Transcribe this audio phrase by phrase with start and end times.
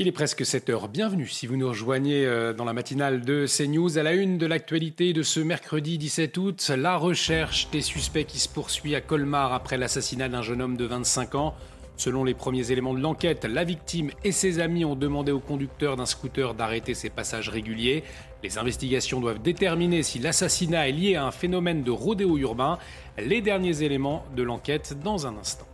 [0.00, 0.86] Il est presque 7 heures.
[0.86, 3.98] Bienvenue si vous nous rejoignez euh, dans la matinale de CNews.
[3.98, 8.38] À la une de l'actualité de ce mercredi 17 août, la recherche des suspects qui
[8.38, 11.56] se poursuit à Colmar après l'assassinat d'un jeune homme de 25 ans.
[11.96, 15.96] Selon les premiers éléments de l'enquête, la victime et ses amis ont demandé au conducteur
[15.96, 18.04] d'un scooter d'arrêter ses passages réguliers.
[18.44, 22.78] Les investigations doivent déterminer si l'assassinat est lié à un phénomène de rodéo urbain.
[23.18, 25.67] Les derniers éléments de l'enquête dans un instant.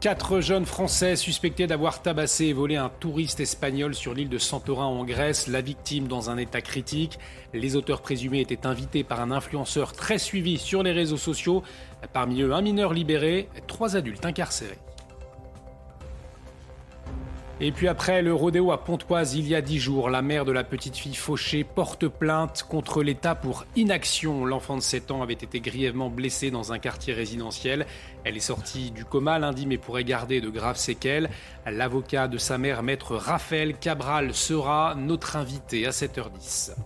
[0.00, 4.84] Quatre jeunes Français suspectés d'avoir tabassé et volé un touriste espagnol sur l'île de Santorin
[4.84, 7.18] en Grèce, la victime dans un état critique.
[7.52, 11.64] Les auteurs présumés étaient invités par un influenceur très suivi sur les réseaux sociaux.
[12.12, 14.78] Parmi eux, un mineur libéré, trois adultes incarcérés.
[17.60, 20.52] Et puis après le rodéo à Pontoise il y a dix jours, la mère de
[20.52, 24.44] la petite fille fauchée porte plainte contre l'État pour inaction.
[24.44, 27.86] L'enfant de 7 ans avait été grièvement blessé dans un quartier résidentiel.
[28.22, 31.30] Elle est sortie du coma lundi mais pourrait garder de graves séquelles.
[31.66, 36.76] L'avocat de sa mère, maître Raphaël Cabral, sera notre invité à 7h10.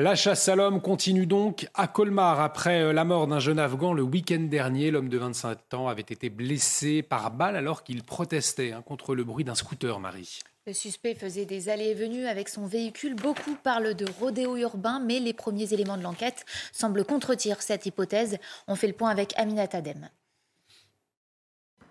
[0.00, 2.40] La chasse à l'homme continue donc à Colmar.
[2.40, 6.00] Après euh, la mort d'un jeune Afghan le week-end dernier, l'homme de 25 ans avait
[6.00, 10.38] été blessé par balle alors qu'il protestait hein, contre le bruit d'un scooter, Marie.
[10.66, 13.14] Le suspect faisait des allées et venues avec son véhicule.
[13.14, 18.38] Beaucoup parlent de rodéo urbain, mais les premiers éléments de l'enquête semblent contredire cette hypothèse.
[18.68, 20.08] On fait le point avec Aminat Adem.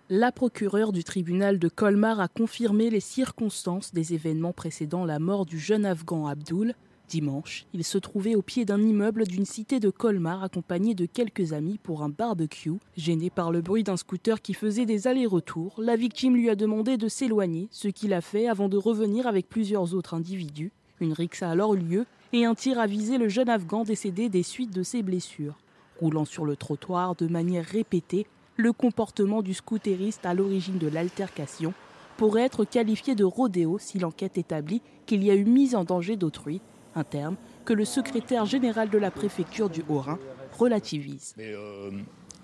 [0.08, 5.46] La procureure du tribunal de Colmar a confirmé les circonstances des événements précédant la mort
[5.46, 6.74] du jeune Afghan Abdul.
[7.10, 11.52] Dimanche, il se trouvait au pied d'un immeuble d'une cité de Colmar accompagné de quelques
[11.52, 12.70] amis pour un barbecue.
[12.96, 16.96] Gêné par le bruit d'un scooter qui faisait des allers-retours, la victime lui a demandé
[16.98, 20.70] de s'éloigner, ce qu'il a fait avant de revenir avec plusieurs autres individus.
[21.00, 24.28] Une rixe a alors eu lieu et un tir a visé le jeune Afghan décédé
[24.28, 25.58] des suites de ses blessures.
[25.98, 28.24] Roulant sur le trottoir de manière répétée,
[28.56, 31.74] le comportement du scooteriste à l'origine de l'altercation
[32.16, 36.14] pourrait être qualifié de rodéo si l'enquête établit qu'il y a eu mise en danger
[36.14, 36.60] d'autrui
[36.94, 40.18] un terme que le secrétaire général de la préfecture du Haut-Rhin
[40.58, 41.34] relativise.
[41.38, 41.90] Euh,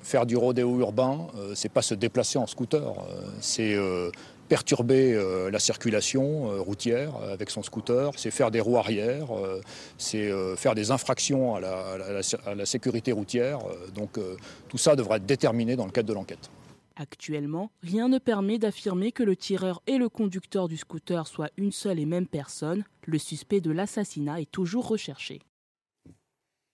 [0.07, 4.11] faire du rodéo urbain, euh, c'est pas se déplacer en scooter, euh, c'est euh,
[4.49, 5.21] perturber
[5.51, 9.27] la circulation routière avec son scooter, c'est faire des roues arrière,
[9.99, 11.61] c'est faire des infractions à
[12.55, 13.59] la, sécurité routière.
[13.93, 14.21] donc
[14.69, 16.49] tout ça devra être déterminé dans le cadre de l'enquête.
[16.97, 21.73] Actuellement, rien ne permet d'affirmer que le tireur et le conducteur du scooter soient une
[21.73, 22.85] seule et même personne.
[23.05, 25.43] Le suspect de l'assassinat est toujours recherché.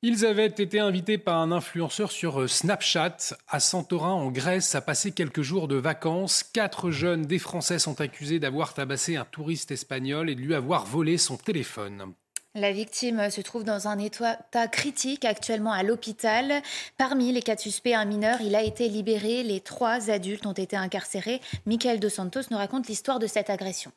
[0.04, 4.80] Ils avaient été invités par un influenceur sur euh, Snapchat à Santorin en Grèce à
[4.80, 6.42] passer quelques jours de vacances.
[6.42, 10.86] Quatre jeunes des Français sont accusés d'avoir tabassé un touriste espagnol et de lui avoir
[10.86, 12.14] volé son téléphone.
[12.54, 14.36] La victime se trouve dans un état
[14.70, 16.60] critique actuellement à l'hôpital.
[16.98, 19.42] Parmi les quatre suspects, un mineur, il a été libéré.
[19.42, 21.40] Les trois adultes ont été incarcérés.
[21.64, 23.90] Michael Dos Santos nous raconte l'histoire de cette agression.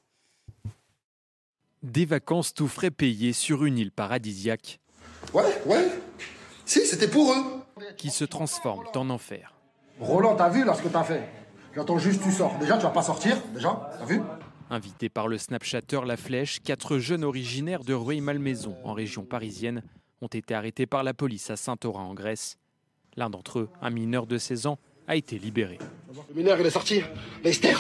[1.84, 4.80] Des vacances tout frais payées sur une île paradisiaque
[5.34, 5.90] Ouais, ouais.
[6.66, 7.62] Si, c'était pour eux.
[7.98, 9.54] qui se transforment en enfer.
[10.00, 11.28] Roland, t'as vu là ce que t'as fait?
[11.76, 12.58] J'attends juste tu sors.
[12.58, 14.22] Déjà, tu vas pas sortir, déjà, t'as vu?
[14.70, 19.84] Invités par le Snapchatter La Flèche, quatre jeunes originaires de Rueil-Malmaison, en région parisienne,
[20.22, 22.58] ont été arrêtés par la police à Saint-Orin, en Grèce.
[23.16, 25.78] L'un d'entre eux, un mineur de 16 ans, a été libéré.
[26.30, 27.02] Le mineur, il est sorti.
[27.44, 27.76] Lester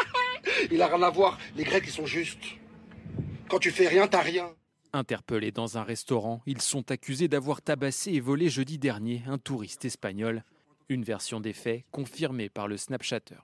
[0.70, 1.38] Il a rien à voir.
[1.54, 2.44] Les Grecs, ils sont justes.
[3.48, 4.50] Quand tu fais rien, t'as rien.
[4.94, 9.84] Interpellés dans un restaurant, ils sont accusés d'avoir tabassé et volé jeudi dernier un touriste
[9.84, 10.44] espagnol.
[10.88, 13.36] Une version des faits confirmée par le Snapchatter.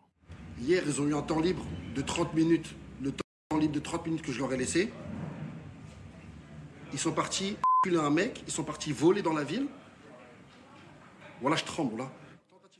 [0.60, 1.64] Hier, ils ont eu un temps libre
[1.94, 2.74] de 30 minutes.
[3.00, 4.92] Le temps libre de 30 minutes que je leur ai laissé.
[6.92, 8.42] Ils sont partis culer un mec.
[8.46, 9.66] Ils sont partis voler dans la ville.
[11.40, 12.12] Voilà, je tremble, là.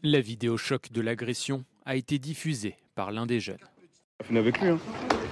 [0.03, 3.59] La vidéo choc de l'agression a été diffusée par l'un des jeunes.
[4.21, 4.69] On a fini avec lui.
[4.69, 4.79] Hein.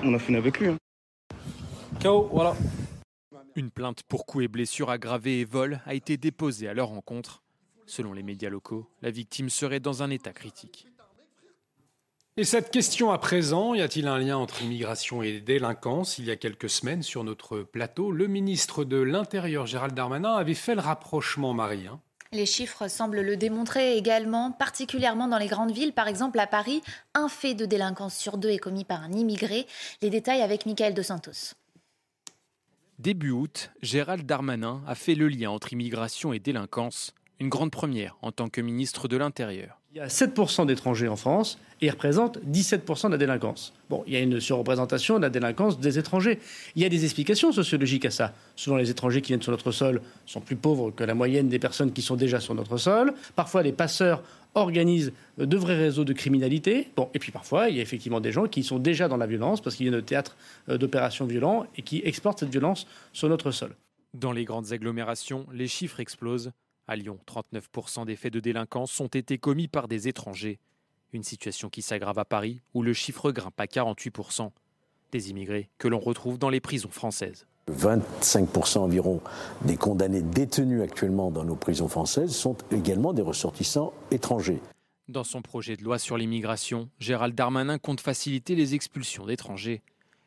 [0.02, 0.69] On a fini avec lui.
[0.69, 0.78] Hein.
[2.31, 2.56] voilà.
[3.56, 7.42] Une plainte pour coups et blessures aggravées et vol a été déposée à leur rencontre.
[7.87, 10.87] Selon les médias locaux, la victime serait dans un état critique.
[12.40, 16.16] Et cette question à présent, y a-t-il un lien entre immigration et délinquance?
[16.16, 20.54] Il y a quelques semaines, sur notre plateau, le ministre de l'Intérieur, Gérald Darmanin, avait
[20.54, 21.87] fait le rapprochement, Marie.
[21.87, 22.00] hein.
[22.32, 25.92] Les chiffres semblent le démontrer également, particulièrement dans les grandes villes.
[25.92, 26.81] Par exemple, à Paris,
[27.12, 29.66] un fait de délinquance sur deux est commis par un immigré.
[30.00, 31.52] Les détails avec Michael Dos Santos.
[32.98, 38.16] Début août, Gérald Darmanin a fait le lien entre immigration et délinquance, une grande première
[38.22, 39.79] en tant que ministre de l'Intérieur.
[39.92, 43.72] Il y a 7% d'étrangers en France et ils représentent 17% de la délinquance.
[43.88, 46.38] Bon, il y a une surreprésentation de la délinquance des étrangers.
[46.76, 48.32] Il y a des explications sociologiques à ça.
[48.54, 51.58] Souvent, les étrangers qui viennent sur notre sol sont plus pauvres que la moyenne des
[51.58, 53.14] personnes qui sont déjà sur notre sol.
[53.34, 54.22] Parfois, les passeurs
[54.54, 56.88] organisent de vrais réseaux de criminalité.
[56.94, 59.26] Bon, et puis parfois, il y a effectivement des gens qui sont déjà dans la
[59.26, 60.37] violence parce qu'il y a de théâtre
[60.69, 63.75] euh, d'opérations violents et qui exportent cette violence sur notre sol.
[64.14, 66.52] Dans les grandes agglomérations, les chiffres explosent.
[66.90, 70.58] À Lyon, 39% des faits de délinquance ont été commis par des étrangers.
[71.12, 74.50] Une situation qui s'aggrave à Paris, où le chiffre grimpe à 48%.
[75.12, 77.46] Des immigrés que l'on retrouve dans les prisons françaises.
[77.70, 79.20] 25% environ
[79.64, 84.60] des condamnés détenus actuellement dans nos prisons françaises sont également des ressortissants étrangers.
[85.08, 89.81] Dans son projet de loi sur l'immigration, Gérald Darmanin compte faciliter les expulsions d'étrangers.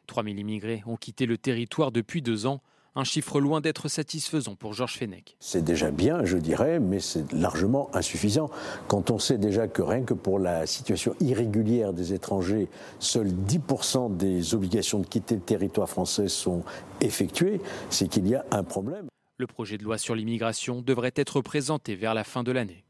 [0.08, 2.62] 3000 immigrés ont quitté le territoire depuis deux ans,
[2.96, 5.36] un chiffre loin d'être satisfaisant pour Georges Fenech.
[5.40, 8.50] C'est déjà bien, je dirais, mais c'est largement insuffisant.
[8.88, 12.68] Quand on sait déjà que rien que pour la situation irrégulière des étrangers,
[13.00, 16.64] seuls 10% des obligations de quitter le territoire français sont
[17.02, 17.60] effectuées,
[17.90, 19.08] c'est qu'il y a un problème.
[19.38, 22.84] Le projet de loi sur l'immigration devrait être présenté vers la fin de l'année.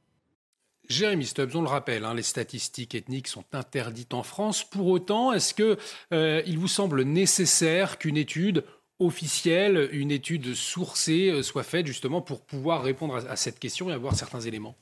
[0.89, 4.65] Jérémy Stubbs, on le rappelle, hein, les statistiques ethniques sont interdites en France.
[4.65, 5.77] Pour autant, est-ce qu'il
[6.11, 8.65] euh, vous semble nécessaire qu'une étude
[9.05, 13.93] officielle, une étude sourcée euh, soit faite justement pour pouvoir répondre à, cette question et
[13.93, 14.75] avoir certains éléments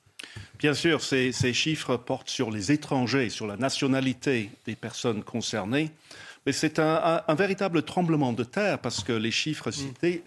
[0.59, 5.89] Bien sûr, ces, chiffres portent sur les étrangers, sur la nationalité des personnes concernées.
[6.45, 10.24] Mais c'est un, véritable tremblement de terre parce que les chiffres cités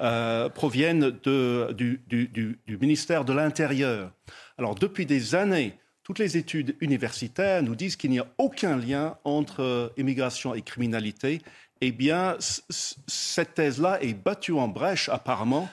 [0.00, 4.10] euh, proviennent du, du, ministère de l'Intérieur.
[4.58, 5.74] Alors, depuis des années,
[6.04, 10.60] toutes les études universitaires nous disent qu'il n'y a aucun lien entre euh, immigration et
[10.60, 11.40] criminalité
[11.86, 15.68] eh bien, cette thèse-là est battue en brèche apparemment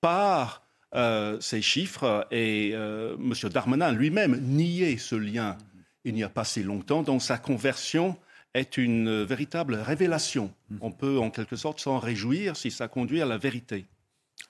[0.00, 0.62] par
[0.94, 3.32] euh, ces chiffres et euh, M.
[3.50, 5.56] Darmanin lui-même niait ce lien
[6.04, 8.16] il n'y a pas si longtemps, donc sa conversion
[8.52, 10.52] est une véritable révélation.
[10.80, 13.86] On peut en quelque sorte s'en réjouir si ça conduit à la vérité.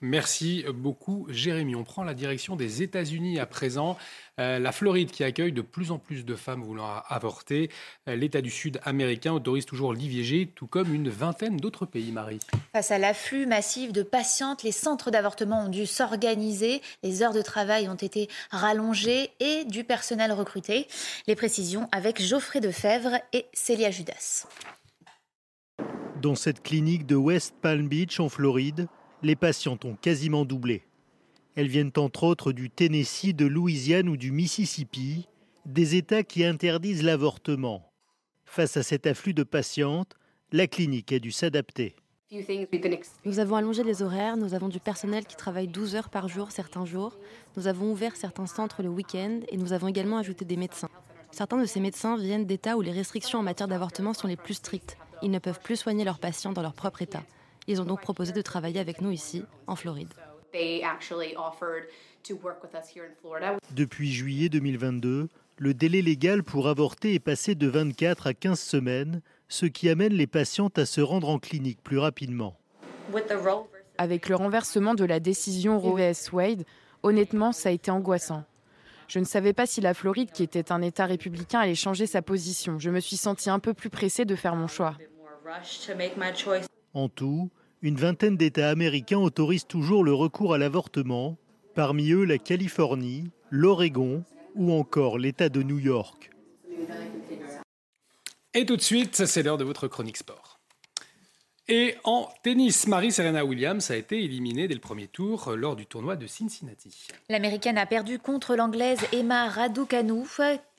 [0.01, 1.75] Merci beaucoup, Jérémy.
[1.75, 3.97] On prend la direction des États-Unis à présent.
[4.41, 7.71] Euh, la Floride qui accueille de plus en plus de femmes voulant avorter.
[8.09, 12.39] Euh, L'État du Sud américain autorise toujours l'IVG, tout comme une vingtaine d'autres pays, Marie.
[12.73, 16.81] Face à l'afflux massif de patientes, les centres d'avortement ont dû s'organiser.
[17.01, 20.87] Les heures de travail ont été rallongées et du personnel recruté.
[21.27, 24.45] Les précisions avec Geoffrey Defebvre et Célia Judas.
[26.21, 28.87] Dans cette clinique de West Palm Beach en Floride,
[29.23, 30.83] les patientes ont quasiment doublé.
[31.55, 35.27] Elles viennent entre autres du Tennessee, de Louisiane ou du Mississippi,
[35.65, 37.91] des États qui interdisent l'avortement.
[38.45, 40.15] Face à cet afflux de patientes,
[40.51, 41.95] la clinique a dû s'adapter.
[43.23, 46.51] Nous avons allongé les horaires, nous avons du personnel qui travaille 12 heures par jour
[46.51, 47.17] certains jours,
[47.55, 50.89] nous avons ouvert certains centres le week-end et nous avons également ajouté des médecins.
[51.31, 54.55] Certains de ces médecins viennent d'États où les restrictions en matière d'avortement sont les plus
[54.55, 54.97] strictes.
[55.21, 57.23] Ils ne peuvent plus soigner leurs patients dans leur propre État.
[57.67, 60.13] Ils ont donc proposé de travailler avec nous ici, en Floride.
[63.71, 69.21] Depuis juillet 2022, le délai légal pour avorter est passé de 24 à 15 semaines,
[69.47, 72.57] ce qui amène les patientes à se rendre en clinique plus rapidement.
[73.97, 76.63] Avec le renversement de la décision Roe vs Wade,
[77.03, 78.43] honnêtement, ça a été angoissant.
[79.07, 82.21] Je ne savais pas si la Floride, qui était un État républicain, allait changer sa
[82.21, 82.79] position.
[82.79, 84.97] Je me suis sentie un peu plus pressée de faire mon choix.
[86.95, 91.37] En tout, une vingtaine d'États américains autorisent toujours le recours à l'avortement,
[91.75, 94.23] parmi eux la Californie, l'Oregon
[94.55, 96.31] ou encore l'État de New York.
[98.53, 100.54] Et tout de suite, c'est l'heure de votre chronique sport.
[101.67, 105.87] Et en tennis, Marie-Serena Williams a été éliminée dès le premier tour euh, lors du
[105.87, 107.07] tournoi de Cincinnati.
[107.27, 110.25] L'américaine a perdu contre l'anglaise Emma Raducanu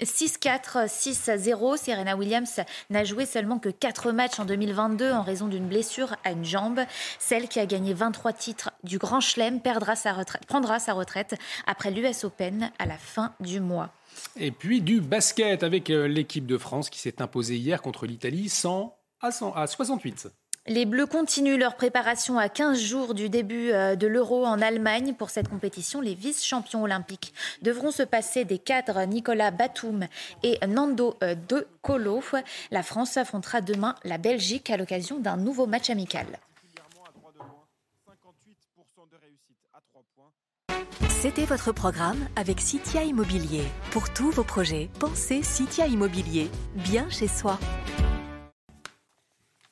[0.00, 1.76] 6-4, 6-0.
[1.76, 6.30] Serena Williams n'a joué seulement que 4 matchs en 2022 en raison d'une blessure à
[6.30, 6.80] une jambe.
[7.18, 11.34] Celle qui a gagné 23 titres du Grand Chelem prendra sa retraite
[11.66, 13.90] après l'US Open à la fin du mois.
[14.36, 18.48] Et puis du basket avec euh, l'équipe de France qui s'est imposée hier contre l'Italie
[18.48, 20.28] 100 à, 100 à 68.
[20.68, 25.14] Les Bleus continuent leur préparation à 15 jours du début euh, de l'Euro en Allemagne.
[25.14, 27.32] Pour cette compétition, les vice-champions olympiques
[27.62, 30.06] devront se passer des cadres Nicolas Batum
[30.42, 32.20] et Nando euh, De Colo.
[32.72, 36.26] La France affrontera demain la Belgique à l'occasion d'un nouveau match amical.
[41.20, 43.64] C'était votre programme avec Citia Immobilier.
[43.92, 46.50] Pour tous vos projets, pensez Citia Immobilier.
[46.74, 47.58] Bien chez soi.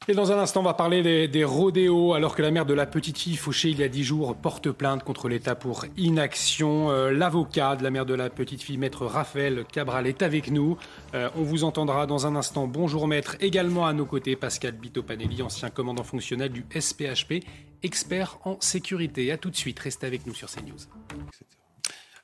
[0.07, 2.85] Et dans un instant, on va parler des, rodéos, alors que la mère de la
[2.85, 6.91] petite fille fauchée il y a dix jours porte plainte contre l'État pour inaction.
[6.91, 10.77] Euh, l'avocat de la mère de la petite fille, maître Raphaël Cabral, est avec nous.
[11.15, 12.67] Euh, on vous entendra dans un instant.
[12.67, 13.37] Bonjour maître.
[13.41, 17.43] Également à nos côtés, Pascal Bitopanelli, ancien commandant fonctionnel du SPHP,
[17.83, 19.33] expert en sécurité.
[19.33, 20.77] A tout de suite, restez avec nous sur CNews.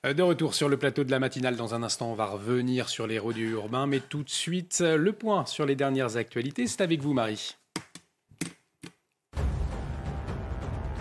[0.04, 2.90] Euh, de retour sur le plateau de la matinale, dans un instant, on va revenir
[2.90, 6.82] sur les rodéos urbains, mais tout de suite, le point sur les dernières actualités, c'est
[6.82, 7.56] avec vous Marie.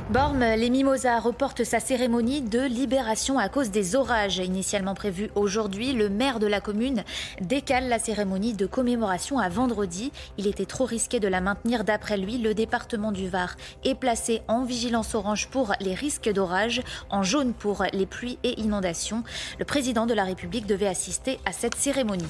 [0.09, 4.37] Bormes, les Mimosas reporte sa cérémonie de libération à cause des orages.
[4.37, 7.03] Initialement prévue aujourd'hui, le maire de la commune
[7.41, 10.11] décale la cérémonie de commémoration à vendredi.
[10.39, 11.83] Il était trop risqué de la maintenir.
[11.83, 16.81] D'après lui, le département du Var est placé en vigilance orange pour les risques d'orage,
[17.11, 19.23] en jaune pour les pluies et inondations.
[19.59, 22.25] Le président de la République devait assister à cette cérémonie.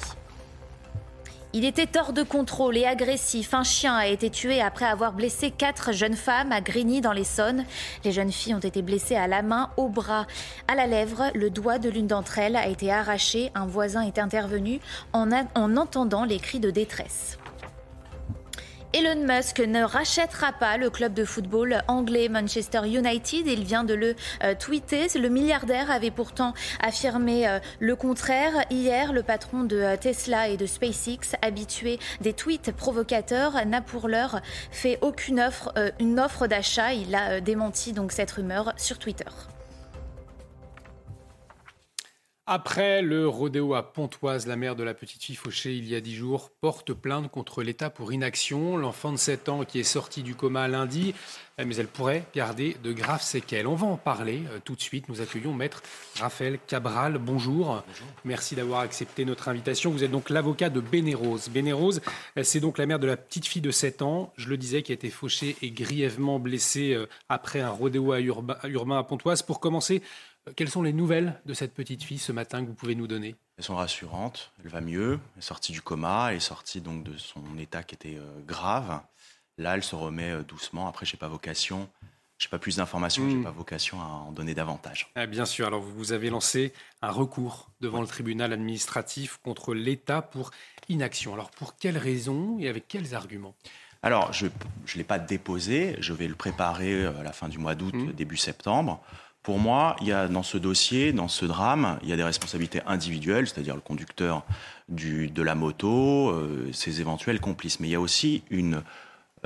[1.51, 3.56] Il était hors de contrôle et agressif.
[3.56, 7.65] Un chien a été tué après avoir blessé quatre jeunes femmes à Grigny dans l'Essonne.
[8.06, 10.27] Les jeunes filles ont été blessées à la main, au bras,
[10.68, 11.32] à la lèvre.
[11.34, 13.50] Le doigt de l'une d'entre elles a été arraché.
[13.56, 14.79] Un voisin est intervenu
[15.12, 17.38] en, en entendant les cris de détresse.
[18.91, 23.46] Elon Musk ne rachètera pas le club de football anglais Manchester United.
[23.46, 25.08] Il vient de le euh, tweeter.
[25.13, 28.65] Le milliardaire avait pourtant affirmé euh, le contraire.
[28.72, 34.08] Hier, le patron de euh, Tesla et de SpaceX, habitué des tweets provocateurs, n'a pour
[34.08, 34.41] l'heure
[34.72, 36.93] fait aucune offre, une offre d'achat.
[36.93, 39.25] Il a démenti donc cette rumeur sur Twitter.
[42.51, 46.01] Après le rodéo à Pontoise, la mère de la petite fille fauchée il y a
[46.01, 48.75] dix jours porte plainte contre l'État pour inaction.
[48.75, 51.13] L'enfant de 7 ans qui est sorti du coma lundi,
[51.60, 53.68] eh, mais elle pourrait garder de graves séquelles.
[53.68, 55.10] On va en parler euh, tout de suite.
[55.10, 55.84] Nous accueillons maître
[56.20, 57.20] Raphaël Cabral.
[57.20, 57.84] Bonjour.
[58.25, 59.91] Merci d'avoir accepté notre invitation.
[59.91, 61.50] Vous êtes donc l'avocat de Bénérose.
[61.50, 62.01] Bénérose,
[62.36, 64.82] euh, c'est donc la mère de la petite fille de 7 ans, je le disais,
[64.82, 69.44] qui a été fauchée et grièvement blessée euh, après un rodéo à urbain à Pontoise.
[69.44, 70.01] Pour commencer,
[70.56, 73.36] quelles sont les nouvelles de cette petite fille ce matin que vous pouvez nous donner?
[73.58, 77.03] Elles sont rassurantes, elle va mieux, elle est sortie du coma, elle est sortie donc
[77.03, 79.01] de son état qui était euh, grave.
[79.58, 80.88] Là, elle se remet euh, doucement.
[80.88, 81.89] Après, je n'ai pas vocation,
[82.38, 83.44] j'ai pas plus d'informations, je j'ai hmm.
[83.44, 85.12] pas vocation à en donner davantage.
[85.15, 85.68] Ah, bien sûr.
[85.68, 90.51] Alors, vous avez lancé un recours devant le tribunal administratif contre l'État pour
[90.88, 91.34] inaction.
[91.34, 93.56] Alors, pour quelles raisons et avec quels arguments?
[94.01, 94.51] Alors, je ne
[94.96, 98.13] l'ai pas déposé, je vais le préparer euh, à la fin du mois d'août, hmm.
[98.13, 99.03] début septembre.
[99.50, 102.24] Pour moi, il y a dans ce dossier, dans ce drame, il y a des
[102.24, 104.46] responsabilités individuelles, c'est-à-dire le conducteur
[104.89, 107.79] de la moto, euh, ses éventuels complices.
[107.79, 108.84] Mais il y a aussi une,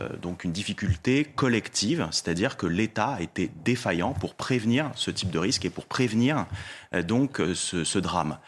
[0.02, 5.32] euh, donc une difficulté collective, c'est-à-dire que l'État a été défaillant pour prévenir ce type
[5.32, 6.48] de risque et pour prévenir
[6.94, 8.40] euh, donc ce, drame.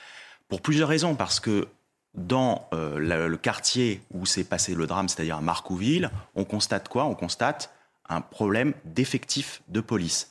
[0.50, 1.70] Pour plusieurs raisons, parce que
[2.16, 7.06] dans le quartier où s'est passé le drame, c'est-à-dire à Marcouville, on constate quoi?
[7.06, 7.72] On constate
[8.10, 10.28] un problème d'effectif de police.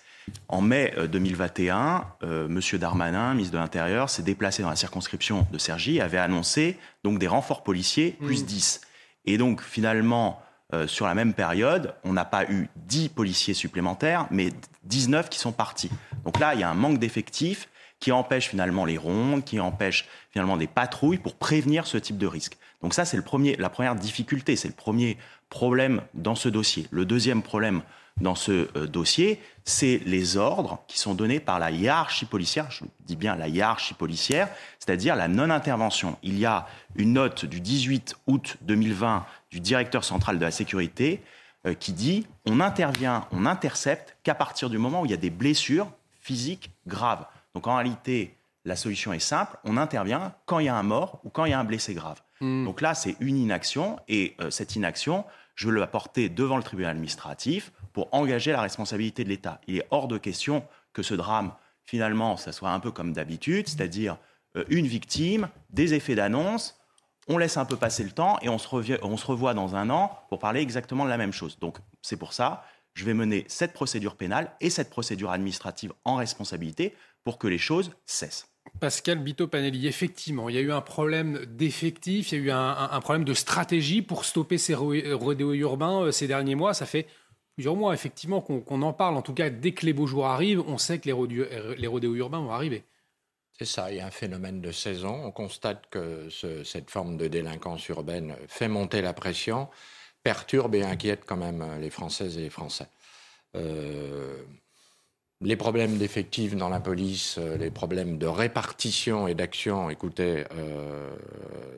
[0.48, 2.60] En mai 2021, euh, M.
[2.72, 6.78] Euh, Darmanin, ministre de l'Intérieur, s'est déplacé dans la circonscription de Cergy et avait annoncé
[7.02, 8.80] donc des renforts policiers plus 10.
[8.80, 9.30] Mmh.
[9.30, 14.26] Et donc finalement, euh, sur la même période, on n'a pas eu 10 policiers supplémentaires,
[14.30, 14.50] mais
[14.84, 15.90] 19 qui sont partis.
[16.24, 17.68] Donc là, il y a un manque d'effectifs
[18.00, 22.26] qui empêche finalement les rondes, qui empêche finalement des patrouilles pour prévenir ce type de
[22.26, 22.56] risque.
[22.82, 25.16] Donc ça, c'est la première difficulté, c'est le premier
[25.48, 26.86] problème dans ce dossier.
[26.90, 27.82] Le deuxième problème
[28.20, 32.84] dans ce euh, dossier, c'est les ordres qui sont donnés par la hiérarchie policière, je
[33.00, 36.16] dis bien la hiérarchie policière, c'est-à-dire la non-intervention.
[36.22, 41.22] Il y a une note du 18 août 2020 du directeur central de la sécurité
[41.66, 45.18] euh, qui dit on intervient, on intercepte qu'à partir du moment où il y a
[45.18, 45.90] des blessures
[46.20, 47.26] physiques graves.
[47.54, 51.20] Donc en réalité, la solution est simple, on intervient quand il y a un mort
[51.24, 52.20] ou quand il y a un blessé grave.
[52.40, 52.64] Hmm.
[52.64, 56.62] Donc là, c'est une inaction et euh, cette inaction, je veux la porter devant le
[56.62, 59.60] tribunal administratif pour engager la responsabilité de l'État.
[59.66, 61.52] Il est hors de question que ce drame,
[61.84, 64.18] finalement, ça soit un peu comme d'habitude, c'est-à-dire
[64.56, 66.78] euh, une victime, des effets d'annonce,
[67.28, 68.68] on laisse un peu passer le temps et on se,
[69.02, 71.58] on se revoit dans un an pour parler exactement de la même chose.
[71.58, 76.16] Donc c'est pour ça, je vais mener cette procédure pénale et cette procédure administrative en
[76.16, 76.94] responsabilité
[77.24, 78.53] pour que les choses cessent.
[78.80, 83.00] Pascal Bito-Panelli, effectivement, il y a eu un problème d'effectif, il y a eu un,
[83.00, 86.74] problème de stratégie pour stopper ces rodéos urbains euh, ces derniers mois.
[86.74, 87.06] Ça fait
[87.54, 89.16] plusieurs mois, effectivement, qu'on en parle.
[89.16, 91.12] En tout cas, dès que les beaux jours arrivent, on sait que les,
[91.86, 92.84] rodéos urbains vont arriver.
[93.56, 95.24] C'est ça, il y a un phénomène de saison.
[95.24, 96.28] On constate que
[96.64, 99.68] cette forme de délinquance urbaine fait monter la pression,
[100.24, 102.88] perturbe et inquiète quand même les Françaises et les Français.
[103.54, 104.42] Euh,
[105.44, 111.14] les problèmes d'effectifs dans la police, euh, les problèmes de répartition et d'action, écoutez, euh,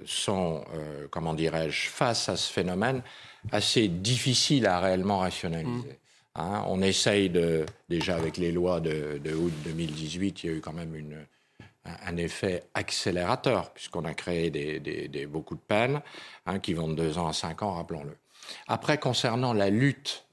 [0.04, 3.02] sont, euh, comment dirais-je, face à ce phénomène,
[3.50, 5.88] assez difficiles à réellement rationaliser.
[5.88, 6.36] Mmh.
[6.36, 10.60] Hein, on essaye de, déjà avec les lois de, août 2018, il y a eu
[10.60, 11.16] quand même une,
[11.84, 16.02] un effet accélérateur, puisqu'on a créé des, beaucoup de peines
[16.44, 18.16] hein, qui vont de deux ans à cinq ans, rappelons-le.
[18.68, 20.26] Après, concernant la lutte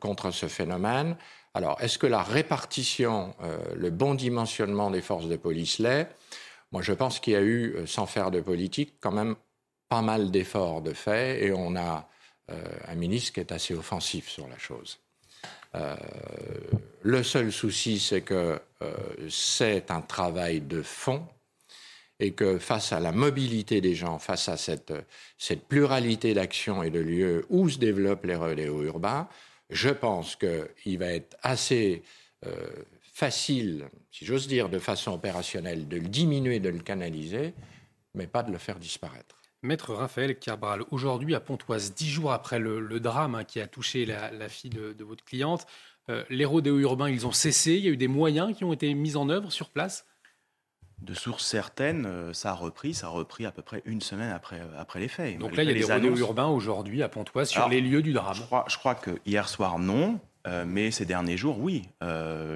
[0.00, 1.16] contre ce phénomène,
[1.54, 6.08] alors, est-ce que la répartition, euh, le bon dimensionnement des forces de police l'est?
[6.70, 9.36] Moi, je pense qu'il y a eu, euh, sans faire de politique, quand même
[9.90, 12.08] pas mal d'efforts de fait, et on a
[12.50, 14.98] euh, un ministre qui est assez offensif sur la chose.
[17.02, 18.60] le seul souci, c'est que
[19.30, 21.26] c'est un travail de fond
[22.20, 24.92] et que face à la mobilité des gens, face à cette,
[25.38, 29.28] cette pluralité d'actions et de lieux où se développent les relais urbains,
[29.72, 32.02] je pense qu'il va être assez
[32.46, 37.54] euh, facile, si j'ose dire, de façon opérationnelle, de le diminuer, de le canaliser,
[38.14, 39.40] mais pas de le faire disparaître.
[39.62, 44.04] Maître Raphaël Carbral, aujourd'hui à Pontoise, dix jours après le, drame hein, qui a touché
[44.04, 45.66] la, fille de, votre cliente,
[46.10, 48.72] euh, les rodéos urbains, ils ont cessé, il y a eu des moyens qui ont
[48.72, 50.04] été mis en œuvre sur place?
[51.02, 54.30] De sources certaines, euh, ça a repris, ça a repris à peu près une semaine
[54.30, 55.38] après, euh, après les faits.
[55.38, 58.12] Donc là, il y a des rodéos urbains aujourd'hui à Pontoise sur les lieux du
[58.12, 58.34] drame.
[58.34, 61.82] Je crois, je crois que hier soir, non, euh, mais ces derniers jours, oui.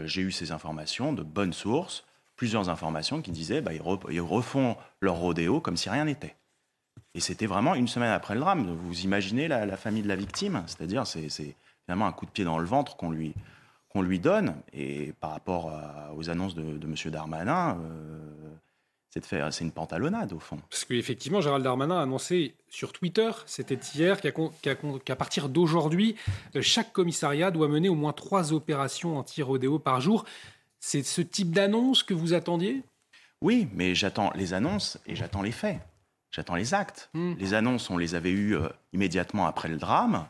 [0.04, 2.04] J'ai eu ces informations de bonnes sources,
[2.36, 6.36] plusieurs informations qui disaient bah, ils, refont leur rodéo comme si rien n'était.
[7.14, 8.76] Et c'était vraiment une semaine après le drame.
[8.76, 10.62] Vous imaginez la, famille de la victime?
[10.66, 11.28] C'est-à-dire, c'est
[11.84, 13.34] finalement un coup de pied dans le ventre qu'on lui,
[13.96, 14.54] qu'on lui donne.
[14.74, 15.72] Et par rapport
[16.14, 16.94] aux annonces de, de M.
[17.10, 17.78] Darmanin,
[19.10, 20.58] c'est une pantalonnade au fond.
[20.68, 26.16] Parce qu'effectivement, Gérald Darmanin a annoncé sur Twitter, c'était hier, qu'à partir d'aujourd'hui,
[26.54, 30.26] euh, chaque commissariat doit mener au moins trois opérations anti-rodéo par jour.
[30.78, 32.82] C'est ce type d'annonce que vous attendiez?
[33.40, 35.78] Oui, mais j'attends les annonces et j'attends les faits.
[36.30, 37.08] J'attends les actes.
[37.14, 37.34] Hmm.
[37.38, 40.26] Les annonces, on les avait eues euh, immédiatement après le drame.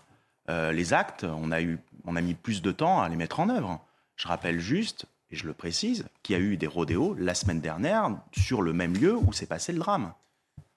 [0.49, 3.41] Euh, les actes, on a, eu, on a mis plus de temps à les mettre
[3.41, 3.81] en œuvre.
[4.17, 7.61] Je rappelle juste et je le précise, qu'il y a eu des rodéos la semaine
[7.61, 10.13] dernière sur le même lieu où s'est passé le drame.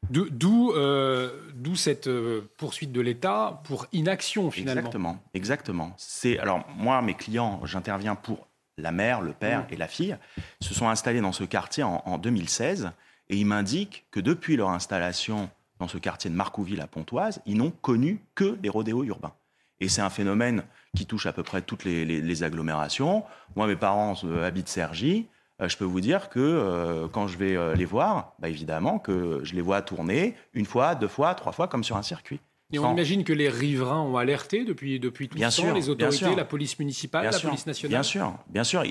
[0.09, 1.29] D'où euh,
[1.75, 4.79] cette euh, poursuite de l'État pour inaction finalement.
[4.79, 5.93] Exactement, exactement.
[5.97, 9.73] C'est alors moi mes clients, j'interviens pour la mère, le père mmh.
[9.73, 10.17] et la fille,
[10.61, 12.91] se sont installés dans ce quartier en, en 2016
[13.29, 17.57] et ils m'indiquent que depuis leur installation dans ce quartier de Marcouville à Pontoise, ils
[17.57, 19.33] n'ont connu que des rodéos urbains.
[19.81, 20.63] Et c'est un phénomène
[20.95, 23.23] qui touche à peu près toutes les, agglomérations.
[23.55, 25.27] Moi, mes parents euh, habitent Cergy.
[25.61, 29.41] Euh, je peux vous dire que euh, quand je vais les voir, bah, évidemment que
[29.43, 32.39] je les vois tourner une fois, deux fois, trois fois, comme sur un circuit.
[32.71, 36.35] Et on imagine que les riverains ont alerté depuis, depuis tout bien temps, les autorités,
[36.35, 38.83] la police municipale, la police nationale Bien sûr, bien sûr,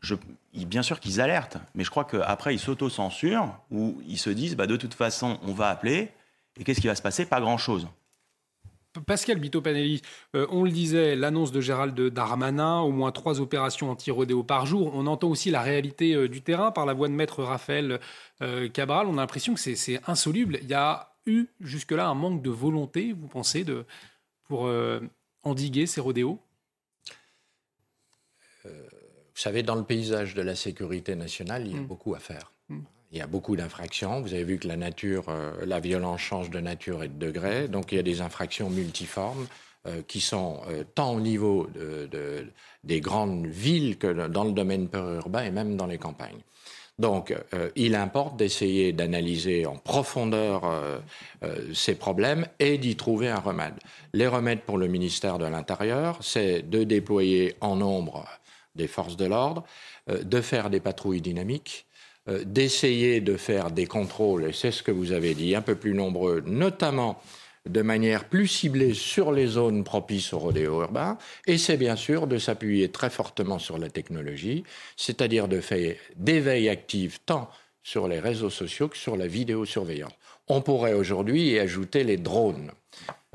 [0.00, 0.16] je,
[0.52, 4.66] bien sûr qu'ils alertent, mais je crois qu'après ils s'auto-censurent ou ils se disent bah,
[4.66, 6.10] de toute façon on va appeler
[6.58, 7.24] et qu'est-ce qui va se passer?
[7.24, 7.86] Pas grand-chose.
[9.06, 10.02] Pascal Bito-Panelli,
[10.34, 14.92] euh, on le disait, l'annonce de Gérald Darmanin, au moins trois opérations anti-rodéo par jour.
[14.94, 18.00] On entend aussi la réalité euh, du terrain par la voix de maître Raphaël
[18.42, 19.06] euh, Cabral.
[19.06, 20.58] On a l'impression que c'est insoluble.
[20.62, 23.84] Il y a eu jusque-là un manque de volonté, vous pensez, de,
[24.44, 24.68] pour
[25.42, 26.40] endiguer ces rodéos?
[28.64, 28.70] Vous
[29.34, 31.86] savez, dans le paysage de la sécurité nationale, il y a mm.
[31.86, 32.52] beaucoup à faire.
[33.12, 34.20] Il y a beaucoup d'infractions.
[34.20, 37.66] Vous avez vu que la nature, euh, la violence change de nature et de degré.
[37.66, 39.48] Donc il y a des infractions multiformes
[39.88, 42.46] euh, qui sont euh, tant au niveau de,
[42.84, 46.40] des grandes villes que dans le domaine périurbain et même dans les campagnes.
[47.00, 47.34] Donc,
[47.76, 51.00] il importe d'essayer d'analyser en profondeur
[51.72, 53.72] ces problèmes et d'y trouver un remède.
[54.12, 58.26] Les remèdes pour le ministère de l'Intérieur, c'est de déployer en nombre
[58.74, 59.64] des forces de l'ordre,
[60.08, 61.86] de faire des patrouilles dynamiques,
[62.30, 65.74] euh, d'essayer de faire des contrôles, et c'est ce que vous avez dit, un peu
[65.74, 67.20] plus nombreux, notamment
[67.68, 72.26] de manière plus ciblée sur les zones propices au rodéo urbain, et c'est bien sûr
[72.26, 74.64] de s'appuyer très fortement sur la technologie,
[74.96, 77.50] c'est-à-dire de faire d'éveil actif tant
[77.82, 80.12] sur les réseaux sociaux que sur la vidéosurveillance.
[80.48, 82.72] On pourrait aujourd'hui y ajouter les drones.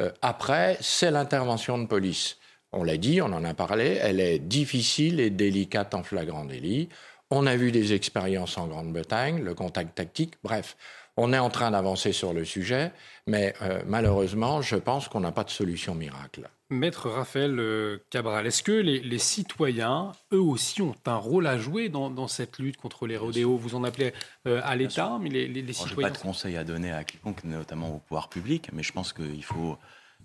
[0.01, 2.37] Euh, après, c'est l'intervention de police.
[2.71, 6.89] On l'a dit, on en a parlé, elle est difficile et délicate en flagrant délit.
[7.31, 10.77] On a vu des expériences en Grande-Bretagne, le contact tactique, bref.
[11.17, 12.91] On est en train d'avancer sur le sujet,
[13.25, 16.49] mais euh, malheureusement, je pense qu'on n'a pas de solution miracle.
[16.69, 21.89] Maître Raphaël euh, Cabral, est-ce que les, citoyens, eux aussi, ont un rôle à jouer
[21.89, 23.55] dans, cette lutte contre les rodéos?
[23.55, 24.13] Vous en appelez
[24.47, 25.89] euh, à l'État, mais les, citoyens...
[25.89, 28.91] Je n'ai pas de conseils à donner à quiconque, notamment au pouvoir public, mais je
[28.91, 29.77] pense qu'il faut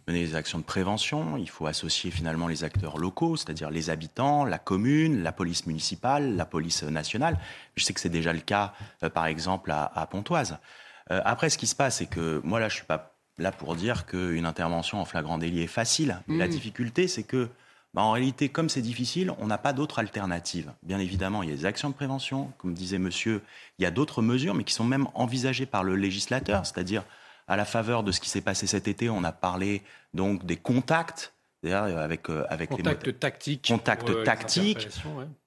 [0.09, 4.45] mener des actions de prévention, il faut associer finalement les acteurs locaux, c'est-à-dire les habitants,
[4.45, 7.39] la commune, la police municipale, la police nationale.
[7.77, 10.59] Je sais que c'est déjà le cas, euh, par exemple, à, Pontoise.
[11.11, 13.53] Euh, après, ce qui se passe, c'est que moi, là, je ne suis pas là
[13.53, 16.21] pour dire qu'une intervention en flagrant délit est facile.
[16.29, 16.51] La mmh.
[16.51, 17.49] difficulté, c'est que,
[17.95, 20.73] bah, en réalité, comme c'est difficile, on n'a pas d'autre alternative.
[20.83, 23.43] Bien évidemment, il y a des actions de prévention, comme disait monsieur,
[23.79, 27.05] il y a d'autres mesures, mais qui sont même envisagées par le législateur, c'est-à-dire
[27.51, 29.83] à la faveur de ce qui s'est passé cet été, on a parlé
[30.15, 31.35] donc des contacts
[31.65, 33.67] avec, euh, avec Contact les tactiques.
[33.69, 34.89] Contact euh, tactique.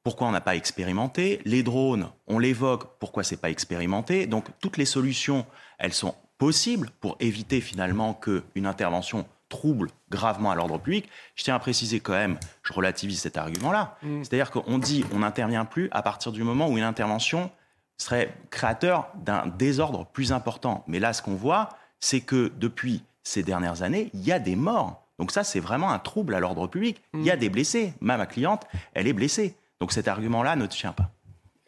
[0.04, 1.42] Pourquoi on n'a pas expérimenté?
[1.46, 3.00] Les drones, on l'évoque.
[3.00, 4.28] Pourquoi c'est pas expérimenté?
[4.28, 5.46] Donc toutes les solutions,
[5.80, 11.08] elles sont possibles pour éviter finalement qu'une intervention trouble gravement à l'ordre public.
[11.36, 13.98] Je tiens à préciser quand même, je relativise cet argument-là.
[14.04, 14.24] Mm.
[14.24, 17.50] C'est-à-dire qu'on dit on n'intervient plus à partir du moment où une intervention
[17.98, 20.84] serait créateur d'un désordre plus important.
[20.88, 21.70] Mais là, ce qu'on voit,
[22.04, 25.08] c'est que depuis ces dernières années, il y a des morts.
[25.20, 27.02] Donc ça, c'est vraiment un trouble à l'ordre public.
[27.14, 27.40] Il y a mm.
[27.40, 27.94] des blessés.
[28.02, 28.64] Même ma cliente,
[28.94, 29.56] elle est blessée.
[29.80, 31.12] Donc cet argument-là ne tient pas.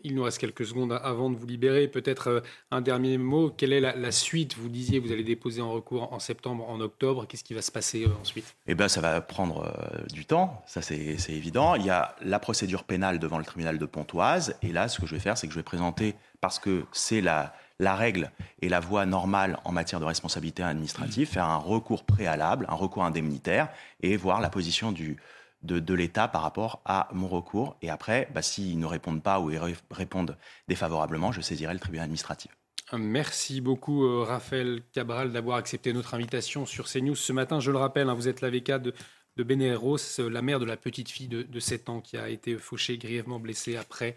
[0.04, 1.88] Il nous reste quelques secondes avant de vous libérer.
[1.88, 3.50] Peut-être euh, un dernier mot.
[3.50, 4.58] Quelle est la, suite?
[4.58, 7.26] Vous disiez vous allez déposer en recours en septembre, en octobre.
[7.28, 8.58] Qu'est-ce qui va se passer euh, ensuite?
[8.68, 10.62] Eh bien, ça va prendre euh, du temps.
[10.68, 11.76] Ça, c'est évident.
[11.76, 14.58] Il y a la procédure pénale devant le tribunal de Pontoise.
[14.62, 17.22] Et là, ce que je vais faire, c'est que je vais présenter, parce que c'est
[17.22, 22.06] la, la règle et la voie normale en matière de responsabilité administrative, faire un recours
[22.06, 23.70] préalable, un recours indemnitaire
[24.02, 25.18] et voir la position du,
[25.62, 27.78] de, l'État par rapport à mon recours.
[27.82, 29.60] Et après, bah, s'ils ne répondent pas ou ils
[29.92, 32.52] répondent défavorablement, je saisirai le tribunal administratif.
[32.94, 37.60] Merci beaucoup, euh, Raphaël Cabral, d'avoir accepté notre invitation sur CNews ce matin.
[37.60, 38.94] Je le rappelle, hein, vous êtes l'avocat de,
[39.38, 42.58] de Beneros, la mère de la petite fille de, de 7 ans qui a été
[42.58, 44.16] fauchée, grièvement blessée après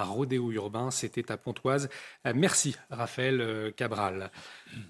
[0.00, 0.90] un rodéo urbain.
[0.90, 1.88] C'était à Pontoise.
[2.26, 4.30] Euh, merci, Raphaël euh, Cabral.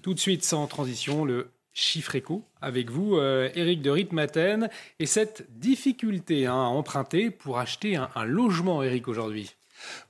[0.01, 5.05] Tout de suite, sans transition, le chiffre éco avec vous, Eric euh, de Ritmaten, et
[5.05, 9.55] cette difficulté hein, à emprunter pour acheter un, un logement, Eric, aujourd'hui?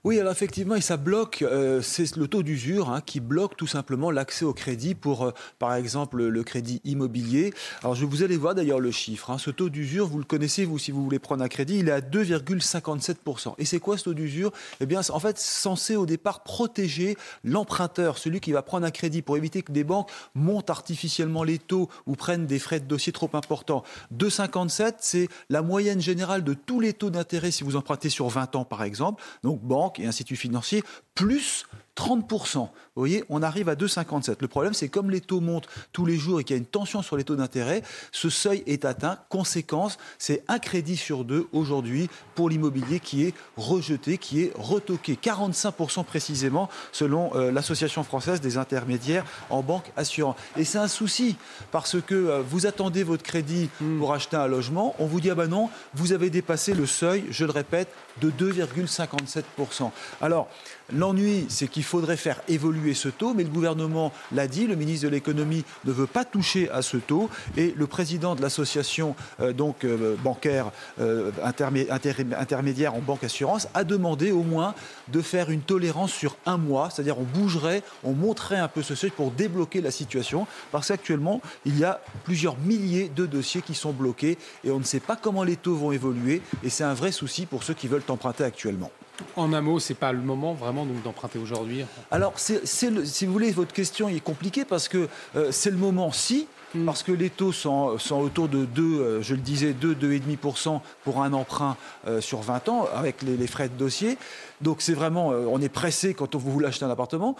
[0.08, 3.67] Oui, alors effectivement, et ça bloque, euh, c'est le taux d'usure hein, qui bloque tout
[3.67, 7.54] simplement l'accès au crédit pour, euh, par exemple, le crédit immobilier.
[7.82, 9.32] Alors, je vous allez voir d'ailleurs le chiffre.
[9.32, 9.38] Hein.
[9.38, 11.91] Ce taux d'usure, vous le connaissez, vous, si vous voulez prendre un crédit, il est
[11.91, 13.56] à 2,57%.
[13.58, 14.54] Et c'est quoi ce taux d'usure?
[14.80, 19.22] Eh bien, en fait censé au départ protéger l'emprunteur, celui qui va prendre un crédit
[19.22, 23.12] pour éviter que des banques montent artificiellement les taux ou prennent des frais de dossier
[23.12, 23.84] trop importants.
[24.17, 28.56] 2,57, c'est la moyenne générale de tous les taux d'intérêt si vous empruntez sur 20
[28.56, 29.22] ans, par exemple.
[29.43, 29.60] Donc,
[29.99, 30.83] et instituts financiers,
[31.15, 31.65] plus
[31.97, 32.57] 30%.
[32.97, 34.38] Vous voyez, on arrive à 2,57.
[34.39, 36.65] Le problème, c'est comme les taux montent tous les jours et qu'il y a une
[36.65, 37.81] tension sur les taux d'intérêt,
[38.12, 39.19] ce seuil est atteint.
[39.29, 45.17] Conséquence, c'est un crédit sur deux aujourd'hui pour l'immobilier qui est rejeté, qui est retoqué.
[45.21, 50.36] 45% précisément, selon euh, l'Association française des intermédiaires en banque assurance.
[50.55, 51.36] Et c'est un souci
[51.71, 53.99] parce que euh, vous attendez votre crédit hmm.
[53.99, 57.25] pour acheter un logement, on vous dit ah ben non, vous avez dépassé le seuil,
[57.31, 57.89] je le répète,
[58.21, 59.91] de 2,57%.
[60.21, 60.47] Alors,
[60.93, 65.06] l'ennui, c'est qu'il faudrait faire évoluer ce taux, mais le gouvernement l'a dit, le ministre
[65.06, 69.54] de l'économie ne veut pas toucher à ce taux, et le président de l'association euh,
[69.84, 74.73] euh, bancaire euh, intermédiaire en banque assurance a demandé au moins
[75.10, 78.95] de faire une tolérance sur un mois, c'est-à-dire on bougerait, on monterait un peu ce
[78.95, 83.73] seuil pour débloquer la situation, parce qu'actuellement il y a plusieurs milliers de dossiers qui
[83.73, 86.93] sont bloqués et on ne sait pas comment les taux vont évoluer, et c'est un
[86.93, 88.91] vrai souci pour ceux qui veulent emprunter actuellement.
[89.36, 91.84] En un mot, c'est pas le moment vraiment d'emprunter aujourd'hui.
[92.12, 96.47] Alors, si vous voulez, votre question est compliquée parce que euh, c'est le moment si.
[96.75, 96.86] Hmm.
[96.86, 101.23] Parce que les taux sont, autour de 2, euh, je le disais, 2, 2,5% pour
[101.23, 101.77] un emprunt
[102.08, 104.17] euh, sur 20 ans avec les, les, frais de dossier.
[104.60, 107.36] Donc c'est vraiment, on est pressé quand on vous acheter un appartement.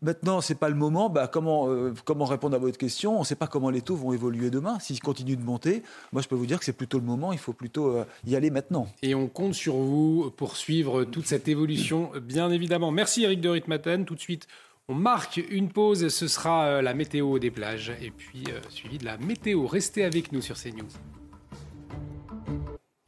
[0.00, 1.10] Maintenant, ce n'est pas le moment.
[1.10, 3.16] Bah, comment, euh, comment répondre à votre question?
[3.16, 4.78] On ne sait pas comment les taux vont évoluer demain.
[4.78, 5.82] S'ils continuent de monter,
[6.12, 7.32] moi, je peux vous dire que c'est plutôt le moment.
[7.32, 8.86] Il faut plutôt euh, y aller maintenant.
[9.02, 12.90] Et on compte sur vous pour suivre toute cette évolution, bien évidemment.
[12.92, 14.04] Merci Eric de Ritmaten.
[14.04, 14.46] Tout de suite,
[14.88, 16.08] on marque une pause.
[16.08, 19.66] Ce sera euh, la météo des plages et puis suivi de la météo.
[19.66, 20.86] Restez avec nous sur CNews.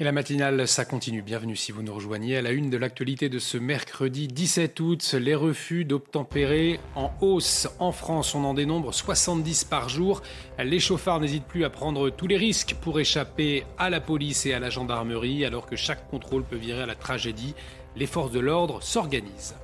[0.00, 1.20] Et la matinale, ça continue.
[1.20, 2.38] Bienvenue si vous nous rejoignez.
[2.38, 7.68] À la une de l'actualité de ce mercredi 17 août, les refus d'obtempérer en hausse.
[7.78, 10.22] En France, on en dénombre 70 par jour.
[10.58, 14.54] Les chauffards n'hésitent plus à prendre tous les risques pour échapper à la police et
[14.54, 17.54] à la gendarmerie, alors que chaque contrôle peut virer à la tragédie.
[17.94, 19.54] Les forces de l'ordre s'organisent.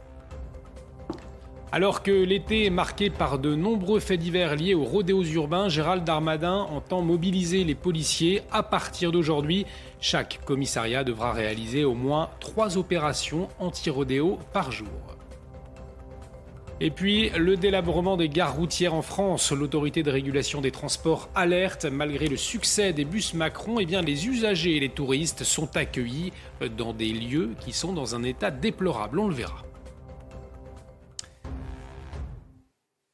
[1.72, 6.04] Alors que l'été est marqué par de nombreux faits divers liés aux rodéos urbains, Gérald
[6.04, 8.42] Darmadin entend mobiliser les policiers.
[8.52, 9.66] À partir d'aujourd'hui,
[10.00, 15.16] chaque commissariat devra réaliser au moins trois opérations anti-rodéo par jour.
[16.78, 19.50] Et puis, le délabrement des gares routières en France.
[19.50, 21.86] L'autorité de régulation des transports alerte.
[21.86, 26.32] Malgré le succès des bus Macron, eh bien, les usagers et les touristes sont accueillis
[26.76, 29.18] dans des lieux qui sont dans un état déplorable.
[29.18, 29.62] On le verra.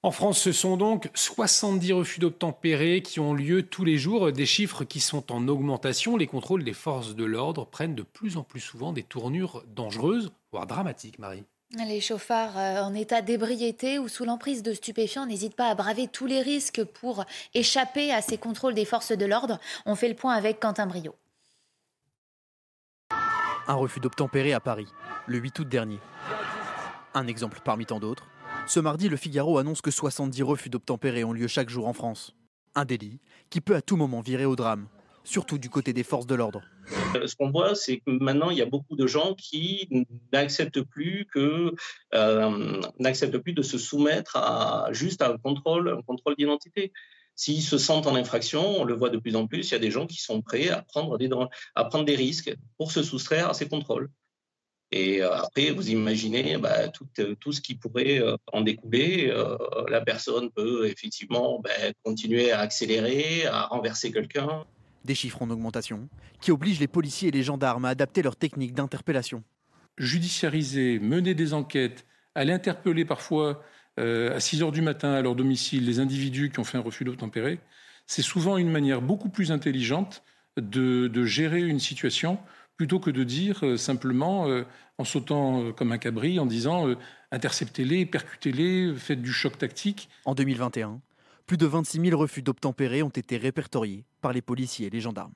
[0.05, 4.47] En France, ce sont donc 70 refus d'obtempérer qui ont lieu tous les jours, des
[4.47, 6.17] chiffres qui sont en augmentation.
[6.17, 10.33] Les contrôles des forces de l'ordre prennent de plus en plus souvent des tournures dangereuses,
[10.51, 11.45] voire dramatiques, Marie.
[11.87, 16.09] Les chauffards euh, en état d'ébriété ou sous l'emprise de stupéfiants n'hésitent pas à braver
[16.09, 19.61] tous les risques pour échapper à ces contrôles des forces de l'ordre.
[19.87, 21.15] On fait le point avec Quentin Brio.
[23.69, 24.89] Un refus d'obtempérer à Paris,
[25.29, 26.01] le 8 août dernier.
[27.15, 28.27] Un exemple parmi tant d'autres.
[28.67, 32.35] Ce mardi, le Figaro annonce que 70 refus d'obtempérer ont lieu chaque jour en France.
[32.75, 33.19] Un délit
[33.51, 34.87] qui peut à tout moment virer au drame,
[35.25, 36.63] surtout du côté des forces de l'ordre.
[37.17, 39.89] Euh, ce qu'on voit, c'est que maintenant, il y a beaucoup de gens qui
[40.33, 41.71] n'acceptent plus euh,
[43.45, 46.01] plus de se soumettre à juste à un contrôle,
[46.39, 46.93] d'identité.
[47.35, 49.81] S'ils se sentent en infraction, on le voit de plus en plus, il y a
[49.81, 54.11] des gens qui sont prêts à prendre des risques pour se soustraire à ces contrôles.
[54.93, 59.33] Et euh, après, vous imaginez bah, tout, euh, tout, ce qui pourrait euh, en découler.
[59.89, 61.71] la personne peut effectivement bah,
[62.05, 64.65] continuer à accélérer, à renverser quelqu'un.
[65.05, 66.09] Des chiffres en augmentation
[66.41, 69.43] qui obligent les policiers et les gendarmes à adapter leurs techniques d'interpellation.
[69.97, 73.63] Judiciariser, mener des enquêtes, aller interpeller parfois
[73.97, 77.05] à 6 heures du matin à leur domicile les individus qui ont fait un refus
[77.05, 77.59] d'obtempérer,
[78.07, 80.23] c'est souvent une manière beaucoup plus intelligente
[80.57, 82.39] de, de gérer une situation
[82.83, 84.65] plutôt que de dire euh, simplement, euh,
[84.99, 86.89] en sautant euh, comme un cabri, en disant
[87.31, 90.09] interceptez-les, percutez-les, faites du choc tactique.
[90.25, 91.01] En 2021,
[91.47, 95.33] plus de 26 000 refus d'obtempérer ont été répertoriés par les policiers et les gendarmes.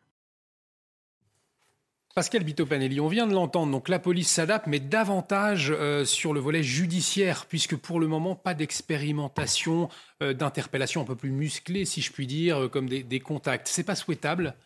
[2.16, 5.72] Pascal Bitopanelli, on vient de l'entendre, donc la police s'adapte, mais davantage
[6.04, 9.88] sur le volet judiciaire, puisque pour le moment, pas d'expérimentation,
[10.20, 13.68] d'interpellation un peu plus musclée, si je puis dire, comme des, des contacts.
[13.68, 14.56] C'est pas souhaitable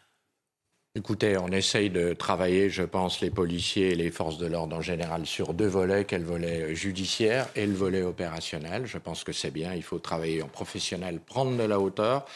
[0.96, 4.80] Écoutez, on essaye de travailler, je pense, les policiers et les forces de l'ordre en
[4.80, 8.86] général sur deux volets, quel volet judiciaire et le volet opérationnel.
[8.86, 12.26] Je pense que c'est bien, il faut travailler en professionnel, prendre de la hauteur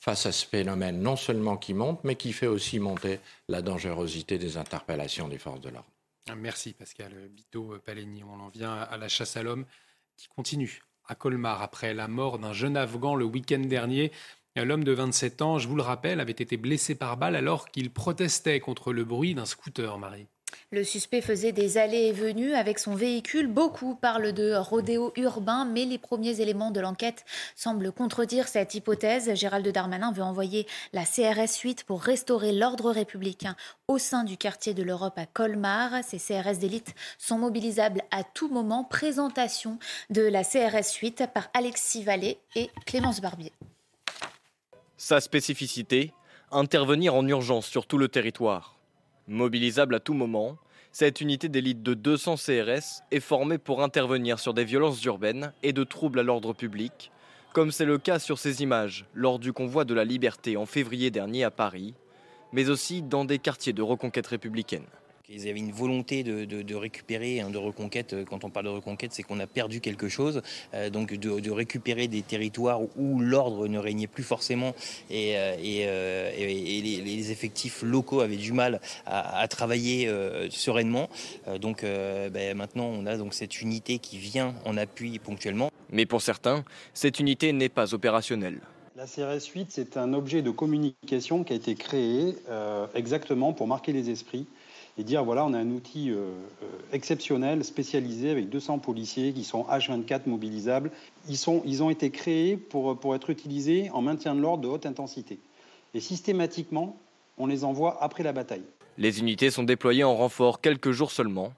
[0.00, 4.38] face à ce phénomène non seulement qui monte, mais qui fait aussi monter la dangerosité
[4.38, 5.88] des interpellations des forces de l'ordre.
[6.36, 8.24] Merci Pascal Bito Paleni.
[8.24, 9.66] On en vient à la chasse à l'homme
[10.16, 14.10] qui continue à Colmar après la mort d'un jeune Afghan le week-end dernier.
[14.64, 17.90] L'homme de 27 ans, je vous le rappelle, avait été blessé par balle alors qu'il
[17.90, 20.26] protestait contre le bruit d'un scooter, Marie.
[20.72, 23.48] Le suspect faisait des allées et venues avec son véhicule.
[23.48, 27.24] Beaucoup parlent de rodéo urbain, mais les premiers éléments de l'enquête
[27.56, 29.34] semblent contredire cette hypothèse.
[29.34, 33.56] Gérald Darmanin veut envoyer la CRS 8 pour restaurer l'ordre républicain
[33.88, 36.04] au sein du quartier de l'Europe à Colmar.
[36.04, 38.84] Ces CRS d'élite sont mobilisables à tout moment.
[38.84, 39.78] Présentation
[40.10, 43.52] de la CRS 8 par Alexis Vallée et Clémence Barbier.
[45.02, 46.12] Sa spécificité
[46.52, 48.76] intervenir en urgence sur tout le territoire.
[49.28, 50.58] Mobilisable à tout moment,
[50.92, 55.72] cette unité d'élite de 200 CRS est formée pour intervenir sur des violences urbaines et
[55.72, 57.10] de troubles à l'ordre public,
[57.54, 61.10] comme c'est le cas sur ces images lors du convoi de la liberté en février
[61.10, 61.94] dernier à Paris,
[62.52, 64.84] mais aussi dans des quartiers de reconquête républicaine.
[65.32, 68.16] Ils avaient une volonté de, récupérer, hein, de reconquête.
[68.28, 70.42] Quand on parle de reconquête, c'est qu'on a perdu quelque chose.
[70.74, 74.74] Euh, donc de, récupérer des territoires où l'ordre ne régnait plus forcément
[75.08, 80.10] et, euh, euh, les, effectifs locaux avaient du mal à, travailler
[80.50, 81.08] sereinement.
[81.60, 85.70] donc ben, maintenant, on a donc cette unité qui vient en appui ponctuellement.
[85.92, 88.60] Mais pour certains, cette unité n'est pas opérationnelle.
[88.96, 92.34] La CRS 8, c'est un objet de communication qui a été créé
[92.94, 94.46] exactement pour marquer les esprits
[94.98, 99.44] et dire voilà, on a un outil euh, euh, exceptionnel, spécialisé, avec 200 policiers qui
[99.44, 100.90] sont H24 mobilisables.
[101.28, 104.68] Ils, sont, ils ont été créés pour, pour être utilisés en maintien de l'ordre de
[104.68, 105.38] haute intensité.
[105.94, 106.96] Et systématiquement,
[107.38, 108.64] on les envoie après la bataille.
[108.98, 111.52] Les unités sont déployées en renfort quelques jours seulement.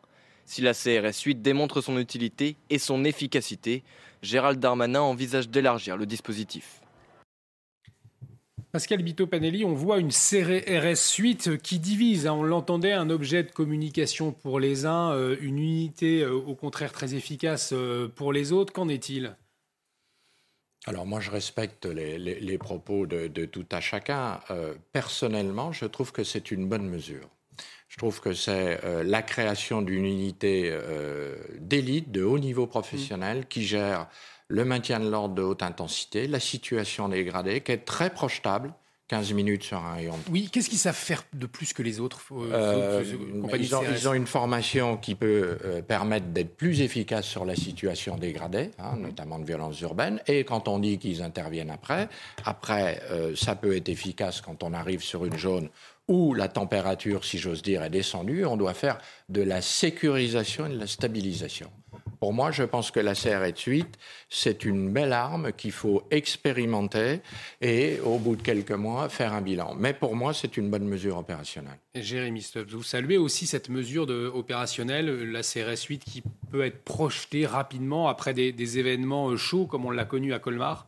[0.44, 3.82] Si la CRS 8 démontre son utilité et son efficacité,
[4.22, 6.81] Gérald Darmanin envisage d'élargir le dispositif.
[8.72, 12.26] Pascal Bito-Panelli, on voit une CRS suite qui divise.
[12.26, 12.32] Hein.
[12.32, 16.90] On l'entendait, un objet de communication pour les uns, euh, une unité euh, au contraire
[16.90, 18.72] très efficace euh, pour les autres.
[18.72, 19.36] Qu'en est-il?
[20.86, 24.40] Alors moi, je respecte les, propos de, tout à chacun.
[24.92, 27.28] personnellement, je trouve que c'est une bonne mesure.
[27.88, 30.76] Je trouve que c'est la création d'une unité
[31.60, 34.08] d'élite, de haut niveau professionnel, qui gère
[34.52, 38.74] le maintien de l'ordre de haute intensité, la situation dégradée, qui est très projetable,
[39.08, 40.14] 15 minutes sur un rayon.
[40.30, 43.02] Oui, qu'est-ce qu'ils savent faire de plus que les autres euh,
[43.58, 47.56] ils, ont, ils, ont, une formation qui peut euh, permettre d'être plus efficace sur la
[47.56, 50.20] situation dégradée, hein, notamment de violences urbaines.
[50.26, 52.10] Et quand on dit qu'ils interviennent après,
[52.44, 55.70] après, euh, ça peut être efficace quand on arrive sur une zone
[56.08, 58.44] où la température, si j'ose dire, est descendue.
[58.44, 58.98] On doit faire
[59.30, 61.70] de la sécurisation et de la stabilisation.
[62.22, 67.20] Pour moi, je pense que la CRS 8, c'est une belle arme qu'il faut expérimenter
[67.60, 69.74] et, au bout de quelques mois, faire un bilan.
[69.76, 71.80] Mais pour moi, c'est une bonne mesure opérationnelle.
[71.96, 76.84] Jérémy Stubbs, vous saluez aussi cette mesure de, opérationnelle, la CRS 8, qui peut être
[76.84, 80.86] projetée rapidement après des, événements chauds comme on l'a connu à Colmar?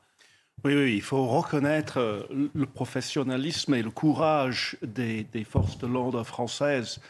[0.64, 2.23] Oui, oui, il faut reconnaître euh,
[2.55, 7.01] le professionnalisme et le courage des, forces de l'ordre françaises,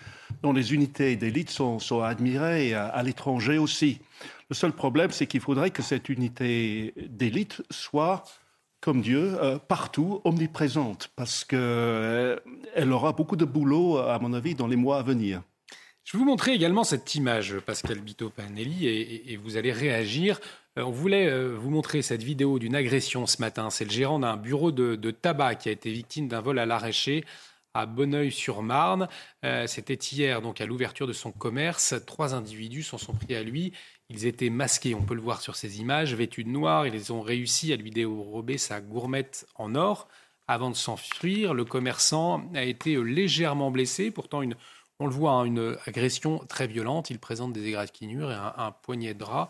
[0.43, 4.01] dont les unités d'élite sont, admirées à l'étranger aussi.
[4.51, 8.25] Le seul problème, c'est qu'il faudrait que cette unité d'élite soit,
[8.81, 14.55] comme Dieu, euh, partout, omniprésente, parce qu'elle euh, aura beaucoup de boulot, à mon avis,
[14.55, 15.43] dans les mois à venir.
[16.05, 20.39] Je vais vous montrer également cette image, Pascal Bito-Panelli, et, vous allez réagir.
[20.79, 23.71] Euh, on voulait vous montrer cette vidéo d'une agression ce matin.
[23.71, 26.67] C'est le gérant d'un bureau de, de, tabac qui a été victime d'un vol à
[26.67, 27.25] l'arraché
[27.75, 29.09] à Bonneuil-sur-Marne.
[29.67, 31.95] C'était hier, donc à l'ouverture de son commerce.
[32.07, 33.73] Trois individus s'en sont pris à lui.
[34.11, 36.87] Ils étaient masqués, on peut le voir sur ces images, vêtus de noir.
[36.87, 40.09] Ils ont réussi à lui dérober sa gourmette en or.
[40.47, 44.11] Avant de s'enfuir, le commerçant a été légèrement blessé.
[44.11, 44.43] Pourtant,
[45.01, 47.09] on le voit, hein, une agression très violente.
[47.09, 49.49] Il présente des égratignures et un, poignet de drap.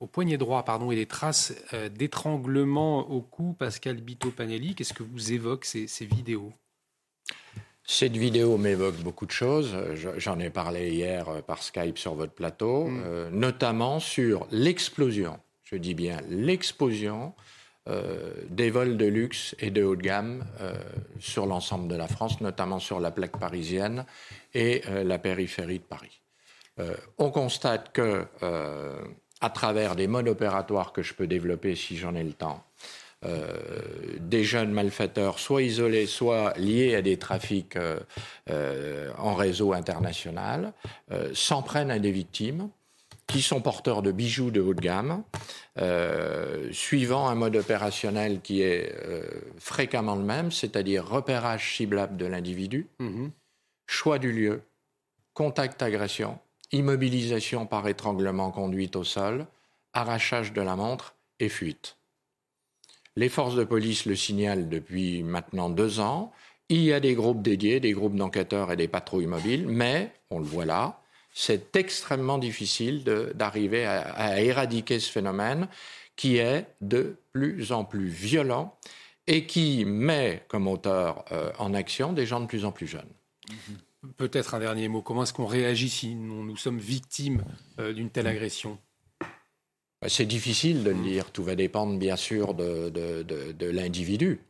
[0.00, 3.54] Au poignet droit, pardon, et des traces euh, d'étranglement au cou.
[3.58, 6.52] Pascal Bito-Panelli, qu'est-ce que vous évoquent ces vidéos?
[7.86, 9.76] Cette vidéo m'évoque beaucoup de choses.
[10.16, 13.02] J'en ai parlé hier euh, par Skype sur votre plateau, mm.
[13.06, 17.32] euh, notamment sur l'explosion, je dis bien l'explosion
[17.88, 20.44] euh, des vols de luxe et de haut de gamme
[21.20, 24.04] sur l'ensemble de la France, notamment sur la plaque parisienne
[24.54, 26.20] et la périphérie de Paris.
[27.18, 28.24] on constate que,
[29.40, 32.64] à travers des modes opératoires que je peux développer si j'en ai le temps,
[33.22, 37.98] des jeunes malfaiteurs, soit isolés, soit liés à des trafics euh,
[38.50, 40.72] euh, en réseau international,
[41.32, 42.68] s'en prennent à des victimes
[43.26, 45.24] qui sont porteurs de bijoux de haut de gamme,
[46.72, 48.94] suivant un mode opérationnel qui est
[49.58, 53.32] fréquemment le même, c'est-à-dire repérage ciblable de l'individu, mhm.
[53.86, 54.62] choix du lieu,
[55.34, 56.38] contact agression,
[56.70, 59.46] immobilisation par étranglement conduite au sol,
[59.92, 61.96] arrachage de la montre et fuite.
[63.16, 66.32] Les forces de police le signalent depuis maintenant deux ans.
[66.68, 70.38] Il y a des groupes dédiés, des groupes d'enquêteurs et des patrouilles mobiles, mais, on
[70.38, 71.00] le voit là,
[71.32, 75.68] c'est extrêmement difficile d'arriver à, éradiquer ce phénomène
[76.16, 78.74] qui est de plus en plus violent
[79.26, 83.12] et qui met comme auteur euh, en action des gens de plus en plus jeunes.
[84.16, 85.02] Peut-être un dernier mot.
[85.02, 87.44] Comment est-ce qu'on réagit si nous, sommes victimes
[87.80, 88.78] euh, d'une telle agression?
[90.06, 91.30] C'est difficile de le dire.
[91.30, 94.40] Tout va dépendre, bien sûr, de, de, l'individu.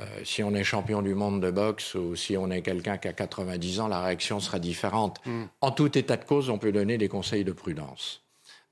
[0.00, 3.08] Euh, si on est champion du monde de boxe ou si on est quelqu'un qui
[3.08, 5.20] a 90 ans, la réaction sera différente.
[5.26, 5.44] Mm.
[5.60, 8.22] En tout état de cause, on peut donner des conseils de prudence.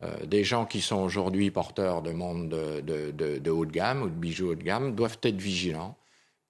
[0.02, 4.14] Euh, des gens qui sont aujourd'hui porteurs de monde de, haut de gamme ou de
[4.14, 5.96] bijoux haut de gamme doivent être vigilants,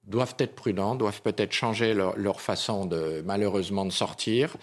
[0.05, 4.57] doivent être prudents, doivent peut-être changer leur, façon de malheureusement de sortir.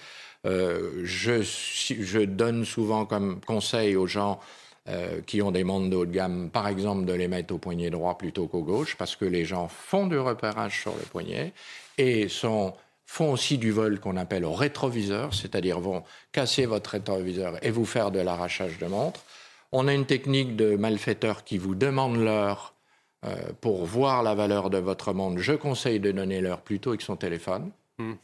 [0.46, 4.40] Euh, je, je donne souvent comme conseil aux gens
[4.90, 7.58] euh, qui ont des montres de haut de gamme, par exemple, de les mettre au
[7.58, 11.54] poignet droit plutôt qu'au gauche, parce que les gens font du repérage sur le poignet
[11.98, 12.74] et sont,
[13.06, 17.86] font aussi du vol qu'on appelle au rétroviseur, c'est-à-dire vont casser votre rétroviseur et vous
[17.86, 19.22] faire de l'arrachage de montre.
[19.72, 22.74] On a une technique de malfaiteurs qui vous demande l'heure
[23.26, 25.40] euh, pour voir la valeur de votre montre.
[25.40, 27.72] Je conseille de donner l'heure plutôt avec son téléphone.
[28.00, 28.16] Hmm.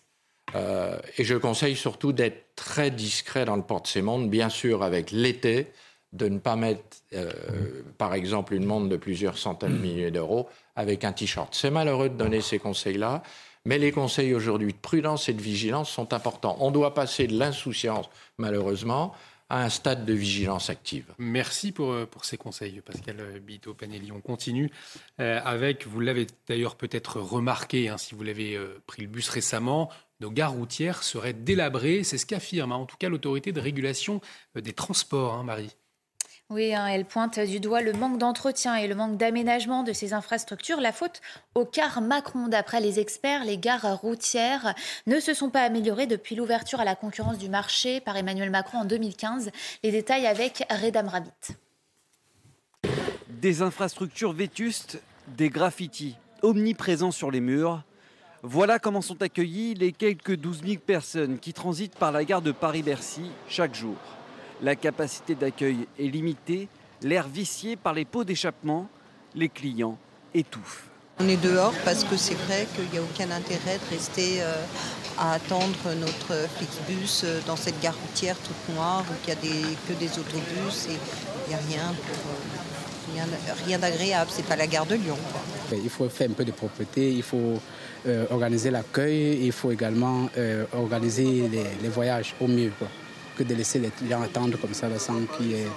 [0.55, 4.49] Euh, et je conseille surtout d'être très discret dans le port de ces montres, bien
[4.49, 5.67] sûr avec l'été,
[6.13, 10.49] de ne pas mettre, euh, par exemple, une montre de plusieurs centaines de milliers d'euros
[10.75, 11.53] avec un t-shirt.
[11.53, 13.21] C'est malheureux de donner ces conseils-là,
[13.65, 16.57] mais les conseils aujourd'hui de prudence et de vigilance sont importants.
[16.61, 19.13] On doit passer de l'insouciance, malheureusement,
[19.49, 21.05] à un stade de vigilance active.
[21.17, 24.11] Merci pour, euh, pour ces conseils, Pascal Bito-Panelli.
[24.11, 24.71] On continue
[25.19, 29.89] euh, avec, vous l'avez d'ailleurs peut-être remarqué, hein, si vous l'avez pris le bus récemment,
[30.21, 32.03] nos gares routières seraient délabrées.
[32.03, 34.21] C'est ce qu'affirme hein, en tout cas l'autorité de régulation
[34.55, 35.75] des transports, hein, Marie.
[36.51, 40.13] Oui, hein, elle pointe du doigt le manque d'entretien et le manque d'aménagement de ces
[40.13, 40.81] infrastructures.
[40.81, 41.21] La faute
[41.53, 42.47] au car Macron.
[42.47, 44.73] D'après les experts, les gares routières
[45.05, 48.79] ne se sont pas améliorées depuis l'ouverture à la concurrence du marché par Emmanuel Macron
[48.79, 49.51] en 2015.
[49.83, 51.29] Les détails avec Redam Rabbit.
[53.27, 56.15] Des infrastructures vétustes, des graffitis.
[56.41, 57.83] omniprésent sur les murs.
[58.41, 62.51] Voilà comment sont accueillis les quelques 12 000 personnes qui transitent par la gare de
[62.51, 63.97] Paris-Bercy chaque jour.
[64.61, 66.67] La capacité d'accueil est limitée,
[67.01, 68.89] l'air vicié par les pots d'échappement,
[69.33, 69.97] les clients
[70.33, 70.89] étouffent.
[71.21, 74.53] On est dehors parce que c'est vrai qu'il n'y a aucun intérêt de rester euh,
[75.17, 79.41] à attendre notre Flixbus euh, dans cette gare routière toute noire où il n'y a
[79.41, 80.97] des, que des autobus et
[81.45, 84.29] il n'y a rien pour, euh, rien, d'agréable.
[84.33, 85.17] C'est pas la gare de Lyon.
[85.71, 87.59] Il faut faire un peu de propreté, il faut
[88.31, 90.29] organiser l'accueil, il faut également
[90.73, 92.71] organiser les, voyages au mieux
[93.39, 95.67] que de laisser les gens attendre comme ça sans qu'il y ait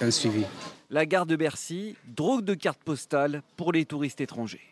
[0.00, 0.44] un suivi.
[0.90, 4.66] La gare de Bercy, drogue de carte postale pour les touristes étrangers.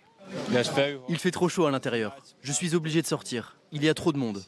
[1.08, 2.16] Il fait trop chaud à l'intérieur.
[2.42, 3.56] Je suis obligé de sortir.
[3.70, 4.42] Il y a trop de monde.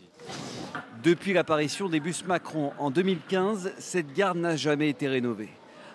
[1.05, 5.51] Depuis l'apparition des bus Macron en 2015, cette gare n'a jamais été rénovée.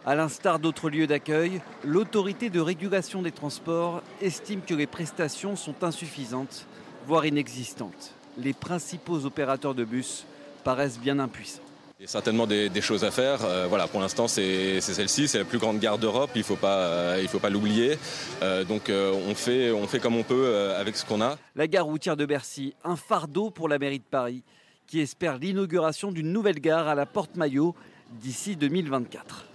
[0.05, 5.83] À l'instar d'autres lieux d'accueil, l'autorité de régulation des transports estime que les prestations sont
[5.83, 6.67] insuffisantes,
[7.05, 8.13] voire inexistantes.
[8.37, 10.25] Les principaux opérateurs de bus
[10.63, 11.61] paraissent bien impuissants.
[11.99, 13.45] Il y a certainement des, choses à faire.
[13.45, 16.31] Euh, voilà, pour l'instant, c'est celle-ci, c'est la plus grande gare d'Europe.
[16.35, 17.97] Il ne faut pas, euh, faut pas l'oublier.
[18.41, 21.37] Euh, donc, on fait, on fait comme on peut avec ce qu'on a.
[21.55, 24.43] La gare routière de Bercy, un fardeau pour la mairie de Paris,
[24.85, 27.73] qui espère l'inauguration d'une nouvelle gare à la Porte Maillot
[28.21, 29.52] d'ici 2024.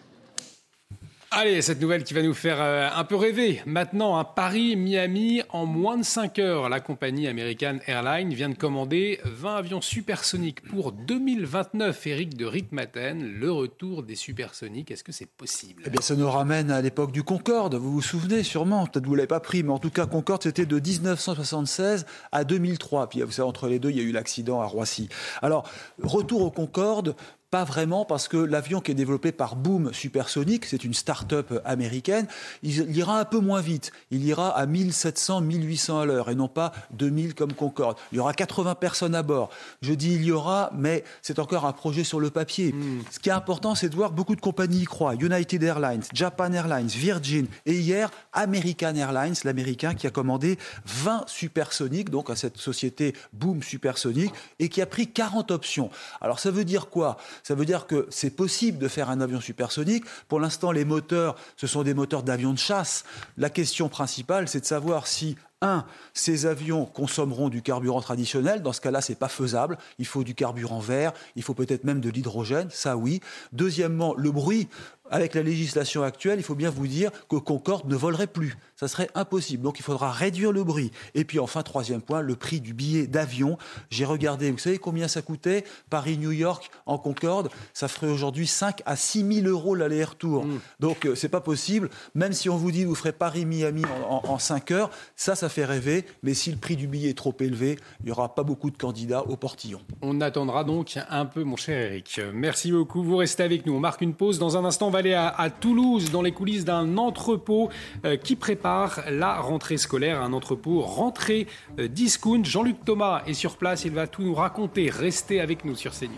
[1.31, 3.61] Allez, cette nouvelle qui va nous faire euh, un peu rêver.
[3.67, 6.71] Maintenant, un Paris-Miami en moins de 5 heures.
[6.71, 12.07] La compagnie American Airlines vient de commander 20 avions supersoniques pour 2029.
[12.07, 15.83] Eric de Ritmaten, le retour des supersoniques, est-ce que c'est possible?
[15.85, 17.75] Eh bien, ça nous ramène à l'époque du Concorde.
[17.75, 20.45] Vous vous souvenez sûrement, peut-être vous ne l'avez pas pris, mais en tout cas, Concorde,
[20.45, 23.11] c'était de 1976 à 2003.
[23.11, 25.11] Puis, vous savez, entre les deux, il y a eu l'accident à Roissy.
[25.43, 25.71] Alors,
[26.03, 27.15] retour au Concorde,
[27.51, 32.27] pas vraiment, parce que l'avion qui est développé par Boom Supersonic, c'est une start-up américaine,
[32.63, 33.91] il ira un peu moins vite.
[34.11, 37.97] Il ira à 1700, 1800 à l'heure et non pas 2000 comme Concorde.
[38.13, 39.49] Il y aura 80 personnes à bord.
[39.81, 42.73] Je dis il y aura, mais c'est encore un projet sur le papier.
[42.73, 43.03] Hmm.
[43.11, 45.15] Ce qui est important, c'est de voir beaucoup de compagnies y croient.
[45.15, 52.11] United Airlines, Japan Airlines, Virgin et hier American Airlines, l'américain qui a commandé 20 supersoniques,
[52.11, 55.91] donc à cette société Boom Supersonic, et qui a pris 40 options.
[56.21, 57.17] Alors ça veut dire quoi?
[57.43, 60.05] Ça veut dire que c'est possible de faire un avion supersonique.
[60.29, 63.05] Pour l'instant, les moteurs, ce sont des moteurs d'avions de chasse.
[63.37, 65.85] La question principale, c'est de savoir si un,
[66.15, 68.63] ces avions consommeront du carburant traditionnel.
[68.63, 69.77] Dans ce cas-là, ce n'est pas faisable.
[69.99, 73.21] Il faut du carburant vert, il faut peut-être même de l'hydrogène, ça oui.
[73.53, 74.69] Deuxièmement, le bruit.
[75.11, 78.57] Avec la législation actuelle, il faut bien vous dire que Concorde ne volerait plus.
[78.77, 79.63] Ça serait impossible.
[79.63, 80.93] Donc il faudra réduire le bruit.
[81.15, 83.59] Et puis enfin, troisième point, le prix du billet d'avion.
[83.91, 85.65] J'ai regardé, vous savez combien ça coûtait?
[85.91, 90.45] Paris-New York en Concorde Ça ferait aujourd'hui 5 à 6 000 euros l'aller-retour.
[90.45, 90.61] Mm.
[90.81, 91.91] Donc euh, c'est pas possible.
[92.15, 95.65] Même si on vous dit vous ferez Paris-Miami en, en, 5 heures, ça, ça fait
[95.65, 96.05] rêver.
[96.23, 98.77] Mais si le prix du billet est trop élevé, il n'y aura pas beaucoup de
[98.77, 99.81] candidats au portillon.
[100.03, 102.21] On attendra donc un peu, mon cher Eric.
[102.33, 103.03] Merci beaucoup.
[103.03, 103.75] Vous restez avec nous.
[103.75, 104.39] On marque une pause.
[104.39, 107.71] Dans un instant, on va aller à, Toulouse, dans les coulisses d'un entrepôt
[108.05, 111.47] euh, qui prépare la rentrée scolaire, un entrepôt rentrée
[111.79, 112.45] euh, discount.
[112.45, 114.91] Jean-Luc Thomas est sur place, il va tout nous raconter.
[114.91, 116.11] Restez avec nous sur CNews.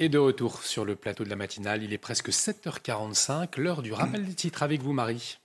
[0.00, 3.92] Et de retour sur le plateau de la matinale, il est presque 7h45, l'heure du
[3.92, 5.38] rappel des titres avec vous, Marie.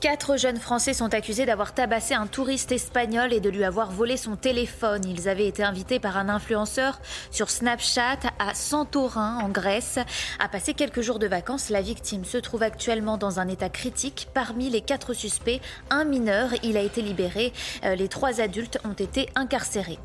[0.00, 4.18] Quatre jeunes Français sont accusés d'avoir tabassé un touriste espagnol et de lui avoir volé
[4.18, 5.02] son téléphone.
[5.06, 9.98] Ils avaient été invités par un influenceur sur Snapchat à Santorin, en Grèce,
[10.38, 11.70] à passer quelques jours de vacances.
[11.70, 14.28] La victime se trouve actuellement dans un état critique.
[14.34, 17.54] Parmi les quatre suspects, un mineur, il a été libéré.
[17.84, 19.98] Euh, les trois adultes ont été incarcérés.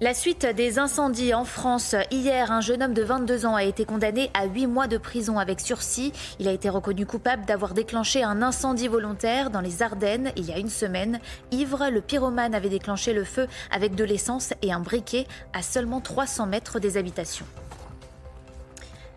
[0.00, 1.96] La suite des incendies en France.
[2.12, 5.40] Hier, un jeune homme de 22 ans a été condamné à 8 mois de prison
[5.40, 6.12] avec sursis.
[6.38, 10.52] Il a été reconnu coupable d'avoir déclenché un incendie volontaire dans les Ardennes il y
[10.52, 11.18] a une semaine.
[11.50, 16.00] Ivre, le pyromane avait déclenché le feu avec de l'essence et un briquet à seulement
[16.00, 17.46] 300 mètres des habitations.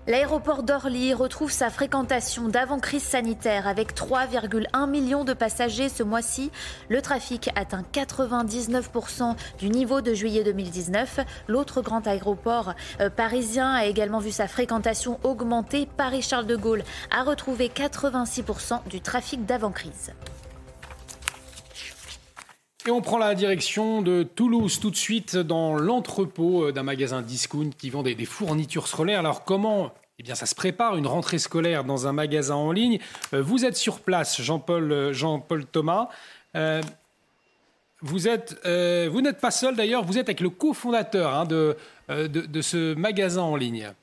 [0.07, 6.49] L'aéroport d'Orly retrouve sa fréquentation d'avant-crise sanitaire avec 3,1 millions de passagers ce mois-ci.
[6.89, 11.19] Le trafic atteint 99% du niveau de juillet 2019.
[11.47, 15.87] L'autre grand aéroport euh, parisien a également vu sa fréquentation augmenter.
[15.97, 16.83] Paris-Charles de Gaulle
[17.15, 20.13] a retrouvé 86% du trafic d'avant-crise.
[22.87, 27.21] Et on prend la direction de Toulouse tout de suite dans l'entrepôt euh, d'un magasin
[27.21, 29.19] discount qui vend des, fournitures scolaires.
[29.19, 32.99] Alors comment eh bien, ça se prépare une rentrée scolaire dans un magasin en ligne?
[33.33, 36.09] Euh, vous êtes sur place, Jean-Paul euh, Jean Thomas.
[38.01, 40.03] vous êtes, vous n'êtes pas seul d'ailleurs.
[40.03, 41.75] Vous êtes avec le cofondateur hein, de,
[42.61, 43.93] ce magasin en ligne.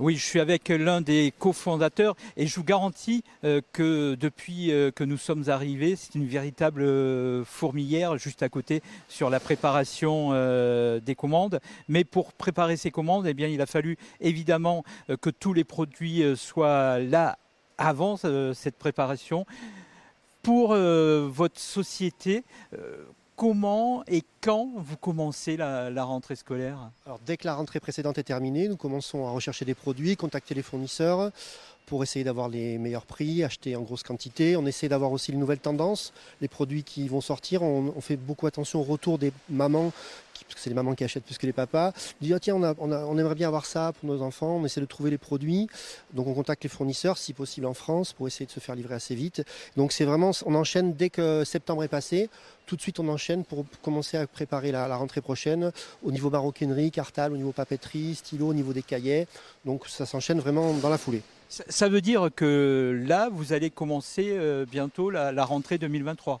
[0.00, 4.90] Oui, je suis avec l'un des cofondateurs et je vous garantis euh, que depuis euh,
[4.90, 10.32] que nous sommes arrivés, c'est une véritable euh, fourmilière juste à côté sur la préparation
[10.98, 11.60] des commandes.
[11.88, 14.82] Mais pour préparer ces commandes, eh bien, il a fallu évidemment
[15.20, 17.38] que tous les produits soient là
[17.78, 19.46] avant cette préparation.
[20.42, 22.44] Pour votre société,
[23.36, 26.90] comment et quand vous commencez la, rentrée scolaire?
[27.06, 30.54] Alors, Dès que la rentrée précédente est terminée, nous commençons à rechercher des produits, contacter
[30.54, 31.30] les fournisseurs
[31.86, 34.56] pour essayer d'avoir les meilleurs prix, acheter en grosse quantité.
[34.56, 37.62] On essaie d'avoir aussi les nouvelles tendances, les produits qui vont sortir.
[37.62, 39.92] On, on fait beaucoup attention au retour des mamans
[40.42, 43.18] parce que c'est les mamans qui achètent plus que les papas, dit ah, tiens, on,
[43.18, 45.68] aimerait bien avoir ça pour nos enfants, on essaie de trouver les produits,
[46.12, 48.94] donc on contacte les fournisseurs, si possible en France, pour essayer de se faire livrer
[48.94, 49.42] assez vite.
[49.76, 52.28] Donc c'est vraiment, on enchaîne dès que septembre est passé,
[52.66, 55.72] tout de suite on enchaîne pour commencer à préparer la, rentrée prochaine
[56.02, 59.26] au niveau maroquinerie, cartal, au niveau papeterie, stylo, au niveau des cahiers.
[59.64, 61.22] Donc ça s'enchaîne vraiment dans la foulée.
[61.48, 66.40] Ça, veut dire que là, vous allez commencer euh, bientôt la rentrée 2023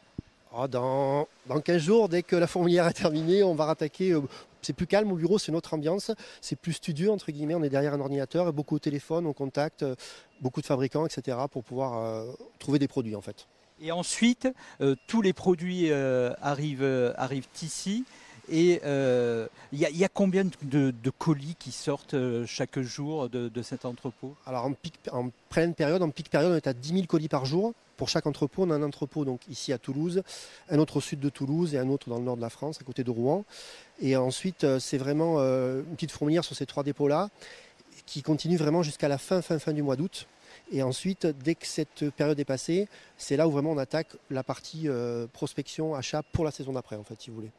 [0.56, 4.12] ah, dans, dans 15 jours, dès que la fourmilière est terminée, on va rattaquer.
[4.12, 4.20] Euh,
[4.62, 6.12] c'est plus calme au bureau, c'est notre ambiance.
[6.40, 7.56] C'est plus studieux, entre guillemets.
[7.56, 9.96] On est derrière un ordinateur, et beaucoup au téléphone, on contacte euh,
[10.40, 13.48] beaucoup de fabricants, etc., pour pouvoir euh, trouver des produits, en fait.
[13.82, 14.48] Et ensuite,
[15.08, 18.04] tous les produits arrivent, arrivent ici.
[18.50, 22.16] Et il y, a combien de, colis qui sortent
[22.46, 24.34] chaque jour de, cet entrepôt?
[24.46, 27.74] Alors en, pleine période, en pic période, on est à 10 000 colis par jour.
[27.96, 30.22] Pour chaque entrepôt, on a un entrepôt donc ici à Toulouse,
[30.68, 32.78] un autre au sud de Toulouse et un autre dans le nord de la France,
[32.80, 33.44] à côté de Rouen.
[34.00, 37.30] Et ensuite, euh, c'est vraiment euh, une petite fourmilière sur ces trois dépôts-là,
[38.06, 40.26] qui continue vraiment jusqu'à la fin, fin, fin du mois d'août.
[40.72, 44.42] Et ensuite, dès que cette période est passée, c'est là où vraiment on attaque la
[44.42, 47.50] partie euh, prospection, achat pour la saison d'après, en fait, si vous voulez.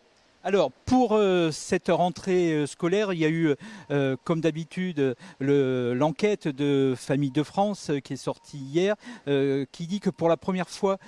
[0.47, 3.55] Alors, pour euh, cette rentrée euh, scolaire, il y a eu,
[3.89, 10.11] euh, comme d'habitude, l'enquête de Famille de France qui est sortie hier, qui dit que
[10.11, 10.99] pour la première fois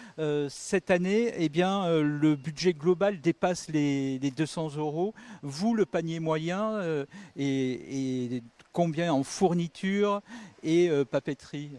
[0.49, 5.13] cette année, eh bien, le budget global dépasse les, 200 euros.
[5.43, 6.81] Vous, le panier moyen,
[7.35, 8.41] et,
[8.73, 10.21] combien en fourniture
[10.63, 11.71] et papeterie?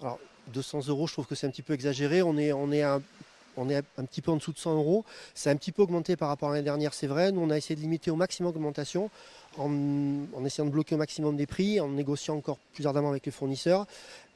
[0.00, 0.18] Alors,
[0.52, 2.22] 200 euros, je trouve que c'est un petit peu exagéré.
[2.22, 2.82] On est, on est
[3.56, 5.04] on est un petit peu en dessous de 100 euros.
[5.34, 7.32] C'est un petit peu augmenté par rapport à l'année dernière, c'est vrai.
[7.32, 9.10] Nous, on a essayé de limiter au maximum l'augmentation
[9.58, 13.32] en, essayant de bloquer au maximum des prix, en négociant encore plus ardemment avec les
[13.32, 13.86] fournisseurs.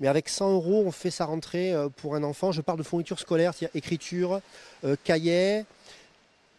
[0.01, 2.53] Mais avec 100 euros, on fait sa rentrée euh, pour un enfant.
[2.53, 4.41] Je parle de fourniture scolaire, c'est-à-dire écriture,
[4.85, 5.65] euh, cahier,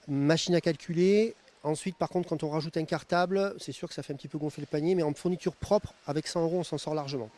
[0.07, 1.35] machine à calculer.
[1.63, 4.27] Ensuite, par contre, quand on rajoute un cartable, c'est sûr que ça fait un petit
[4.27, 7.29] peu gonfler le panier, mais en fourniture propre, avec 100 euros, on s'en sort largement.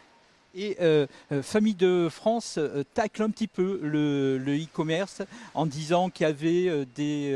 [0.56, 5.24] Et euh, euh, Famille de France euh, tacle un petit peu le e-commerce
[5.56, 7.36] en disant qu'il y avait des,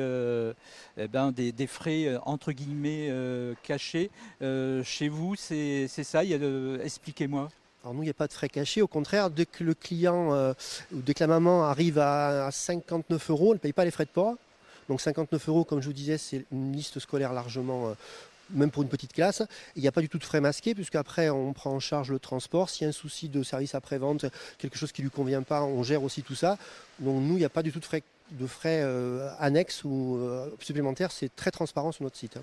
[0.98, 3.12] eh ben, des, frais entre guillemets
[3.64, 4.12] cachés.
[4.42, 7.50] chez vous, c'est ça Expliquez-moi.
[7.84, 8.82] Alors nous, il n'y a pas de frais cachés.
[8.82, 10.54] Au contraire, dès que le client
[10.94, 14.06] ou dès que la maman arrive à, 59 euros, elle ne paye pas les frais
[14.06, 14.36] de port.
[14.90, 17.94] Donc 59 euros, comme je vous disais, c'est une liste scolaire largement
[18.50, 19.44] même pour une petite classe.
[19.76, 22.20] Il n'y a pas du tout de frais masqués, puisqu'après, on prend en charge le
[22.20, 22.70] transport.
[22.70, 24.26] S'il y a un souci de service après-vente,
[24.58, 26.58] quelque chose qui ne lui convient pas, on gère aussi tout ça.
[27.00, 30.18] Donc, nous, il n'y a pas du tout de frais, de frais euh, annexes ou
[30.18, 31.12] euh, supplémentaires.
[31.12, 32.38] C'est très transparent sur notre site.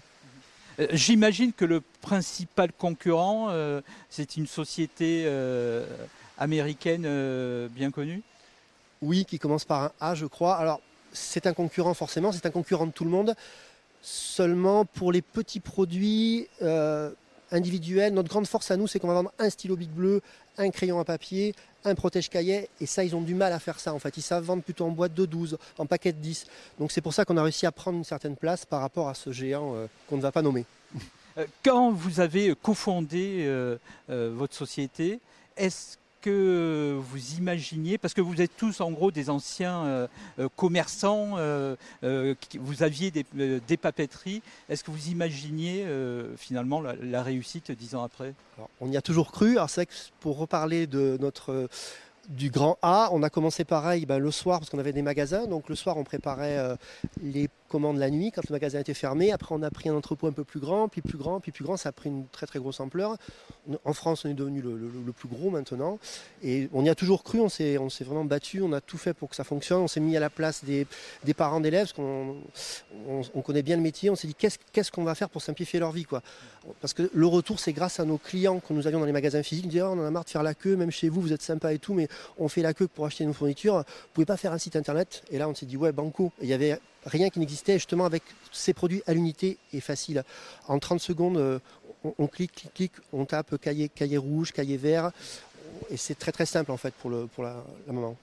[0.80, 3.50] Euh, j'imagine que le principal concurrent,
[4.10, 5.28] c'est une société
[6.38, 8.22] américaine bien connue?
[9.02, 10.56] Oui, qui commence par un A, je crois.
[10.56, 10.80] Alors,
[11.12, 13.34] c'est un concurrent forcément, c'est un concurrent de tout le monde.
[14.06, 17.10] Seulement pour les petits produits euh,
[17.50, 20.20] individuels, notre grande force à nous, c'est qu'on va vendre un stylo Big Bleu,
[20.58, 21.54] un crayon à papier,
[21.86, 22.68] un protège-cahier.
[22.82, 24.14] Et ça, ils ont du mal à faire ça en fait.
[24.18, 26.44] Ils savent vendre plutôt en boîte de 12, en paquet de 10.
[26.78, 29.14] Donc c'est pour ça qu'on a réussi à prendre une certaine place par rapport à
[29.14, 30.66] ce géant euh, qu'on ne va pas nommer.
[31.38, 33.50] Euh, quand vous avez cofondé
[34.08, 35.18] votre société,
[35.56, 40.06] est-ce que vous imaginiez, parce que vous êtes tous en gros des anciens euh,
[40.38, 45.86] euh, commerçants, euh, vous aviez des, papeteries, est-ce que vous imaginiez
[46.38, 48.32] finalement la, réussite dix ans après?
[48.80, 49.52] On y a toujours cru.
[49.52, 49.86] Alors c'est
[50.20, 51.68] pour reparler de notre
[52.30, 55.46] du grand A, on a commencé pareil ben, le soir parce qu'on avait des magasins.
[55.46, 56.58] Donc le soir, on préparait
[57.22, 59.32] les commandes la nuit quand le magasin était fermé.
[59.32, 61.64] Après, on a pris un entrepôt un peu plus grand, puis plus grand, puis plus
[61.64, 61.76] grand.
[61.76, 63.16] Ça a pris une très très grosse ampleur.
[63.84, 65.98] En France, on est devenu le, plus gros maintenant.
[66.44, 69.28] Et on y a toujours cru, on s'est, vraiment battu, on a tout fait pour
[69.28, 69.80] que ça fonctionne.
[69.80, 70.86] On s'est mis à la place des,
[71.36, 72.36] parents d'élèves, parce qu'on
[73.34, 74.08] on, connaît bien le métier.
[74.08, 76.04] On s'est dit qu'est-ce, qu'on va faire pour simplifier leur vie.
[76.04, 76.22] Quoi?
[76.80, 79.42] Parce que le retour, c'est grâce à nos clients que nous avions dans les magasins
[79.42, 79.68] physiques.
[79.74, 81.72] Oh, on en a marre de faire la queue, même chez vous, vous êtes sympa
[81.72, 82.06] et tout, mais
[82.38, 83.78] on fait la queue pour acheter nos fournitures.
[83.78, 86.30] Vous pouvez pas faire un site internet Et là, on s'est dit, ouais, banco.
[86.40, 90.24] il y avait rien qui n'existait justement avec ces produits à l'unité et facile.
[90.68, 91.58] En 30 secondes, euh,
[92.18, 95.10] on, clique, clique, clique, on tape cahier, cahier rouge, cahier vert.
[95.90, 98.16] Et c'est très très simple en fait pour, le, pour la, maman.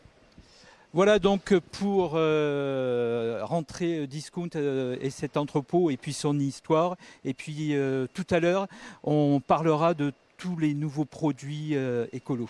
[0.94, 6.98] Voilà donc pour euh, rentrer Discount euh, et cet entrepôt et puis son histoire.
[7.24, 7.74] Et puis
[8.14, 8.68] tout à l'heure,
[9.04, 11.76] on parlera de tous les nouveaux produits
[12.12, 12.50] écolos.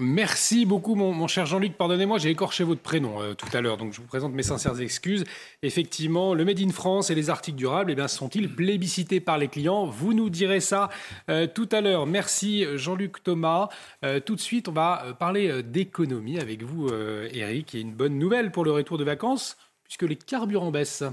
[0.00, 1.76] Merci beaucoup, mon, cher Jean-Luc.
[1.76, 4.80] Pardonnez-moi, j'ai écorché votre prénom euh, tout à l'heure, donc je vous présente mes sincères
[4.80, 5.24] excuses.
[5.62, 9.84] Effectivement, le Made in France et les articles durables, eh sont-ils plébiscités par les clients?
[9.84, 10.88] Vous nous direz ça
[11.28, 12.06] euh, tout à l'heure.
[12.06, 13.68] Merci, Jean-Luc Thomas.
[14.02, 16.88] Euh, tout de suite, on va parler d'économie avec vous,
[17.32, 17.74] Eric.
[17.74, 21.04] A une bonne nouvelle pour le retour de vacances, puisque les carburants baissent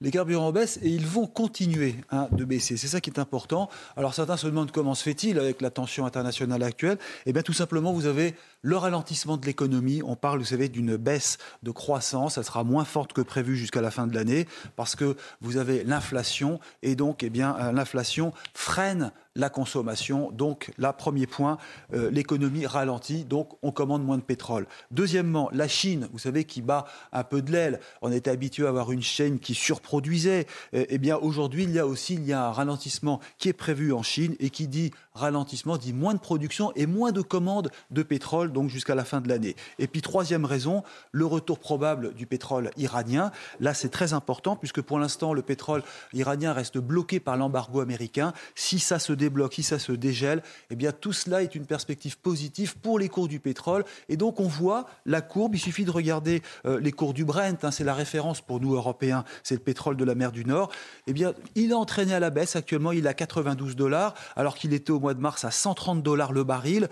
[0.00, 2.76] les carburants baissent et ils vont continuer hein, de baisser.
[2.76, 3.68] C'est ça qui est important.
[3.96, 6.98] Alors certains se demandent comment se fait-il avec la tension internationale actuelle.
[7.26, 10.02] Eh bien tout simplement, vous avez le ralentissement de l'économie.
[10.04, 12.38] On parle, vous savez, d'une baisse de croissance.
[12.38, 14.46] Elle sera moins forte que prévu jusqu'à la fin de l'année
[14.76, 20.30] parce que vous avez l'inflation et donc, eh bien, euh, l'inflation freine la consommation.
[20.30, 21.58] Donc là, premier point,
[21.94, 24.66] euh, l'économie ralentit, donc on commande moins de pétrole.
[24.90, 27.80] Deuxièmement, la Chine, vous savez, qui bat un peu de l'aile.
[28.02, 30.46] On était habitué à avoir une chaîne qui surproduisait.
[30.72, 33.54] Eh, eh bien, aujourd'hui, il y a aussi il y a un ralentissement qui est
[33.54, 37.70] prévu en Chine et qui dit ralentissement dit moins de production et moins de commandes
[37.90, 39.56] de pétrole, donc jusqu'à la fin de l'année.
[39.78, 40.82] Et puis troisième raison,
[41.12, 43.30] le retour probable du pétrole iranien.
[43.58, 45.82] Là, c'est très important puisque pour l'instant, le pétrole
[46.12, 48.32] iranien reste bloqué par l'embargo américain.
[48.54, 52.18] Si ça se débloque, si ça se dégèle, eh bien tout cela est une perspective
[52.18, 53.84] positive pour les cours du pétrole.
[54.08, 55.54] Et donc on voit la courbe.
[55.54, 57.64] Il suffit de regarder euh, les cours du Brent.
[57.64, 59.24] Hein, c'est la référence pour nous Européens.
[59.44, 60.70] C'est le pétrole de la mer du Nord.
[61.06, 62.56] Eh bien, il est entraîné à la baisse.
[62.56, 66.02] Actuellement, il est à 92 dollars alors qu'il était au mois de mars à 130
[66.02, 66.88] dollars le baril.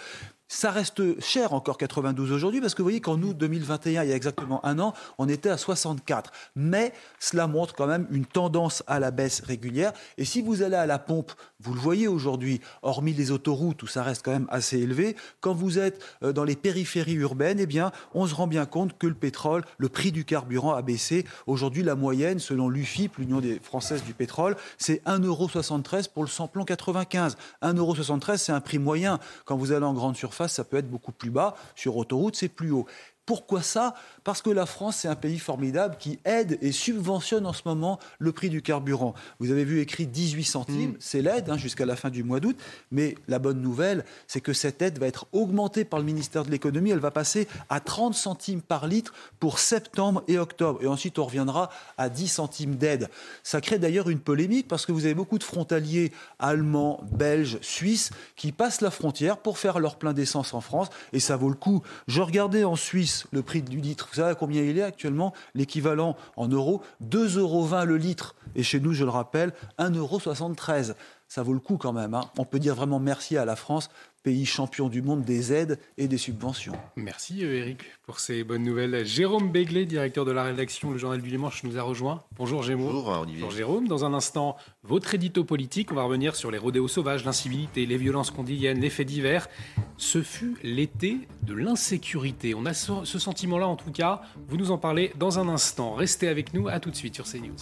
[0.50, 4.12] Ça reste cher encore 92 aujourd'hui parce que vous voyez qu'en août 2021, il y
[4.12, 6.32] a exactement un an, on était à 64.
[6.56, 9.92] Mais cela montre quand même une tendance à la baisse régulière.
[10.16, 13.88] Et si vous allez à la pompe, vous le voyez aujourd'hui, hormis les autoroutes où
[13.88, 17.66] ça reste quand même assez élevé, quand vous êtes euh, dans les périphéries urbaines, eh
[17.66, 21.24] bien, on se rend bien compte que le pétrole, le prix du carburant a baissé.
[21.48, 26.64] Aujourd'hui, la moyenne, selon l'UFIP, l'Union des Françaises du pétrole, c'est 1,73€ pour le samplon
[26.64, 27.36] 95.
[27.62, 29.18] 1,73€, c'est un prix moyen.
[29.44, 31.56] Quand vous allez en grande surface, ça peut être beaucoup plus bas.
[31.74, 32.86] Sur autoroute, c'est plus haut.
[33.28, 33.92] Pourquoi ça?
[34.24, 37.98] Parce que la France, c'est un pays formidable qui aide et subventionne en ce moment
[38.18, 39.12] le prix du carburant.
[39.38, 40.96] Vous avez vu écrit 18 centimes, mm.
[40.98, 42.56] c'est l'aide hein, jusqu'à la fin du mois d'août.
[42.90, 46.50] Mais la bonne nouvelle, c'est que cette aide va être augmentée par le ministère de
[46.50, 46.88] l'économie.
[46.88, 50.82] Elle va passer à 30 centimes par litre pour septembre et octobre.
[50.82, 51.68] Et ensuite, on reviendra
[51.98, 53.10] à 10 centimes d'aide.
[53.42, 58.08] Ça crée d'ailleurs une polémique parce que vous avez beaucoup de frontaliers allemands, belges, suisses
[58.36, 60.88] qui passent la frontière pour faire leur plein d'essence en France.
[61.12, 61.82] Et ça vaut le coup.
[62.06, 64.08] Je regardais en Suisse le prix du litre.
[64.10, 68.34] Vous savez combien il est actuellement L'équivalent en euros, 2,20 euros le litre.
[68.54, 70.94] Et chez nous, je le rappelle, 1,73 euros.
[71.28, 72.14] Ça vaut le coup quand même.
[72.14, 72.24] Hein.
[72.38, 73.90] On peut dire vraiment merci à la France
[74.22, 76.74] pays champion du monde des aides et des subventions.
[76.96, 79.04] Merci euh, Eric pour ces bonnes nouvelles.
[79.04, 82.24] Jérôme Béglé, directeur de la rédaction Le Journal du Dimanche, nous a rejoint.
[82.36, 82.86] Bonjour Jérôme.
[82.86, 83.42] Bonjour Olivier.
[83.42, 83.88] Bonjour Jérôme.
[83.88, 85.92] Dans un instant, votre édito politique.
[85.92, 89.48] On va revenir sur les rodéos sauvages, l'incivilité, les violences condigènes, les faits divers.
[89.96, 92.54] Ce fut l'été de l'insécurité.
[92.54, 94.22] On a ce sentiment-là en tout cas.
[94.48, 95.94] Vous nous en parlez dans un instant.
[95.94, 96.68] Restez avec nous.
[96.68, 97.56] À tout de suite sur CNews.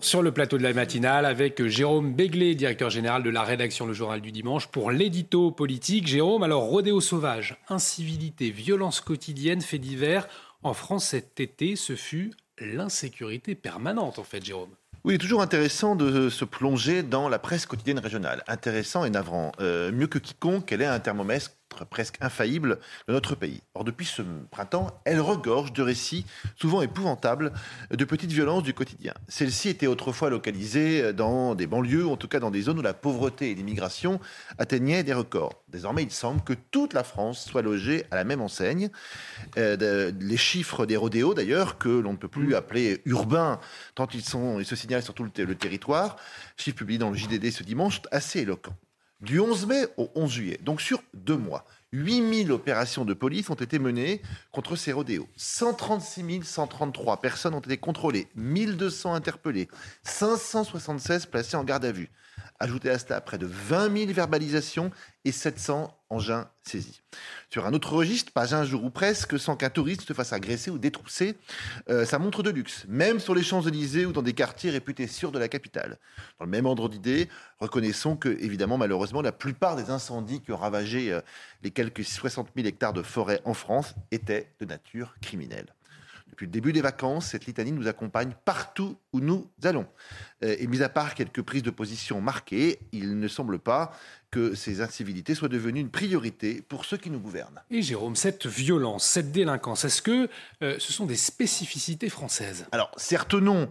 [0.00, 3.92] Sur le plateau de la matinale avec Jérôme Béglé, directeur général de la rédaction Le
[3.92, 6.06] Journal du Dimanche, pour l'édito politique.
[6.06, 10.28] Jérôme, alors rodéo sauvage, incivilité, violence quotidienne, faits divers.
[10.62, 14.70] En France cet été, ce fut l'insécurité permanente en fait, Jérôme.
[15.04, 18.44] Oui, toujours intéressant de se plonger dans la presse quotidienne régionale.
[18.46, 19.52] Intéressant et navrant.
[19.60, 21.50] Euh, mieux que quiconque, elle est un thermomètre
[21.84, 23.62] presque infaillible de notre pays.
[23.74, 26.26] Or, depuis ce printemps, elle regorge de récits
[26.56, 27.52] souvent épouvantables
[27.90, 29.14] de petites violences du quotidien.
[29.28, 32.94] Celles-ci étaient autrefois localisées dans des banlieues, en tout cas dans des zones où la
[32.94, 34.20] pauvreté et l'immigration
[34.58, 35.62] atteignaient des records.
[35.68, 38.90] Désormais, il semble que toute la France soit logée à la même enseigne.
[39.56, 43.60] Euh, les chiffres des rodéos, d'ailleurs, que l'on ne peut plus appeler urbains,
[43.94, 46.16] tant ils, sont, ils se signalent sur tout le, le territoire,
[46.56, 48.76] chiffres publiés dans le JDD ce dimanche, sont assez éloquents.
[49.20, 53.54] Du 11 mai au 11 juillet, donc sur deux mois, 8000 opérations de police ont
[53.54, 55.28] été menées contre ces rodéos.
[55.36, 59.66] 136 133 personnes ont été contrôlées, 1200 interpellées,
[60.04, 62.10] 576 placées en garde à vue.
[62.60, 64.90] Ajoutez à cela près de 20 000 verbalisations
[65.24, 67.02] et 700 engins saisis.
[67.50, 70.70] Sur un autre registre, pas un jour ou presque, sans qu'un touriste se fasse agresser
[70.70, 71.36] ou détrousser
[71.88, 75.32] euh, sa montre de luxe, même sur les Champs-Élysées ou dans des quartiers réputés sûrs
[75.32, 75.98] de la capitale.
[76.38, 77.28] Dans le même ordre d'idée,
[77.58, 81.20] reconnaissons que, évidemment, malheureusement, la plupart des incendies qui ont ravagé euh,
[81.62, 85.74] les quelques 60 000 hectares de forêt en France étaient de nature criminelle.
[86.38, 89.88] Depuis le début des vacances, cette litanie nous accompagne partout où nous allons.
[90.40, 93.90] Et mis à part quelques prises de position marquées, il ne semble pas
[94.30, 97.60] que ces incivilités soient devenues une priorité pour ceux qui nous gouvernent.
[97.72, 100.28] Et Jérôme, cette violence, cette délinquance, est-ce que
[100.62, 102.66] euh, ce sont des spécificités françaises?
[102.70, 103.68] Alors, certes non.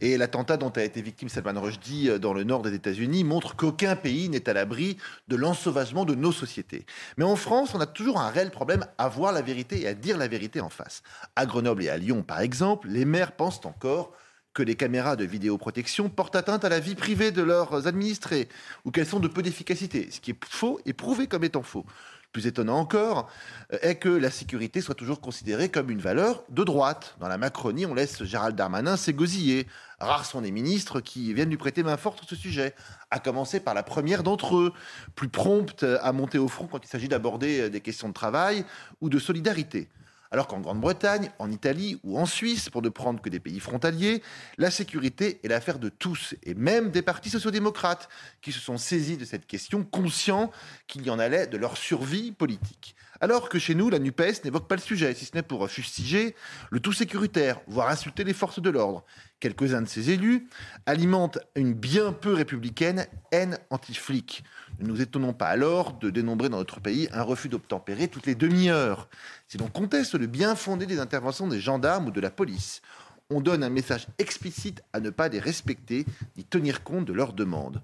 [0.00, 3.56] Et l'attentat dont a été victime Salman Rushdie euh, dans le nord des États-Unis montre
[3.56, 4.96] qu'aucun pays n'est à l'abri
[5.28, 6.86] de l'ensauvagement de nos sociétés.
[7.16, 9.94] Mais en France, on a toujours un réel problème à voir la vérité et à
[9.94, 11.02] dire la vérité en face.
[11.34, 14.12] À Grenoble et à Lyon, par exemple, les maires pensent encore
[14.56, 18.48] que les caméras de vidéoprotection portent atteinte à la vie privée de leurs administrés
[18.86, 21.84] ou qu'elles sont de peu d'efficacité, ce qui est faux et prouvé comme étant faux.
[22.32, 23.30] Plus étonnant encore
[23.72, 27.16] euh, est que la sécurité soit toujours considérée comme une valeur de droite.
[27.20, 29.66] Dans la Macronie, on laisse Gérald Darmanin s'égosiller.
[29.98, 32.74] Rares sont les ministres qui viennent lui prêter main forte sur ce sujet,
[33.10, 34.72] à commencer par la première d'entre eux,
[35.14, 38.64] plus prompte à monter au front quand il s'agit d'aborder des questions de travail
[39.00, 39.88] ou de solidarité.
[40.30, 44.22] Alors qu'en Grande-Bretagne, en Italie ou en Suisse, pour ne prendre que des pays frontaliers,
[44.58, 48.08] la sécurité est l'affaire de tous, et même des partis sociodémocrates,
[48.42, 50.50] qui se sont saisis de cette question, conscients
[50.88, 52.95] qu'il y en allait de leur survie politique.
[53.20, 56.34] Alors que chez nous, la NUPES n'évoque pas le sujet, si ce n'est pour fustiger
[56.70, 59.04] le tout sécuritaire, voire insulter les forces de l'ordre.
[59.40, 60.48] Quelques-uns de ses élus
[60.84, 64.44] alimentent une bien peu républicaine haine anti-flic.
[64.80, 68.34] Ne nous étonnons pas alors de dénombrer dans notre pays un refus d'obtempérer toutes les
[68.34, 69.08] demi-heures.
[69.48, 72.82] Si l'on conteste le bien fondé des interventions des gendarmes ou de la police,
[73.30, 76.04] on donne un message explicite à ne pas les respecter
[76.36, 77.82] ni tenir compte de leurs demandes.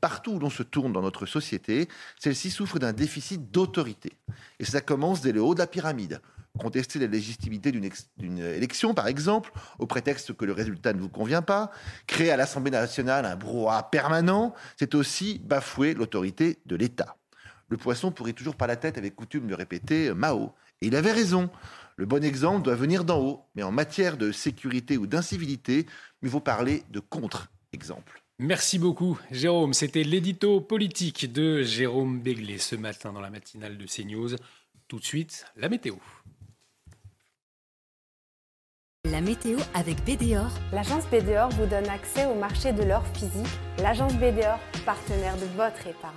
[0.00, 4.12] Partout où l'on se tourne dans notre société, celle-ci souffre d'un déficit d'autorité.
[4.58, 6.20] Et ça commence dès le haut de la pyramide
[6.56, 11.42] contester la légitimité d'une élection, par exemple, au prétexte que le résultat ne vous convient
[11.42, 11.70] pas,
[12.06, 17.16] créer à l'Assemblée nationale un brouhaha permanent, c'est aussi bafouer l'autorité de l'État.
[17.68, 20.52] Le poisson pourrit toujours par la tête avec coutume de répéter Mao.
[20.80, 21.50] Et il avait raison.
[21.96, 25.86] Le bon exemple doit venir d'en haut, mais en matière de sécurité ou d'incivilité,
[26.22, 28.22] mieux vaut parler de contre-exemple.
[28.38, 29.72] Merci beaucoup, Jérôme.
[29.72, 34.36] C'était l'édito politique de Jérôme Béglé ce matin dans la matinale de CNews.
[34.88, 35.94] Tout de suite, la météo.
[39.10, 40.50] La météo avec BDOR.
[40.72, 43.46] L'agence BDOR vous donne accès au marché de l'or physique.
[43.78, 46.12] L'agence BDOR, partenaire de votre épargne.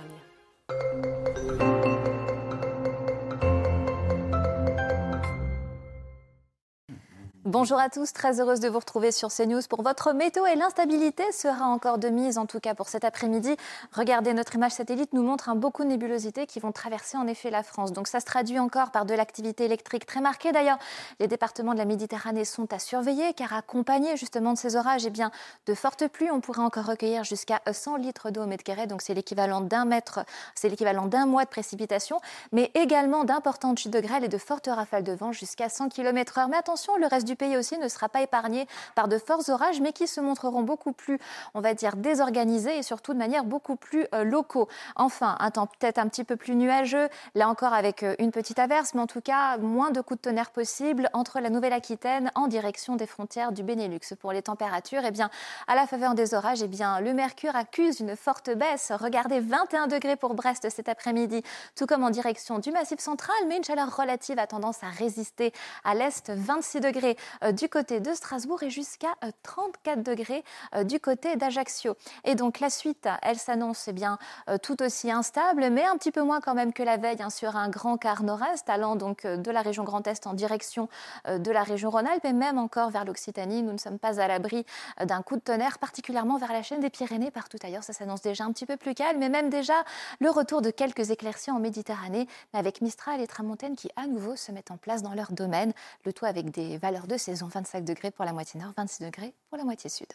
[7.46, 11.24] Bonjour à tous, très heureuse de vous retrouver sur CNews pour votre météo et l'instabilité
[11.32, 13.56] sera encore de mise en tout cas pour cet après-midi.
[13.92, 17.50] Regardez, notre image satellite nous montre un beaucoup de nébulosités qui vont traverser en effet
[17.50, 17.94] la France.
[17.94, 20.52] Donc ça se traduit encore par de l'activité électrique très marquée.
[20.52, 20.78] D'ailleurs,
[21.18, 25.10] les départements de la Méditerranée sont à surveiller car accompagnés justement de ces orages, eh
[25.10, 25.30] bien,
[25.64, 28.86] de fortes pluies, on pourrait encore recueillir jusqu'à 100 litres d'eau au mètre carré.
[28.86, 32.20] Donc c'est l'équivalent d'un mètre, c'est l'équivalent d'un mois de précipitation,
[32.52, 36.46] mais également d'importantes chutes de grêle et de fortes rafales de vent jusqu'à 100 km/h.
[36.50, 39.80] Mais attention, le reste du pays aussi ne sera pas épargné par de forts orages,
[39.80, 41.18] mais qui se montreront beaucoup plus,
[41.54, 44.68] on va dire, désorganisés et surtout de manière beaucoup plus euh, locaux.
[44.96, 48.58] Enfin, un temps peut-être un petit peu plus nuageux, là encore avec euh, une petite
[48.58, 52.46] averse, mais en tout cas moins de coups de tonnerre possibles entre la Nouvelle-Aquitaine en
[52.46, 54.14] direction des frontières du Benelux.
[54.20, 55.30] Pour les températures, eh bien,
[55.66, 58.92] à la faveur des orages, eh bien, le mercure accuse une forte baisse.
[58.98, 61.42] Regardez, 21 degrés pour Brest cet après-midi,
[61.76, 65.52] tout comme en direction du Massif central, mais une chaleur relative a tendance à résister
[65.84, 67.16] à l'est, 26 degrés
[67.52, 70.44] du côté de Strasbourg et jusqu'à 34 euh, degrés
[70.74, 71.96] euh, du côté d'Ajaccio.
[72.24, 74.18] Et donc la suite, elle s'annonce eh bien
[74.62, 77.56] tout aussi instable, mais un petit peu moins quand même que la veille hein, sur
[77.56, 80.88] un grand quart nord-est, allant donc de la région Grand Est en direction
[81.28, 83.62] de la région Rhône-Alpes et même encore vers l'Occitanie.
[83.62, 84.64] Nous ne sommes pas à l'abri
[85.04, 87.30] d'un coup de tonnerre, particulièrement vers la chaîne des Pyrénées.
[87.30, 89.84] Partout ailleurs, ça s'annonce déjà un petit peu plus calme, mais même déjà
[90.20, 94.36] le retour de quelques éclaircies en Méditerranée, mais avec Mistral et Tramontane qui à nouveau
[94.36, 95.72] se mettent en place dans leur domaine,
[96.04, 99.34] le tout avec des valeurs de saison 25 degrés pour la moitié nord, 26 degrés
[99.48, 100.08] pour la moitié sud.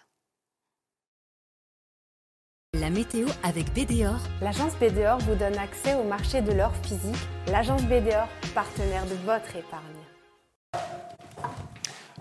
[2.74, 4.20] La météo avec BDOR.
[4.42, 7.16] L'agence BDOR vous donne accès au marché de l'or physique.
[7.48, 11.05] L'agence BDOR, partenaire de votre épargne.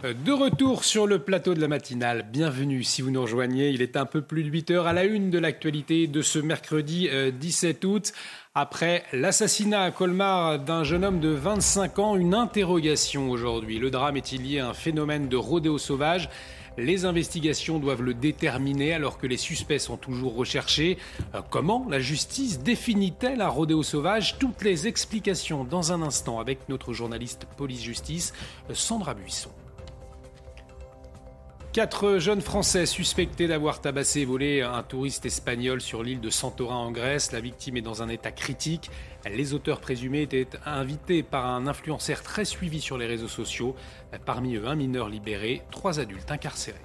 [0.04, 3.70] De retour sur le plateau de la matinale, bienvenue si vous nous rejoignez.
[3.70, 6.38] Il est un peu plus de 8 heures à la une de l'actualité de ce
[6.38, 7.08] mercredi
[7.40, 8.12] 17 euh, août.
[8.54, 13.78] Après l'assassinat à Colmar d'un jeune homme de 25 ans, une interrogation aujourd'hui.
[13.78, 16.28] Le drame est-il lié à un phénomène de rodéo sauvage?
[16.76, 20.98] Les investigations doivent le déterminer alors que les suspects sont toujours recherchés.
[21.34, 24.36] Euh, comment la justice définit-elle un rodéo sauvage?
[24.38, 28.34] Toutes les explications dans un instant avec notre journaliste police-justice,
[28.68, 29.48] euh, Sandra Buisson.
[31.74, 36.76] Quatre jeunes Français suspectés d'avoir tabassé et volé un touriste espagnol sur l'île de Santorin
[36.76, 37.32] en Grèce.
[37.32, 38.92] La victime est dans un état critique.
[39.28, 43.74] Les auteurs présumés étaient invités par un influenceur très suivi sur les réseaux sociaux.
[44.24, 46.78] Parmi eux, un mineur libéré, trois adultes incarcérés.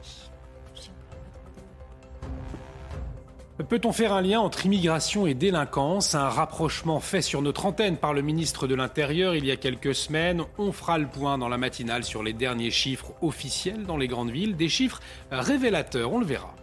[3.68, 6.16] Peut-on faire un lien entre immigration et délinquance?
[6.16, 9.94] Un rapprochement fait sur notre antenne par le ministre de l'Intérieur il y a quelques
[9.94, 10.44] semaines.
[10.58, 14.32] On fera le point dans la matinale sur les derniers chiffres officiels dans les grandes
[14.32, 16.56] villes, des chiffres révélateurs, on le verra.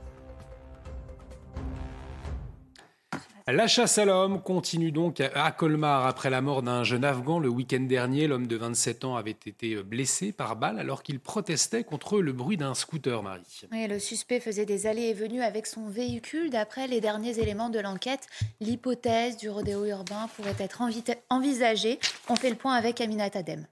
[3.49, 7.49] La chasse à l'homme continue donc à Colmar après la mort d'un jeune Afghan le
[7.49, 8.26] week-end dernier.
[8.26, 12.57] L'homme de 27 ans avait été blessé par balle alors qu'il protestait contre le bruit
[12.57, 13.44] d'un scooter, Marie.
[13.70, 16.51] le suspect faisait des allées et venues avec son véhicule.
[16.51, 18.26] D'après les derniers éléments de l'enquête,
[18.59, 20.82] l'hypothèse du rodéo urbain pourrait être
[21.30, 22.01] envisagée.
[22.28, 23.68] On fait le point avec Aminat Adem.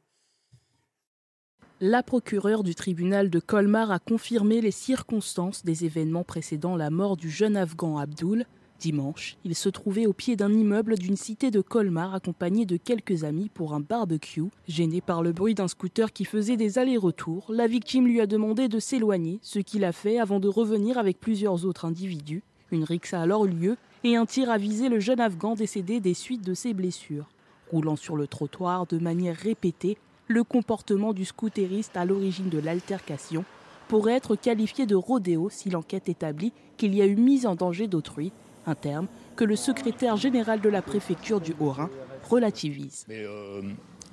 [1.80, 7.16] La procureure du tribunal de Colmar a confirmé les circonstances des événements précédant la mort
[7.16, 8.46] du jeune Afghan Abdul.
[8.80, 13.24] Dimanche, il se trouvait au pied d'un immeuble d'une cité de Colmar accompagné de quelques
[13.24, 14.42] amis pour un barbecue.
[14.68, 18.68] Gêné par le bruit d'un scooter qui faisait des allers-retours, la victime lui a demandé
[18.68, 22.42] de s'éloigner, ce qu'il a fait avant de revenir avec plusieurs autres individus.
[22.72, 26.00] Une rixe a alors eu lieu et un tir a visé le jeune Afghan décédé
[26.00, 27.28] des suites de ses blessures.
[27.70, 29.96] Roulant sur le trottoir de manière répétée,
[30.28, 33.44] le comportement du scooteriste à l'origine de l'altercation
[33.88, 37.86] pourrait être qualifié de rodéo si l'enquête établit qu'il y a eu mise en danger
[37.86, 38.32] d'autrui
[38.66, 39.06] un terme
[39.36, 41.90] que le secrétaire général de la préfecture du Haut-Rhin
[42.28, 43.06] relativise.
[43.10, 43.62] Euh,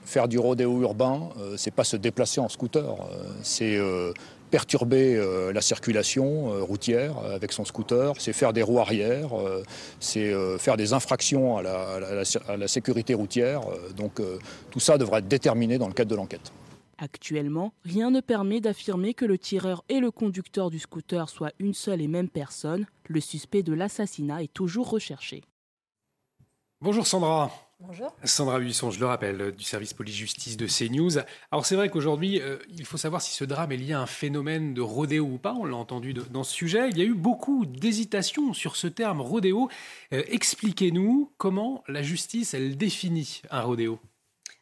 [0.04, 3.80] faire du rodéo urbain, euh, c'est pas se déplacer en scooter, euh, c'est
[4.50, 5.18] perturber
[5.54, 9.30] la circulation routière avec son scooter, c'est faire des roues arrière,
[10.02, 13.62] c'est faire des infractions à la sécurité routière.
[13.96, 14.20] donc
[14.70, 16.52] tout ça devra être déterminé dans le cadre de l'enquête.
[17.02, 21.74] Actuellement, rien ne permet d'affirmer que le tireur et le conducteur du scooter soient une
[21.74, 22.86] seule et même personne.
[23.08, 25.42] Le suspect de l'assassinat est toujours recherché.
[26.80, 27.52] Bonjour Sandra.
[27.80, 28.16] Bonjour.
[28.24, 31.18] Sandra Buisson, je le rappelle, du service police-justice de CNews.
[31.50, 34.06] Alors c'est vrai qu'aujourd'hui, euh, il faut savoir si ce drame est lié à un
[34.06, 35.56] phénomène de rodéo ou pas.
[35.56, 36.92] On l'a entendu dans ce sujet.
[36.92, 39.70] Il y a eu beaucoup d'hésitations sur ce terme rodéo.
[40.14, 44.00] Euh, expliquez-nous comment la justice, elle définit un rodéo.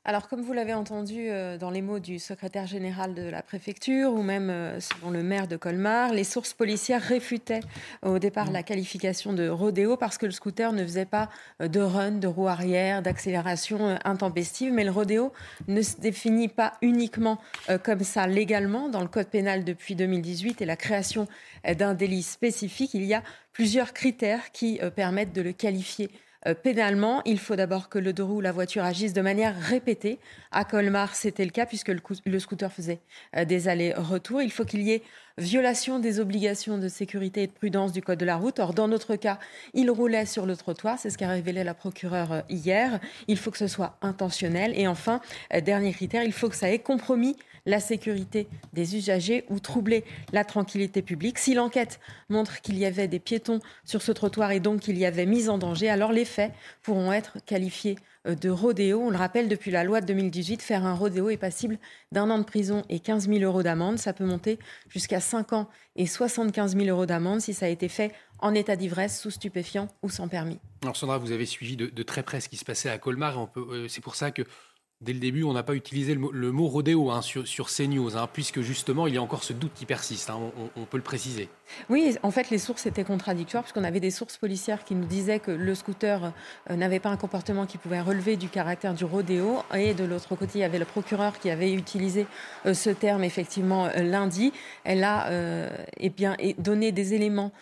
[0.06, 4.14] Alors, comme vous l'avez entendu euh, dans les mots du secrétaire général de la préfecture
[4.14, 7.60] ou même euh, selon le maire de Colmar, les sources policières réfutaient
[8.02, 11.30] au départ la qualification de rodéo parce que le scooter ne faisait pas
[11.62, 14.72] euh, de run, de roue arrière, d'accélération intempestive.
[14.72, 15.34] Mais le rodéo
[15.68, 17.38] ne se définit pas uniquement
[17.84, 21.28] comme ça légalement dans le code pénal depuis 2018 et la création
[21.78, 22.94] d'un délit spécifique.
[22.94, 23.22] Il y a
[23.52, 26.10] plusieurs critères qui permettent de le qualifier
[26.48, 30.20] euh, pénalement, il faut d'abord que le deux roues, la voiture agisse de manière répétée.
[30.52, 33.00] À Colmar, c'était le cas puisque le, scooter faisait
[33.36, 34.42] euh, des allers-retours.
[34.42, 35.02] Il faut qu'il y ait
[35.38, 38.60] violation des obligations de sécurité et de prudence du code de la route.
[38.60, 39.38] Or, dans notre cas,
[39.74, 40.98] il roulait sur le trottoir.
[40.98, 43.00] C'est ce qu'a révélé la procureure euh, hier.
[43.28, 44.72] Il faut que ce soit intentionnel.
[44.78, 45.20] Et enfin,
[45.64, 47.36] dernier critère, il faut que ça ait compromis
[47.70, 50.04] la sécurité des usagers ou troubler
[50.34, 51.38] la tranquillité publique.
[51.38, 52.00] Si l'enquête
[52.30, 55.50] montre qu'il y avait des piétons sur ce trottoir et donc qu'il y avait mise
[55.50, 56.52] en danger, alors les faits
[56.82, 57.98] pourront être qualifiés
[58.28, 59.02] euh, de rodéo.
[59.02, 61.78] On le rappelle, depuis la loi de 2018, faire un rodéo est passible
[62.12, 63.98] d'un an de prison et 15 000 euros d'amende.
[63.98, 64.60] Ça peut monter
[64.90, 68.76] jusqu'à 5 ans et 75 000 euros d'amende si ça a été fait en état
[68.76, 70.60] d'ivresse, sous stupéfiant ou sans permis.
[70.82, 73.50] Alors Sandra, vous avez suivi de, très près ce qui se passait à Colmar.
[73.58, 74.44] Euh, c'est pour ça que
[75.02, 78.28] Dès le début, on n'a pas utilisé le mot, rodéo hein, sur, sur, CNews, hein,
[78.34, 80.30] puisque justement, il y a encore ce doute qui persiste.
[80.30, 81.48] Hein, on, peut le préciser.
[81.90, 85.40] Oui, en fait, les sources étaient contradictoires, puisqu'on avait des sources policières qui nous disaient
[85.40, 86.34] que le scooter
[86.70, 89.60] euh, n'avait pas un comportement qui pouvait relever du caractère du rodéo.
[89.74, 92.28] Et de l'autre côté, il y avait le procureur qui avait utilisé
[92.66, 94.52] euh, ce terme, effectivement, euh, lundi.
[94.84, 95.30] Elle a
[95.98, 97.54] eh bien, donné des éléments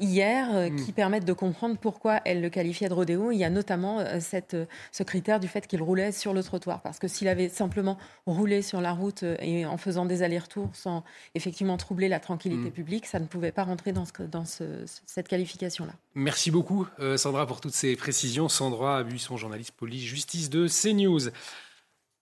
[0.00, 0.76] hier hmm.
[0.76, 3.30] qui permettent de comprendre pourquoi elle le qualifiait de rodéo.
[3.30, 4.56] Il y a notamment cette,
[4.92, 6.77] ce critère du fait qu'il roulait sur le trottoir.
[6.82, 10.70] Parce que s'il avait simplement roulé sur la route euh, et en faisant des allers-retours
[10.72, 11.04] sans
[11.34, 12.72] effectivement troubler la tranquillité mm.
[12.72, 14.04] publique, ça ne pouvait pas rentrer dans,
[14.44, 15.92] cette qualification-là.
[16.14, 18.48] Merci beaucoup, euh, Sandra, pour toutes ces précisions.
[18.48, 21.30] Sandra Buisson, journaliste police justice de CNews.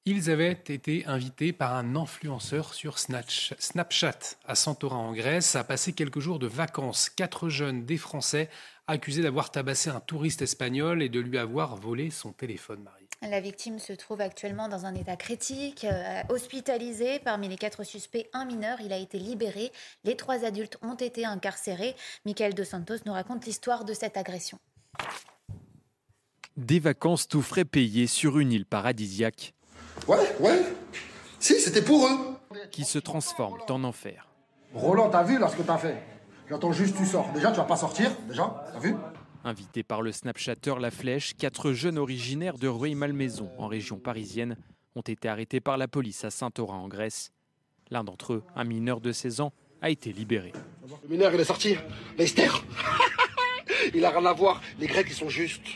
[0.09, 5.93] Ils avaient été invités par un influenceur sur Snapchat à Santorin en Grèce à passer
[5.93, 7.11] quelques jours de vacances.
[7.11, 8.49] Quatre jeunes, des Français,
[8.87, 13.07] accusés d'avoir tabassé un touriste espagnol et de lui avoir volé son téléphone, Marie.
[13.22, 17.18] La victime se trouve actuellement dans un état critique, euh, hospitalisé.
[17.18, 18.80] Parmi les quatre suspects, un mineur.
[18.80, 19.72] Il a été libéré.
[20.05, 21.97] Les trois adultes ont été incarcérés.
[22.24, 24.59] Michael De Santos nous raconte l'histoire de cette agression.
[26.57, 29.55] Des vacances tout frais payées sur une île paradisiaque.
[30.07, 30.62] Ouais, ouais.
[31.41, 32.37] Si, c'était pour eux.
[32.70, 34.28] Qui se transforment en enfer.
[34.74, 35.97] Roland, t'as vu là ce que t'as fait?
[36.49, 37.31] J'attends juste tu sors.
[37.33, 38.95] Déjà, tu vas pas sortir, déjà, t'as vu
[39.45, 44.57] Invités par le snapchatter La Flèche, quatre jeunes originaires de Rueil-Malmaison, en région parisienne,
[44.95, 47.33] ont été arrêtés par la police à Saint-Orin, en Grèce.
[47.91, 50.53] L'un d'entre eux, un mineur de 16 ans, a été libéré.
[51.05, 51.77] Le mineur, il est sorti.
[52.19, 52.49] Lester
[53.95, 54.61] Il a rien à voir.
[54.79, 55.67] Les Grecs, ils sont justes.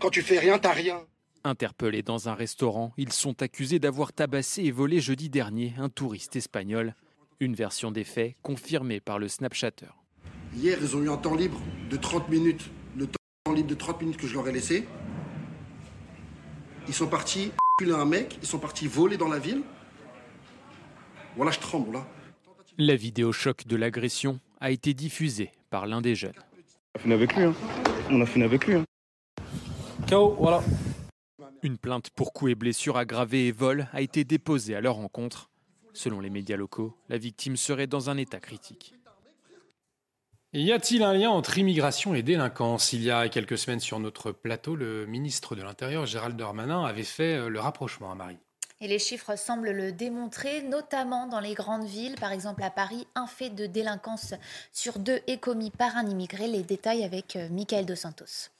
[0.00, 1.00] Quand tu fais rien, t'as rien.
[1.44, 6.36] Interpellés dans un restaurant, ils sont accusés d'avoir tabassé et volé jeudi dernier un touriste
[6.36, 6.94] espagnol.
[7.44, 9.90] Une version des faits confirmée par le Snapchatter.
[10.56, 12.70] Hier, ils ont eu un temps libre de 30 minutes.
[12.96, 14.88] Le temps libre de 30 minutes que je leur ai laissé.
[16.88, 19.60] Ils sont partis a un mec, ils sont partis voler dans la ville.
[21.36, 22.06] Voilà, je tremble là.
[22.78, 26.32] La vidéo choc de l'agression a été diffusée par l'un des jeunes.
[26.94, 27.44] On a fini avec lui.
[27.44, 27.54] Hein.
[28.08, 28.76] On a fini avec lui.
[28.76, 28.84] Hein.
[30.38, 30.62] voilà.
[31.62, 35.50] Une plainte pour coups et blessures aggravées et vol a été déposée à leur rencontre.
[35.94, 38.94] Selon les médias locaux, la victime serait dans un état critique.
[40.52, 42.92] Y a-t-il un lien entre immigration et délinquance?
[42.92, 47.02] Il y a quelques semaines sur notre plateau, le ministre de l'Intérieur, Gérald Darmanin, avait
[47.02, 48.38] fait euh, le rapprochement à Marie.
[48.80, 52.16] Et les chiffres semblent le démontrer, notamment dans les grandes villes.
[52.20, 54.34] Par exemple, à Paris, un fait de délinquance
[54.72, 56.46] sur deux est commis par un immigré.
[56.46, 58.50] Les détails avec euh, Michael Dos Santos.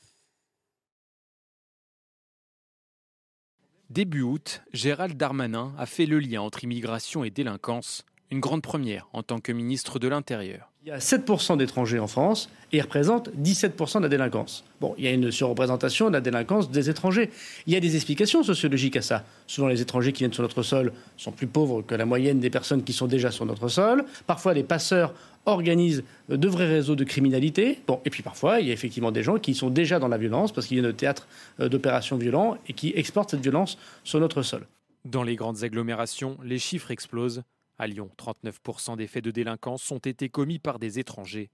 [3.95, 9.07] Début août, Gérald Darmanin a fait le lien entre immigration et délinquance, une grande première
[9.12, 10.72] en tant que ministre de l'Intérieur.
[10.84, 14.64] Il y a 7% d'étrangers en France et ils représentent 17% de la délinquance.
[14.80, 17.30] Bon, il y a une surreprésentation de la délinquance des étrangers.
[17.68, 19.24] Il y a des explications sociologiques à ça.
[19.47, 22.51] Souvent, les étrangers qui viennent sur notre sol sont plus pauvres que la moyenne des
[22.51, 24.05] personnes qui sont déjà sur notre sol.
[24.26, 25.14] Parfois, les passeurs
[25.47, 27.80] organisent de vrais réseaux de criminalité.
[28.05, 30.53] Et puis parfois, il y a effectivement des gens qui sont déjà dans la violence
[30.53, 31.28] parce qu'il y a un théâtre
[31.61, 34.66] euh, d'opérations violents et qui exportent cette violence sur notre sol.
[35.05, 37.42] Dans les grandes agglomérations, les chiffres explosent.
[37.78, 41.51] À Lyon, 39% des faits de délinquance ont été commis par des étrangers.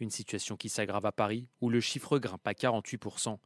[0.00, 3.38] Une situation qui s'aggrave à Paris, où le chiffre grimpe à 48%.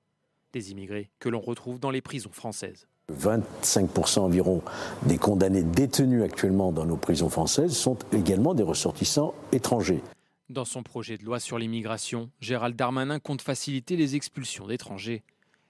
[0.52, 2.86] Des immigrés que l'on retrouve dans les prisons françaises.
[3.12, 4.62] 25% environ
[5.04, 10.02] des condamnés détenus actuellement dans nos prisons françaises sont également des ressortissants étrangers.
[10.48, 15.22] Dans son projet de loi sur l'immigration, Gérald Darmanin compte faciliter les expulsions d'étrangers.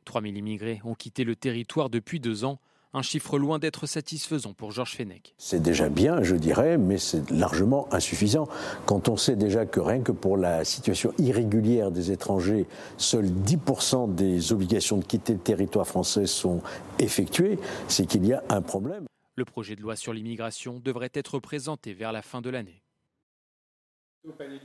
[0.05, 2.59] 3000 immigrés ont quitté le territoire depuis deux ans,
[2.95, 5.35] un chiffre loin d'être satisfaisant pour Georges Fenech.
[5.37, 8.49] C'est déjà bien, je dirais, mais c'est largement insuffisant.
[8.87, 12.67] Quand on sait déjà que rien que pour la situation irrégulière des étrangers,
[12.97, 16.63] seuls 10% des obligations de quitter le territoire français sont
[17.01, 19.07] effectuées, c'est qu'il y a un problème.
[19.35, 22.84] Le projet de loi sur l'immigration devrait être présenté vers la fin de l'année.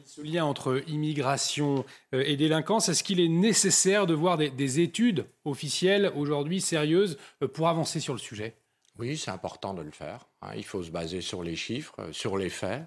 [0.06, 5.26] Ce lien entre immigration euh, et délinquance, est-ce qu'il est nécessaire de voir des, études
[5.44, 8.56] officielles aujourd'hui sérieuses euh, pour avancer sur le sujet?
[8.98, 10.28] Oui, c'est important de le faire.
[10.42, 10.52] Hein.
[10.56, 12.84] Il faut se baser sur les chiffres, euh, sur les faits.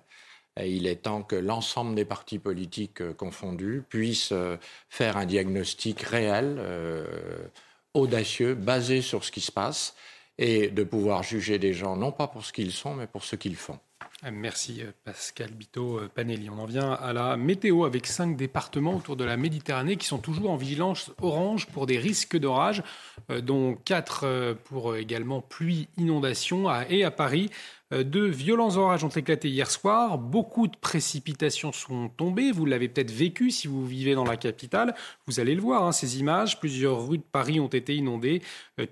[0.58, 4.34] Et il est temps que l'ensemble des partis politiques confondus puissent
[4.90, 6.60] faire un diagnostic réel,
[7.94, 9.96] audacieux, basé sur ce qui se passe,
[10.36, 13.34] et de pouvoir juger des gens non pas pour ce qu'ils sont, mais pour ce
[13.34, 13.78] qu'ils font.
[14.30, 16.48] Merci euh, Pascal Bito euh, Panelli.
[16.48, 20.18] On en vient à la météo avec cinq départements autour de la Méditerranée qui sont
[20.18, 22.82] toujours en vigilance orange pour des risques d'orage,
[23.30, 27.50] euh, dont quatre pour également pluie, inondation et à Paris.
[27.90, 30.16] De violents orages ont éclaté hier soir.
[30.16, 32.50] Beaucoup de précipitations sont tombées.
[32.50, 34.94] Vous l'avez peut-être vécu si vous vivez dans la capitale.
[35.26, 36.58] Vous allez le voir, hein, ces images.
[36.58, 38.40] Plusieurs rues de Paris ont été inondées,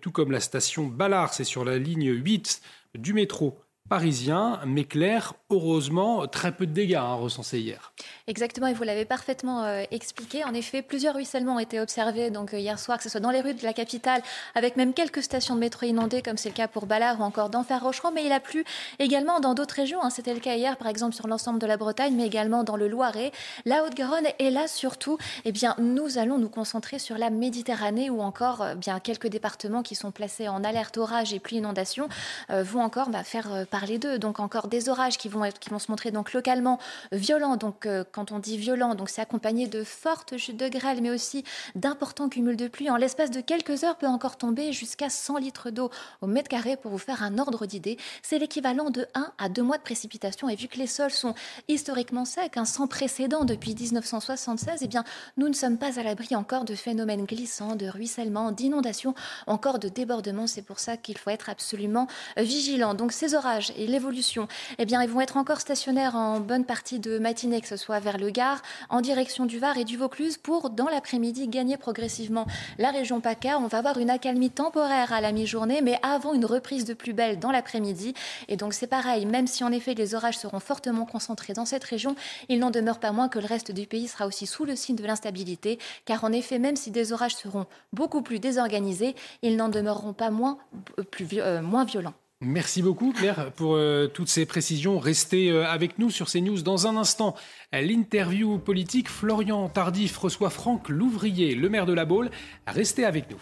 [0.03, 1.33] tout comme la station Ballard.
[1.33, 2.61] C'est sur la ligne 8
[2.95, 3.59] du métro
[3.91, 7.93] parisien, mais clair, heureusement, très peu de dégâts hein, recensés hier.
[8.29, 10.45] Exactement, et vous l'avez parfaitement euh, expliqué.
[10.45, 13.33] En effet, plusieurs ruissellements ont été observés donc, euh, hier soir, que ce soit dans
[13.33, 14.23] les rues de la capitale,
[14.55, 17.51] avec même quelques stations de métro inondées, comme c'est le cas pour Ballard ou encore
[17.51, 18.65] d'Enfer Rocheron, mais il a plu
[19.01, 20.01] également dans d'autres régions.
[20.05, 20.11] Hein.
[20.11, 22.87] C'était le cas hier, par exemple, sur l'ensemble de la Bretagne, mais également dans le
[22.87, 23.33] Loiret,
[23.65, 24.29] la Haute-Garonne.
[24.39, 28.75] Et là, surtout, eh bien, nous allons nous concentrer sur la Méditerranée, ou encore euh,
[28.77, 32.09] bien, quelques départements qui sont placés en alerte orage et pluie inondation
[32.49, 34.19] vont encore bah, faire parler d'eux.
[34.19, 36.79] Donc encore des orages qui vont, qui vont se montrer donc localement
[37.13, 37.57] violents.
[37.57, 41.45] Donc quand on dit violent, donc c'est accompagné de fortes chutes de grêle, mais aussi
[41.75, 42.91] d'importants cumuls de pluie.
[42.91, 46.77] En l'espace de quelques heures, peut encore tomber jusqu'à 100 litres d'eau au mètre carré
[46.77, 47.97] pour vous faire un ordre d'idée.
[48.23, 50.49] C'est l'équivalent de 1 à 2 mois de précipitation.
[50.49, 51.35] Et vu que les sols sont
[51.69, 55.05] historiquement secs, un sans précédent depuis 1976, eh bien,
[55.37, 59.15] nous ne sommes pas à l'abri encore de phénomènes glissants, de ruissellement, d'inondations,
[59.47, 60.47] encore de débordements.
[60.47, 62.07] C'est pour ça qu'il faut être absolument
[62.37, 62.95] vigilant.
[62.95, 64.49] Donc ces orages et l'évolution,
[64.79, 68.01] eh bien, ils vont être encore stationnaires en bonne partie de matinée, que ce soit
[68.01, 72.47] vers le Gard, en direction du Var et du Vaucluse, pour, dans l'après-midi, gagner progressivement
[72.79, 73.59] la région PACA.
[73.59, 77.13] On va avoir une accalmie temporaire à la mi-journée, mais avant une reprise de plus
[77.13, 78.15] belle dans l'après-midi.
[78.49, 81.85] Et donc c'est pareil, même si en effet les orages seront fortement concentrés dans cette
[81.85, 82.15] région,
[82.49, 84.97] il n'en demeure pas moins que le reste du pays sera aussi sous le signe
[84.97, 89.69] de l'instabilité, car en effet, même si des orages seront beaucoup plus désorganisés, ils n'en
[89.69, 90.59] demeureront pas moins,
[90.99, 92.15] euh, plus, euh, moins violents.
[92.43, 94.99] Merci beaucoup Claire pour euh, toutes ces précisions.
[94.99, 97.35] Restez euh, avec nous sur CNews dans un instant.
[97.71, 102.31] L'interview politique, Florian Tardif reçoit Franck Louvrier, le maire de la Baule.
[102.67, 103.37] Restez avec nous.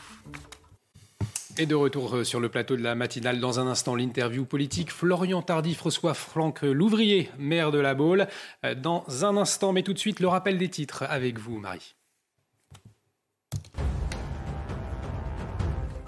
[1.59, 4.91] Et de retour euh, sur le plateau de la matinale dans un instant, l'interview politique.
[4.91, 8.27] Florian Tardif reçoit Franck Louvrier, maire de la Baule.
[8.83, 11.98] Dans un instant, mais tout de suite, le rappel des titres avec vous, Marie.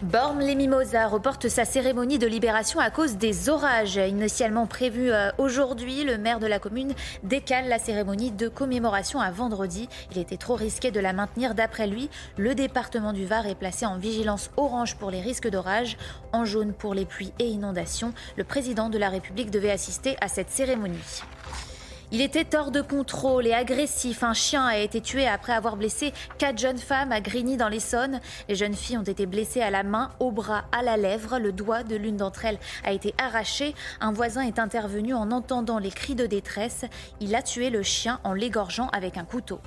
[0.03, 3.97] Bormes-les-Mimosas reporte sa cérémonie de libération à cause des orages.
[3.97, 9.31] Initialement prévu euh, aujourd'hui, le maire de la commune décale la cérémonie de commémoration à
[9.31, 9.91] vendredi.
[10.11, 11.55] Il était trop risqué de la maintenir.
[11.55, 15.99] D'après lui, le département du Var est placé en vigilance orange pour les risques d'orage,
[16.33, 18.15] en jaune pour les pluies et inondations.
[18.39, 20.97] Le président de la République devait assister à cette cérémonie.
[22.13, 24.25] Il était hors de contrôle et agressif.
[24.25, 28.21] Un chien a été tué après avoir blessé quatre jeunes femmes à Grigny dans l'Essonne.
[28.49, 31.39] Les jeunes filles ont été blessées à la main, au bras, à la lèvre.
[31.39, 33.77] Le doigt de l'une d'entre elles a été arraché.
[34.01, 36.85] Un voisin est intervenu en entendant les cris de détresse.
[37.21, 39.61] Il a tué le chien en l'égorgeant avec un couteau.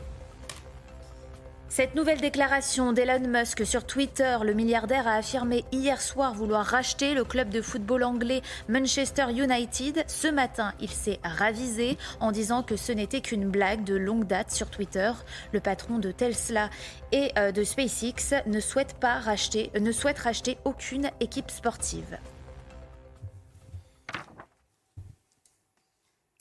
[1.76, 7.15] Cette nouvelle déclaration d'Elon Musk sur Twitter, le milliardaire a affirmé hier soir vouloir racheter
[7.15, 10.05] le club de football anglais Manchester United.
[10.07, 14.51] Ce matin, il s'est ravisé en disant que ce n'était qu'une blague de longue date
[14.51, 15.13] sur Twitter.
[15.51, 16.69] Le patron de Tesla
[17.11, 22.19] et euh, de SpaceX ne souhaite pas racheter, ne souhaite racheter aucune équipe sportive.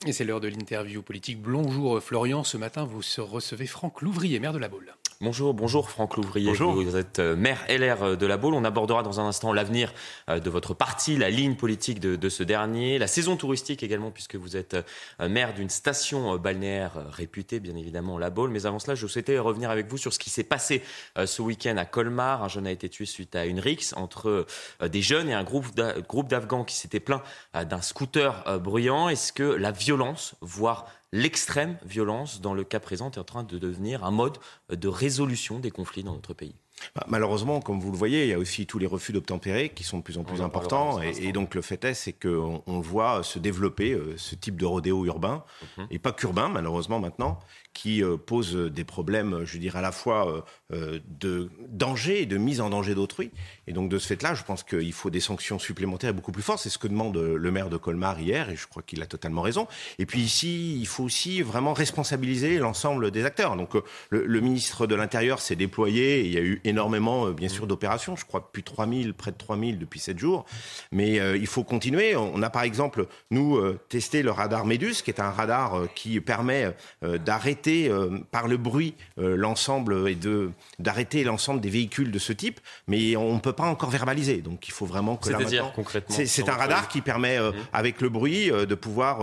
[0.05, 1.41] Et c'est l'heure de l'interview politique.
[1.41, 4.93] Bonjour Florian, ce matin vous recevez Franck Louvrier, maire de la Baule.
[5.23, 6.49] Bonjour, bonjour Franck Louvrier.
[6.49, 6.73] Bonjour.
[6.73, 8.55] Vous êtes euh, maire LR euh, de la Baule.
[8.55, 9.93] On abordera dans un instant l'avenir
[10.27, 14.35] euh, de votre parti, la ligne politique de, ce dernier, la saison touristique également, puisque
[14.35, 14.75] vous êtes
[15.21, 18.49] maire d'une station balnéaire réputée, bien évidemment, la Baule.
[18.49, 20.83] Mais avant cela, je souhaitais revenir avec vous sur ce qui s'est passé
[21.23, 22.43] ce week-end à Colmar.
[22.43, 24.45] Un jeune a été tué suite à une rixe entre
[24.81, 27.21] des jeunes et un groupe d'Afghans qui s'était plaint
[27.53, 29.07] d'un scooter bruyant.
[29.07, 33.57] Est-ce que la violence, voire l'extrême violence, dans le cas présent, est en train de
[33.59, 34.39] devenir un mode
[34.69, 36.55] de résolution des conflits dans notre pays.
[36.95, 39.83] Bah, malheureusement, comme vous le voyez, il y a aussi tous les refus d'obtempérer qui
[39.83, 40.99] sont de plus en plus importants.
[41.01, 44.65] Et, donc le fait est, c'est qu'on on voit se développer euh, ce type de
[44.65, 45.43] rodéo urbain,
[45.77, 45.87] mhm.
[45.91, 47.39] et pas qu'urbain malheureusement maintenant,
[47.73, 52.37] qui euh, pose des problèmes, je dirais, à la fois euh, de danger et de
[52.37, 53.31] mise en danger d'autrui.
[53.67, 56.59] Et donc, de ce fait-là, je pense qu'il faut des sanctions supplémentaires beaucoup plus fortes.
[56.59, 59.41] C'est ce que demande le maire de Colmar hier, et je crois qu'il a totalement
[59.41, 59.67] raison.
[59.97, 63.55] Et puis ici, il faut aussi vraiment responsabiliser l'ensemble des acteurs.
[63.55, 67.65] Donc, euh, le, ministre de l'Intérieur s'est déployé, il y a eu énormément, bien sûr,
[67.65, 68.15] d'opérations.
[68.15, 70.45] Je crois depuis 3000, près de 3000 depuis 7 jours.
[70.91, 72.15] Mais il faut continuer.
[72.15, 73.59] On a, par exemple, nous,
[73.89, 78.95] testé le radar Médus, qui est un radar qui permet d'arrêter euh, par le bruit
[79.17, 83.53] euh, l'ensemble et de d'arrêter l'ensemble des véhicules de ce type, mais on ne peut
[83.53, 84.41] pas encore verbaliser.
[84.41, 87.57] Donc il faut vraiment que C'est-à-dire concrètement C'est un radar qui permet, euh, mhm.
[87.73, 89.19] avec le bruit, de pouvoir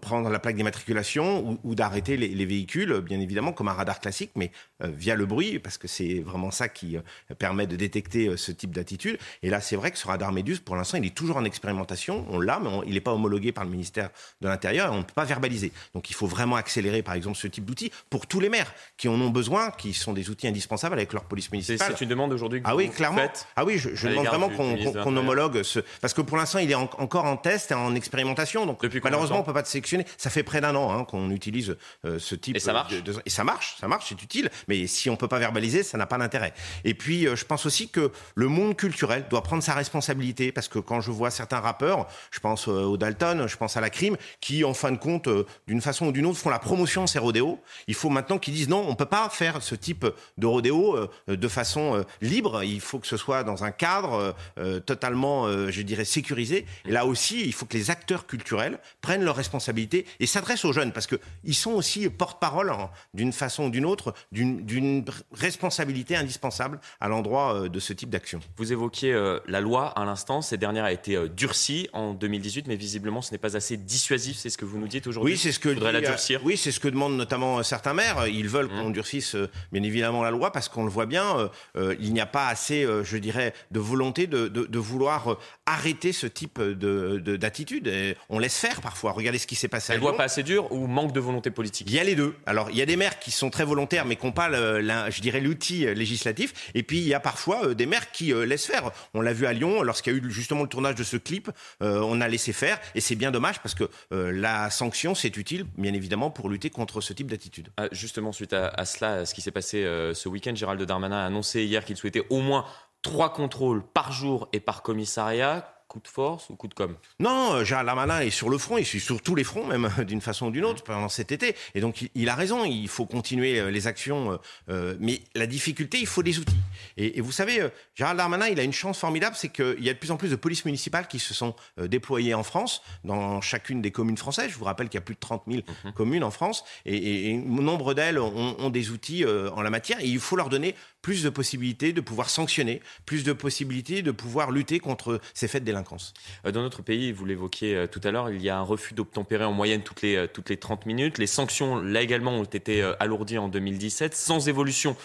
[0.00, 4.50] prendre la plaque d'immatriculation ou, d'arrêter les, véhicules, bien évidemment, comme un radar classique, mais
[4.80, 6.96] via le bruit, parce que c'est vraiment ça qui
[7.38, 9.18] permet de détecter ce type d'attitude.
[9.42, 12.26] Et là, c'est vrai que ce radar Médus, pour l'instant, il est toujours en expérimentation.
[12.30, 14.10] On l'a, mais il n'est pas homologué par le ministère
[14.40, 15.72] de l'Intérieur et on ne peut pas verbaliser.
[15.94, 17.75] Donc il faut vraiment accélérer, par exemple, ce type d'outil
[18.10, 21.24] pour tous les maires qui en ont besoin, qui sont des outils indispensables avec leur
[21.24, 21.94] police municipale.
[21.96, 23.18] C'est une demande aujourd'hui que ah vous oui, clairement.
[23.18, 26.74] Faites ah oui, je, demande vraiment qu'on homologue ce, parce que pour l'instant il est
[26.74, 28.66] encore en test et en expérimentation.
[28.66, 30.06] Donc malheureusement on peut pas te sélectionner.
[30.16, 32.56] Ça fait près d'un an hein, qu'on utilise euh, ce type.
[32.56, 33.02] Et ça marche.
[33.02, 34.50] De, et ça marche, ça marche, c'est utile.
[34.68, 36.52] Mais si on peut pas verbaliser, ça n'a pas d'intérêt.
[36.84, 40.68] Et puis euh, je pense aussi que le monde culturel doit prendre sa responsabilité parce
[40.68, 43.90] que quand je vois certains rappeurs, je pense euh, au Dalton, je pense à la
[43.90, 45.28] Crime, qui en fin de compte,
[45.66, 47.60] d'une façon ou d'une autre, font la promotion de ces rodéos.
[47.88, 50.06] Il faut maintenant qu'ils disent non, on ne peut pas faire ce type
[50.38, 52.62] de rodéo euh, de façon euh, libre.
[52.62, 56.66] Il faut que ce soit dans un cadre euh, totalement, je dirais, sécurisé.
[56.86, 60.72] Et là aussi, il faut que les acteurs culturels prennent leurs responsabilités et s'adressent aux
[60.72, 66.80] jeunes parce qu'ils sont aussi porte-parole hein, d'une façon ou d'une autre d'une responsabilité indispensable
[67.00, 68.40] à l'endroit de ce type d'action.
[68.56, 69.12] Vous évoquiez
[69.46, 70.42] la loi à l'instant.
[70.42, 74.36] Cette dernière a été durcie en 2018, mais visiblement ce n'est pas assez dissuasif.
[74.36, 75.34] C'est ce que vous nous dites aujourd'hui.
[75.34, 76.40] Oui, c'est ce que la durcir.
[76.44, 78.26] Oui, c'est ce que demandent notamment certains maires.
[78.26, 78.92] Ils veulent qu'on mmh.
[78.92, 82.20] durcisse euh, bien évidemment la loi parce qu'on le voit bien, euh, euh, il n'y
[82.20, 87.84] a pas assez, je dirais, de volonté de, vouloir arrêter ce type d'attitude.
[87.84, 89.12] De, on laisse faire parfois.
[89.12, 89.92] Regardez ce qui s'est passé.
[89.92, 91.88] La loi pas assez dure ou manque de volonté politique?
[91.88, 92.34] Il y a les deux.
[92.46, 95.20] Alors il y a des maires qui sont très volontaires mais qui n'ont pas, je
[95.20, 96.70] dirais, l'outil législatif.
[96.74, 98.90] Et puis il y a parfois des maires qui laissent faire.
[99.14, 101.50] On l'a vu à Lyon lorsqu'il y a eu justement le tournage de ce clip.
[101.80, 105.94] on a laissé faire et c'est bien dommage parce que la sanction c'est utile, bien
[105.94, 107.45] évidemment, pour lutter contre ce type d'attitude.
[107.76, 111.26] Ah, justement, suite à, cela, ce qui s'est passé euh, ce week-end, Gérald Darmanin a
[111.26, 112.64] annoncé hier qu'il souhaitait au moins
[113.02, 115.75] trois contrôles par jour et par commissariat.
[115.96, 116.94] Coup de force ou coup de com?
[117.20, 120.20] Non, Gérald Darmanin est sur le front, il est sur tous les fronts même d'une
[120.20, 121.56] façon ou d'une autre pendant cet été.
[121.74, 124.38] Et donc il, a raison, il faut continuer les actions.
[124.68, 126.56] mais la difficulté, il faut des outils.
[126.96, 129.98] Et, vous savez, Gérald Darmanin, il a une chance formidable, c'est qu'il y a de
[129.98, 133.90] plus en plus de polices municipales qui se sont déployées en France, dans chacune des
[133.90, 134.50] communes françaises.
[134.50, 135.92] Je vous rappelle qu'il y a plus de 30 000 mhm.
[135.92, 140.00] communes en France, et, et nombre d'elles ont, ont, des outils en la matière.
[140.00, 140.74] Et il faut leur donner
[141.06, 145.62] plus de possibilités de pouvoir sanctionner, plus de possibilités de pouvoir lutter contre ces faits
[145.62, 146.12] de délinquance.
[146.44, 148.92] Euh, dans notre pays, vous l'évoquiez euh, tout à l'heure, il y a un refus
[148.92, 151.18] d'obtempérer en moyenne toutes les, euh, toutes les 30 minutes.
[151.18, 154.96] Les sanctions, là également, ont été alourdies en 2017, sans évolution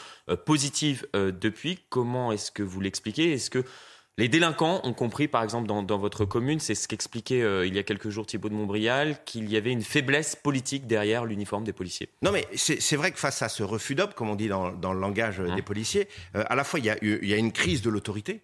[0.47, 1.77] positive depuis.
[1.89, 3.33] Comment est-ce que vous l'expliquez?
[3.33, 3.63] Est-ce que
[4.21, 7.79] les délinquants ont compris, par exemple, dans, votre commune, c'est ce qu'expliquait euh, il y
[7.79, 11.73] a quelques jours Thibault de Montbrial, qu'il y avait une faiblesse politique derrière l'uniforme des
[11.73, 12.07] policiers.
[12.21, 14.99] Non, mais c'est vrai que face à ce refus d'op, comme on dit dans, le
[14.99, 15.65] langage euh, des mmh.
[15.65, 18.43] policiers, euh, à la fois il y, a, il y a une crise de l'autorité,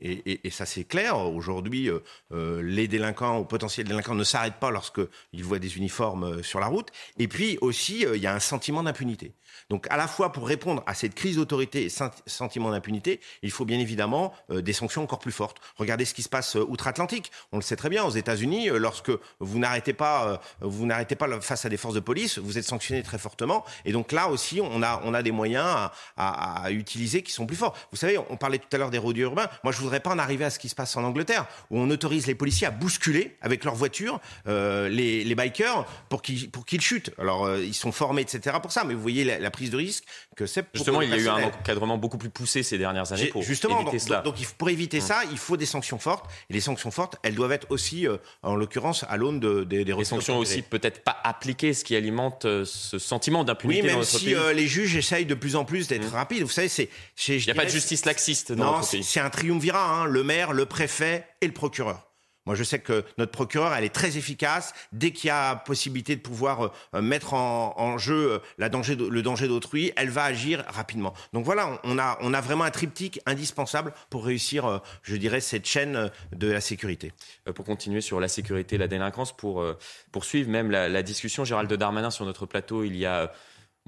[0.00, 1.18] et, ça, c'est clair.
[1.18, 1.90] Aujourd'hui,
[2.30, 6.88] les délinquants ou potentiels délinquants ne s'arrêtent pas lorsqu'ils voient des uniformes sur la route.
[7.18, 9.32] Et puis aussi, il y a un sentiment d'impunité.
[9.70, 11.88] Donc à la fois pour répondre à cette crise d'autorité et
[12.26, 15.58] sentiment d'impunité, il faut bien évidemment euh, des sanctions encore plus fortes.
[15.76, 17.30] Regardez ce qui se passe euh, outre-Atlantique.
[17.52, 21.40] On le sait très bien aux États-Unis, euh, lorsque vous n'arrêtez pas, vous n'arrêtez pas
[21.40, 23.64] face à des forces de police, vous êtes sanctionné très fortement.
[23.84, 27.56] Et donc là aussi, on a, on a des moyens à, utiliser qui sont plus
[27.56, 27.76] forts.
[27.90, 29.48] Vous savez, on parlait tout à l'heure des rodés urbains.
[29.64, 31.90] Moi, je voudrais pas en arriver à ce qui se passe en Angleterre, où on
[31.90, 36.80] autorise les policiers à bousculer avec leur voiture les, les, bikers pour qu'ils pour qu'ils
[36.80, 37.10] chutent.
[37.18, 38.56] Alors, ils sont formés, etc.
[38.60, 38.84] pour ça.
[38.84, 40.04] Mais vous voyez la, la prise de risque
[40.36, 43.26] que c'est Justement, il y a eu un encadrement beaucoup plus poussé ces dernières années
[43.26, 44.20] pour justement, éviter donc, cela.
[44.20, 46.30] Donc, pour éviter ça, il faut des sanctions fortes.
[46.50, 49.84] Et les sanctions fortes, elles doivent être aussi, euh, en l'occurrence, à l'aune de, des
[49.84, 54.04] Les sanctions aussi peut-être pas appliquées, ce qui alimente euh, ce sentiment d'impunité oui, même
[54.04, 56.14] si euh, les juges essayent de plus en plus d'être mmh.
[56.14, 56.42] rapides.
[56.42, 56.88] Vous savez, c'est...
[57.28, 59.77] Il n'y a pas de justice laxiste dans non, c'est un triumvirat.
[59.78, 62.08] Hein, le maire, le préfet et le procureur.
[62.46, 64.72] Moi, je sais que notre procureur, elle est très efficace.
[64.92, 69.92] Dès qu'il y a possibilité de pouvoir euh, mettre en, jeu euh, le danger d'autrui,
[69.96, 71.12] elle va agir rapidement.
[71.34, 76.10] Donc voilà, on a, vraiment un triptyque indispensable pour réussir, euh, je dirais, cette chaîne
[76.32, 77.12] de la sécurité.
[77.54, 79.62] Pour continuer sur la sécurité, la délinquance, pour
[80.10, 83.30] poursuivre même la, la discussion, Gérald Darmanin sur notre plateau, il y a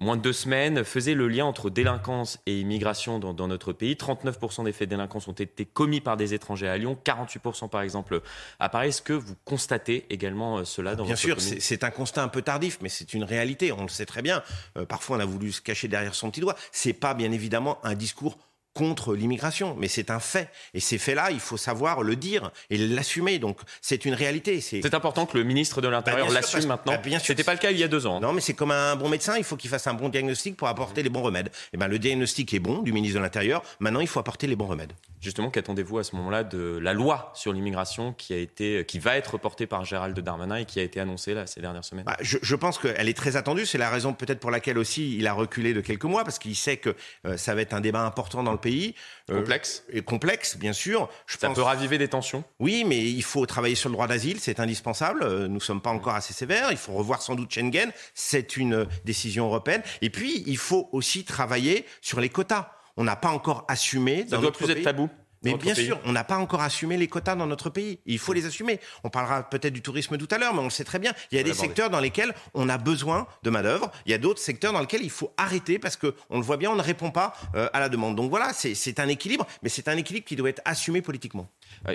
[0.00, 3.94] moins de deux semaines, faisait le lien entre délinquance et immigration dans, notre pays.
[3.94, 7.82] 39% des faits de délinquance ont été commis par des étrangers à Lyon, 48% par
[7.82, 8.22] exemple
[8.58, 8.88] à Paris.
[8.88, 12.28] Est-ce que vous constatez également euh, cela dans Bien votre sûr, c'est un constat un
[12.28, 13.72] peu tardif, mais c'est une réalité.
[13.72, 14.42] On le sait très bien.
[14.76, 16.56] Euh, parfois, on a voulu se cacher derrière son petit doigt.
[16.72, 18.38] C'est pas bien évidemment un discours
[18.74, 20.48] contre l'immigration, mais c'est un fait.
[20.74, 23.38] Et ces faits-là, il faut savoir le dire et l'assumer.
[23.38, 24.60] Donc, c'est une réalité.
[24.60, 26.92] C'est important que le ministre de l'Intérieur bah, l'assume maintenant.
[26.92, 27.28] Bah, bien sûr.
[27.28, 28.20] C'était pas le cas il y a deux ans.
[28.20, 29.36] Non, mais c'est comme un bon médecin.
[29.36, 31.48] Il faut qu'il fasse un bon diagnostic pour apporter les bons remèdes.
[31.48, 33.62] Et eh ben, le diagnostic est bon du ministre de l'Intérieur.
[33.80, 34.92] Maintenant, il faut apporter les bons remèdes.
[35.20, 39.16] Justement, qu'attendez-vous à ce moment-là de la loi sur l'immigration qui a été, qui va
[39.18, 42.06] être portée par Gérald Darmanin et qui a été annoncée là ces dernières semaines?
[42.06, 43.66] Bah, je, pense qu'elle est très attendue.
[43.66, 46.56] C'est la raison peut-être pour laquelle aussi il a reculé de quelques mois parce qu'il
[46.56, 48.94] sait que euh, ça va être un débat important dans le pays.
[49.30, 49.84] Euh, complexe.
[49.90, 51.10] Et complexe, bien sûr.
[51.26, 52.42] Je ça peut raviver des tensions.
[52.58, 55.22] Oui, mais il faut travailler sur le droit d'asile, c'est indispensable.
[55.22, 56.68] Euh, nous ne sommes pas encore assez sévères.
[56.70, 57.92] Il faut revoir sans doute Schengen.
[58.14, 59.82] C'est une décision européenne.
[60.00, 62.79] Et puis, il faut aussi travailler sur les quotas.
[62.96, 64.26] On n'a pas encore assumé.
[64.28, 65.08] Ça doit plus être tabou.
[65.42, 67.98] Mais bien sûr, on n'a pas encore assumé les quotas dans notre pays.
[68.04, 68.78] Il faut les assumer.
[69.04, 71.14] On parlera peut-être du tourisme tout à l'heure, mais on le sait très bien.
[71.32, 73.90] Il y a des secteurs dans lesquels on a besoin de main-d'œuvre.
[74.04, 76.70] Il y a d'autres secteurs dans lesquels il faut arrêter parce qu'on le voit bien,
[76.70, 78.16] on ne répond pas euh, à la demande.
[78.16, 81.48] Donc voilà, c'est un équilibre, mais c'est un équilibre qui doit être assumé politiquement.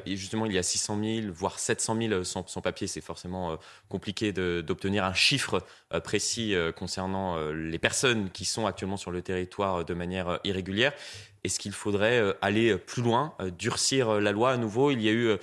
[0.06, 2.88] Et justement, il y a 600 000, voire 700 000 sans, papier.
[2.88, 3.56] C'est forcément euh,
[3.90, 5.64] compliqué d'obtenir un chiffre
[5.94, 10.94] euh, précis concernant les personnes qui sont actuellement sur le territoire de manière irrégulière.
[11.46, 14.90] Est-ce qu'il faudrait euh, aller euh, plus loin, euh, durcir la loi à nouveau?
[14.90, 15.38] Il y a eu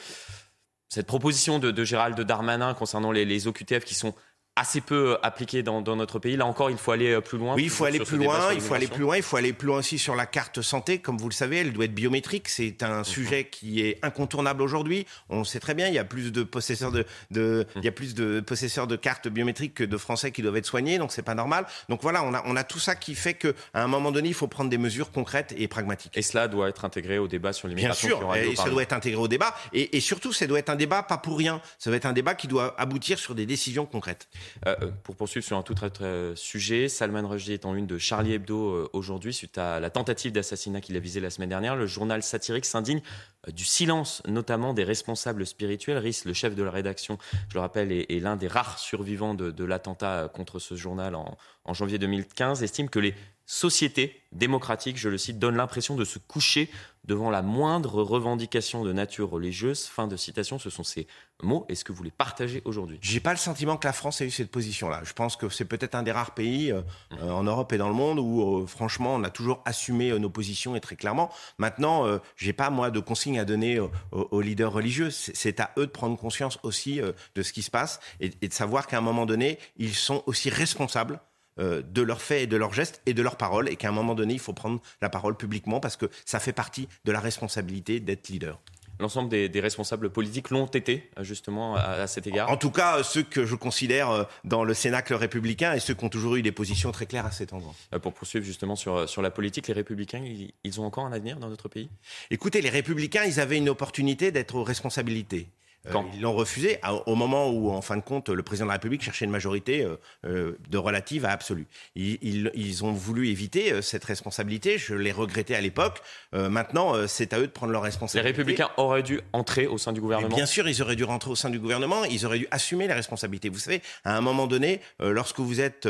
[0.89, 4.15] cette proposition de, Gérald Darmanin concernant les, les OQTF qui sont
[4.55, 6.37] assez peu appliqué dans, notre pays.
[6.37, 7.55] Là encore, il faut aller plus loin.
[7.55, 8.53] Oui, il faut aller plus loin.
[8.53, 9.17] Il faut aller plus loin.
[9.17, 10.99] Il faut aller plus loin aussi sur la carte santé.
[10.99, 12.49] Comme vous le savez, elle doit être biométrique.
[12.49, 13.05] C'est un mhm.
[13.05, 15.07] sujet qui est incontournable aujourd'hui.
[15.31, 15.89] On sait très bien.
[15.89, 17.83] Il y a plus de possesseurs de, de mhm.
[17.83, 20.67] il y a plus de possesseurs de cartes biométriques que de Français qui doivent être
[20.67, 20.99] soignés.
[20.99, 21.67] Donc c'est pas normal.
[21.89, 24.35] Donc voilà, on a, on a tout ça qui fait qu'à un moment donné, il
[24.35, 26.17] faut prendre des mesures concrètes et pragmatiques.
[26.17, 28.19] Et cela doit être intégré au débat sur l'immigration.
[28.19, 28.53] Bien sûr.
[28.53, 29.55] Et ça doit être intégré au débat.
[29.73, 31.63] Et, et surtout, ça doit être un débat pas pour rien.
[31.79, 34.29] Ça doit être un débat qui doit aboutir sur des décisions concrètes.
[34.67, 37.87] Euh, euh pour poursuivre sur un tout autre euh, sujet, Salman Rushdie est en une
[37.87, 41.77] de Charlie Hebdo aujourd'hui suite à la tentative d'assassinat qu'il a visé la semaine dernière.
[41.77, 43.03] Le journal satirique s'indigne
[43.49, 45.99] du silence, notamment des responsables spirituels.
[45.99, 49.65] Rhys, le chef de la rédaction, je le rappelle, est, l'un des rares survivants de,
[49.65, 53.15] l'attentat contre ce journal en janvier 2015, estime que les
[53.53, 56.71] société démocratique, je le cite, donne l'impression de se coucher
[57.05, 59.85] devant la moindre revendication de nature religieuse.
[59.85, 61.07] Fin de citation, ce sont ces
[61.43, 61.67] mots.
[61.69, 64.31] Est-ce que vous les partagez aujourd'hui J'ai pas le sentiment que la France ait eu
[64.31, 65.03] cette position-là.
[65.05, 66.81] Je pense que c'est peut-être un des rares pays euh,
[67.21, 70.31] euh, en Europe et dans le monde où, euh, franchement, on a toujours assumé nos
[70.31, 71.31] positions et très clairement.
[71.59, 72.07] Maintenant,
[72.37, 73.79] j'ai pas moi de consignes à donner
[74.13, 75.11] aux, leaders religieux.
[75.11, 77.01] C'est à eux de prendre conscience aussi
[77.35, 80.49] de ce qui se passe et de savoir qu'à un moment donné, ils sont aussi
[80.49, 81.21] responsables
[81.59, 83.93] euh, de leurs faits et de leurs gestes et de leurs paroles, et qu'à un
[83.93, 87.21] moment donné, il faut prendre la parole publiquement parce que ça fait partie de la
[87.21, 88.59] responsabilité d'être leader.
[89.01, 93.45] L'ensemble des, responsables politiques l'ont été, justement, à, cet égard En tout cas, ceux que
[93.45, 96.93] je considère euh, dans le Cénacle républicain et ceux qui ont toujours eu des positions
[96.93, 97.75] très claires à cet endroit.
[97.93, 100.23] Euh, pour poursuivre justement sur, sur la politique, les républicains,
[100.63, 101.91] ils ont encore un avenir dans notre pays?
[102.31, 105.49] Écoutez, les républicains, ils avaient une opportunité d'être aux responsabilités.
[105.89, 108.75] Euh, ils l'ont refusé au moment où, en fin de compte, le président de la
[108.75, 111.67] République cherchait une majorité euh, euh, de relative à absolue.
[111.97, 114.79] Ils, ont voulu éviter cette responsabilité.
[114.79, 116.01] Je l'ai regretté à l'époque.
[116.33, 118.23] maintenant, c'est à eux de prendre leur responsabilité.
[118.23, 120.35] Les Républicains auraient dû entrer au sein du gouvernement.
[120.35, 122.05] bien sûr, ils auraient dû rentrer au sein du gouvernement.
[122.05, 123.49] Ils auraient dû assumer les responsabilités.
[123.51, 125.89] Vous savez, à un moment donné, lorsque vous êtes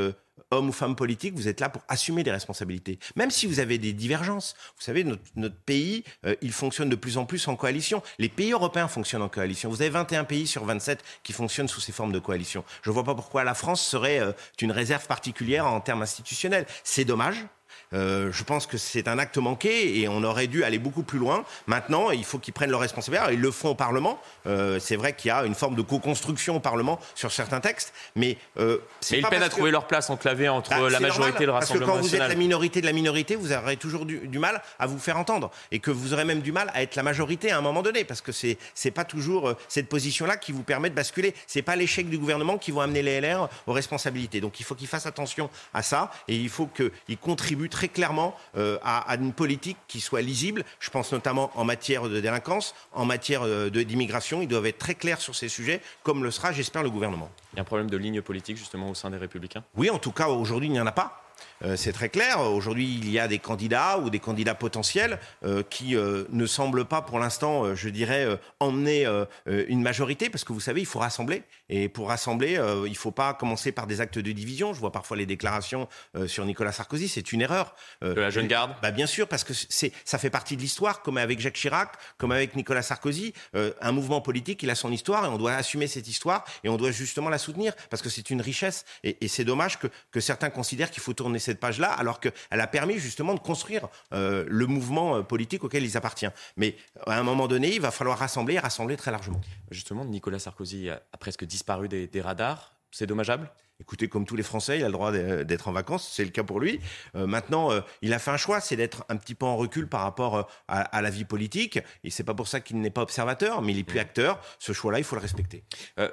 [0.52, 2.98] homme ou femme politique, vous êtes là pour assumer des responsabilités.
[3.16, 4.54] Même si vous avez des divergences.
[4.76, 8.02] Vous savez, notre, pays, euh, il fonctionne de plus en plus en coalition.
[8.18, 9.70] Les pays européens fonctionnent en coalition.
[9.70, 12.64] Vous avez 21 pays sur 27 qui fonctionnent sous ces formes de coalition.
[12.82, 16.66] Je ne vois pas pourquoi la France serait euh, une réserve particulière en termes institutionnels.
[16.84, 17.44] C'est dommage.
[17.94, 21.18] Euh, je pense que c'est un acte manqué et on aurait dû aller beaucoup plus
[21.18, 21.44] loin.
[21.66, 23.34] Maintenant, il faut qu'ils prennent leurs responsabilités.
[23.34, 24.20] Ils le font au Parlement.
[24.46, 27.92] Euh, c'est vrai qu'il y a une forme de co-construction au Parlement sur certains textes,
[28.16, 31.46] mais euh, c'est ils peinent à trouver leur place enclavée entre bah, la majorité et
[31.46, 32.00] le Rassemblement national.
[32.00, 34.62] Parce que quand vous êtes la minorité de la minorité, vous aurez toujours du, mal
[34.78, 37.52] à vous faire entendre et que vous aurez même du mal à être la majorité
[37.52, 40.90] à un moment donné, parce que c'est c'est pas toujours cette position-là qui vous permet
[40.90, 41.34] de basculer.
[41.46, 44.40] C'est pas l'échec du gouvernement qui va amener les LR aux responsabilités.
[44.40, 48.36] Donc il faut qu'ils fassent attention à ça et il faut qu'ils contribuent très clairement
[48.56, 50.64] euh, à, une politique qui soit lisible.
[50.80, 54.42] Je pense notamment en matière de délinquance, en matière euh, d'immigration.
[54.42, 57.30] Ils doivent être très clairs sur ces sujets, comme le sera, j'espère, le gouvernement.
[57.52, 59.64] Il y a un problème de ligne politique justement au sein des Républicains?
[59.76, 61.22] Oui, en tout cas, aujourd'hui, il n'y en a pas.
[61.64, 62.40] Euh, c'est très clair.
[62.40, 66.84] Aujourd'hui, il y a des candidats ou des candidats potentiels euh, qui euh, ne semblent
[66.84, 68.26] pas, pour l'instant, je dirais,
[68.60, 69.06] emmener
[69.46, 71.42] une majorité, parce que vous savez, il faut rassembler.
[71.68, 72.52] Et pour rassembler,
[72.86, 74.74] il ne faut pas commencer par des actes de division.
[74.74, 75.88] Je vois parfois les déclarations
[76.26, 77.74] sur Nicolas Sarkozy, c'est une erreur.
[78.00, 81.18] de la jeune garde bah, Bien sûr, parce que ça fait partie de l'histoire, comme
[81.18, 83.32] avec Jacques Chirac, comme avec Nicolas Sarkozy.
[83.54, 86.76] un mouvement politique, il a son histoire et on doit assumer cette histoire et on
[86.76, 88.84] doit justement la soutenir, parce que c'est une richesse.
[89.04, 92.32] Et, et c'est dommage que, que certains considèrent qu'il faut tourner cette page-là, alors qu'elle
[92.50, 96.32] a permis justement de construire euh, le mouvement euh, politique auquel ils appartiennent.
[96.56, 96.76] Mais
[97.06, 99.40] à un moment donné, il va falloir rassembler rassembler très largement.
[99.70, 102.72] Justement, Nicolas Sarkozy a, presque disparu des radars.
[102.92, 103.50] C'est dommageable
[103.80, 106.44] Écoutez, comme tous les Français, il a le droit d'être en vacances, c'est le cas
[106.44, 106.78] pour lui.
[107.16, 109.88] Euh, maintenant, euh, il a fait un choix, c'est d'être un petit peu en recul
[109.88, 111.80] par rapport euh, à, la vie politique.
[112.04, 114.02] Et c'est pas pour ça qu'il n'est pas observateur, mais il est plus mmh.
[114.02, 114.40] acteur.
[114.60, 115.64] Ce choix-là, il faut le respecter.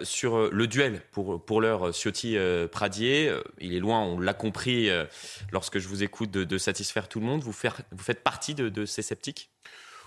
[0.01, 4.89] sur le duel, pour, pour l'heure, Ciotti-Pradier, il est loin, on l'a compris
[5.51, 7.43] lorsque je vous écoute, de, satisfaire tout le monde.
[7.43, 9.51] Vous, vous faites partie de, de ces sceptiques?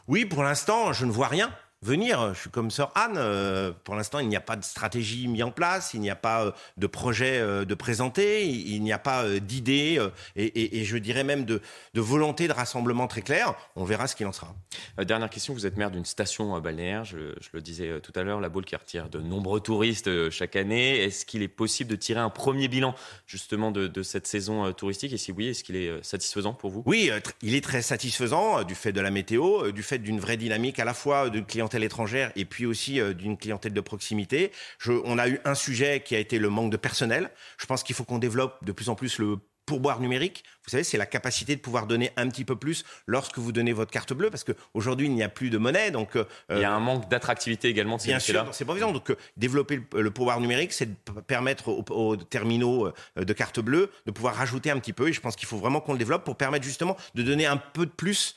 [0.09, 2.33] Oui, pour l'instant, je ne vois rien venir.
[2.35, 3.17] Je suis comme Sœur Anne.
[3.17, 6.17] Euh, pour l'instant, il n'y a pas de stratégie mise en place, il n'y a
[6.17, 9.99] pas euh, de projet euh, de présenter, il, n'y a pas d'idée
[10.37, 11.61] et, je dirais même de,
[11.95, 13.55] volonté de rassemblement très clair.
[13.77, 14.55] On verra ce qu'il en sera.
[14.99, 18.49] dernière question, vous êtes maire d'une station balnéaire, je, le disais tout à l'heure, la
[18.49, 21.03] Baule qui retire de nombreux touristes chaque année.
[21.03, 22.95] Est-ce qu'il est possible de tirer un premier bilan
[23.27, 25.13] justement de, cette saison touristique?
[25.13, 26.83] Et si oui, est-ce qu'il est satisfaisant pour vous?
[26.87, 27.11] Oui,
[27.43, 30.85] il est très satisfaisant du fait de la météo, du fait d'une vraie dynamique à
[30.85, 34.53] la fois de clientèle étrangère et puis aussi euh, d'une clientèle de proximité.
[34.87, 37.31] On a eu un sujet qui a été le manque de personnel.
[37.59, 40.45] Je pense qu'il faut qu'on développe de plus en plus le pourboire numérique.
[40.65, 43.73] Vous savez, c'est la capacité de pouvoir donner un petit peu plus lorsque vous donnez
[43.73, 45.91] votre carte bleue, parce qu'aujourd'hui, il n'y a plus de monnaie.
[45.91, 48.93] Donc, euh, il y a un manque d'attractivité également de Bien sûr, c'est pas évident.
[48.93, 53.91] Donc, euh, développer le, pouvoir numérique, c'est de permettre aux, terminaux euh, de carte bleue
[54.07, 55.09] de pouvoir rajouter un petit peu.
[55.09, 57.57] Et je pense qu'il faut vraiment qu'on le développe pour permettre justement de donner un
[57.57, 58.37] peu de plus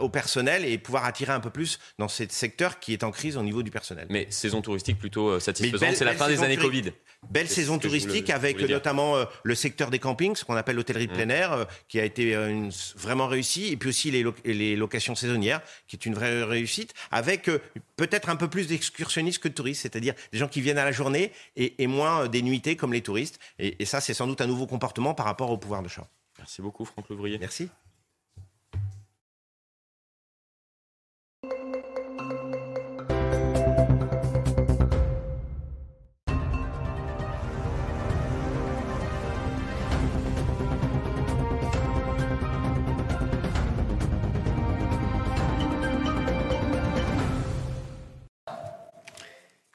[0.00, 3.36] au personnel et pouvoir attirer un peu plus dans ce secteur qui est en crise
[3.36, 4.06] au niveau du personnel.
[4.08, 6.92] Mais saison touristique plutôt satisfaisante, c'est la fin des années Covid.
[7.30, 11.30] Belle saison touristique avec notamment le secteur des campings, ce qu'on l'hôtellerie de plein mmh.
[11.30, 16.06] air, qui a été euh, vraiment réussi, et puis aussi les, locations saisonnières, qui est
[16.06, 17.60] une vraie réussite, avec euh,
[17.96, 20.92] peut-être un peu plus d'excursionnistes que de touristes, c'est-à-dire des gens qui viennent à la
[20.92, 23.38] journée et, moins euh, des nuitées comme les touristes.
[23.58, 26.08] Et, et ça, c'est sans doute un nouveau comportement par rapport au pouvoir de chat.
[26.38, 27.38] Merci beaucoup, Franck Louvrier.
[27.38, 27.68] Merci.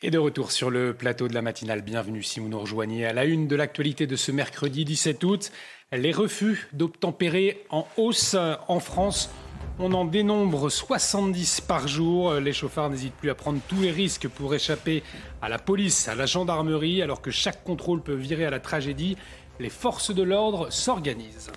[0.03, 3.13] Et de retour sur le plateau de la matinale, bienvenue si vous nous rejoignez à
[3.13, 5.51] la une de l'actualité de ce mercredi 17 août.
[5.91, 8.35] Les refus d'obtempérer en hausse
[8.67, 9.29] en France.
[9.77, 12.33] On en dénombre 70 par jour.
[12.33, 15.03] Les chauffards n'hésitent plus à prendre tous les risques pour échapper
[15.39, 19.17] à la police, à la gendarmerie, alors que chaque contrôle peut virer à la tragédie.
[19.59, 21.51] Les forces de l'ordre s'organisent.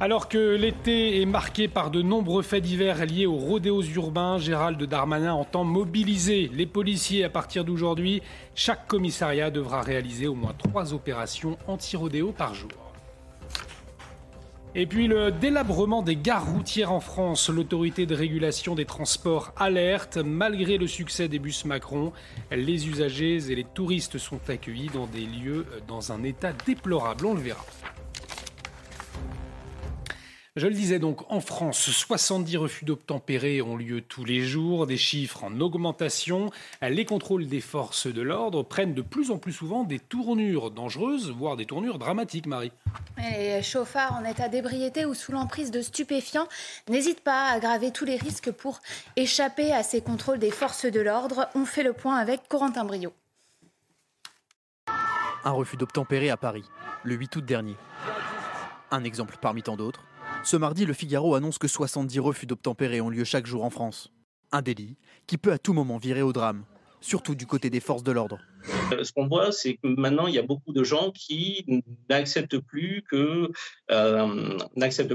[0.00, 4.80] Alors que l'été est marqué par de nombreux faits divers liés aux rodéos urbains, Gérald
[4.80, 8.22] Darmanin entend mobiliser les policiers à partir d'aujourd'hui.
[8.54, 12.70] Chaque commissariat devra réaliser au moins trois opérations anti-rodéo par jour.
[14.76, 17.48] Et puis le délabrement des gares routières en France.
[17.48, 20.18] L'autorité de régulation des transports alerte.
[20.18, 22.12] Malgré le succès des bus Macron,
[22.52, 27.26] les usagers et les touristes sont accueillis dans des lieux dans un état déplorable.
[27.26, 27.64] On le verra.
[30.58, 34.96] Je le disais donc, en France, 70 refus d'obtempérer ont lieu tous les jours, des
[34.96, 36.50] chiffres en augmentation.
[36.82, 41.30] Les contrôles des forces de l'ordre prennent de plus en plus souvent des tournures dangereuses,
[41.30, 42.72] voire des tournures dramatiques, Marie.
[43.18, 46.48] Les chauffards en état d'ébriété ou sous l'emprise de stupéfiants
[46.88, 48.80] n'hésitent pas à aggraver tous les risques pour
[49.14, 51.48] échapper à ces contrôles des forces de l'ordre.
[51.54, 53.12] On fait le point avec Corentin Brio.
[55.44, 56.64] Un refus d'obtempérer à Paris,
[57.04, 57.76] le 8 août dernier.
[58.90, 60.02] Un exemple parmi tant d'autres.
[60.44, 64.12] Ce mardi, le Figaro annonce que 70 refus d'obtempérer ont lieu chaque jour en France.
[64.52, 64.96] Un délit
[65.26, 66.64] qui peut à tout moment virer au drame,
[67.00, 68.38] surtout du côté des forces de l'ordre.
[68.92, 71.66] Euh, ce qu'on voit, c'est que maintenant, il y a beaucoup de gens qui
[72.08, 73.48] n'acceptent plus euh,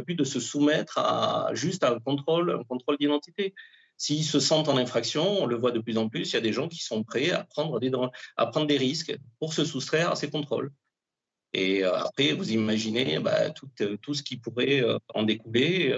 [0.05, 2.61] plus de se soumettre à juste à un contrôle,
[2.99, 3.55] d'identité.
[3.97, 6.41] S'ils se sentent en infraction, on le voit de plus en plus, il y a
[6.41, 10.71] des gens qui sont prêts à prendre des risques pour se soustraire à ces contrôles.
[11.53, 15.95] Et euh, après, vous imaginez bah, tout, euh, tout, ce qui pourrait euh, en découler.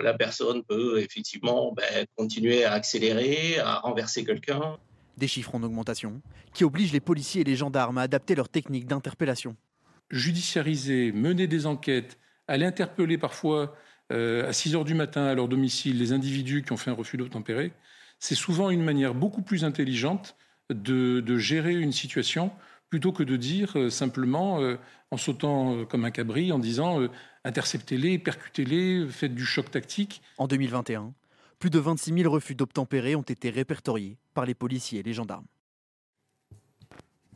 [0.00, 1.82] la personne peut effectivement bah,
[2.16, 4.78] continuer à accélérer, à renverser quelqu'un.
[5.16, 6.22] Des chiffres en augmentation
[6.52, 9.56] qui obligent les policiers et les gendarmes à adapter leurs techniques d'interpellation.
[10.10, 12.18] Judiciariser, mener des enquêtes,
[12.48, 13.76] aller interpeller parfois
[14.10, 17.16] à 6 heures du matin à leur domicile les individus qui ont fait un refus
[17.16, 17.72] d'obtempérer,
[18.18, 20.36] c'est souvent une manière beaucoup plus intelligente
[20.70, 22.52] de, de gérer une situation
[22.94, 24.76] plutôt que de dire euh, simplement, euh,
[25.10, 27.00] en sautant euh, comme un cabri, en disant
[27.42, 30.22] interceptez-les, percutez-les, faites du choc tactique.
[30.38, 31.12] En 2021,
[31.58, 35.46] plus de 26 000 refus d'obtempérer ont été répertoriés par les policiers et les gendarmes.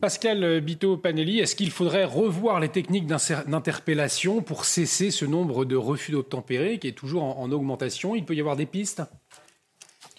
[0.01, 6.12] Pascal Bito-Panelli, est-ce qu'il faudrait revoir les techniques d'interpellation pour cesser ce nombre de refus
[6.12, 8.14] d'obtempérer qui est toujours en augmentation?
[8.14, 9.02] Il peut y avoir des pistes?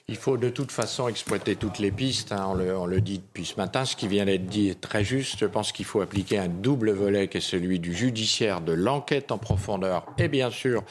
[0.10, 2.32] Il faut de toute façon exploiter toutes les pistes.
[2.32, 2.48] Hein.
[2.48, 3.86] On, le, dit depuis ce matin.
[3.86, 5.38] Ce qui vient d'être dit est très juste.
[5.40, 9.32] Je pense qu'il faut appliquer un double volet qui est celui du judiciaire, de l'enquête
[9.32, 10.84] en profondeur et bien sûr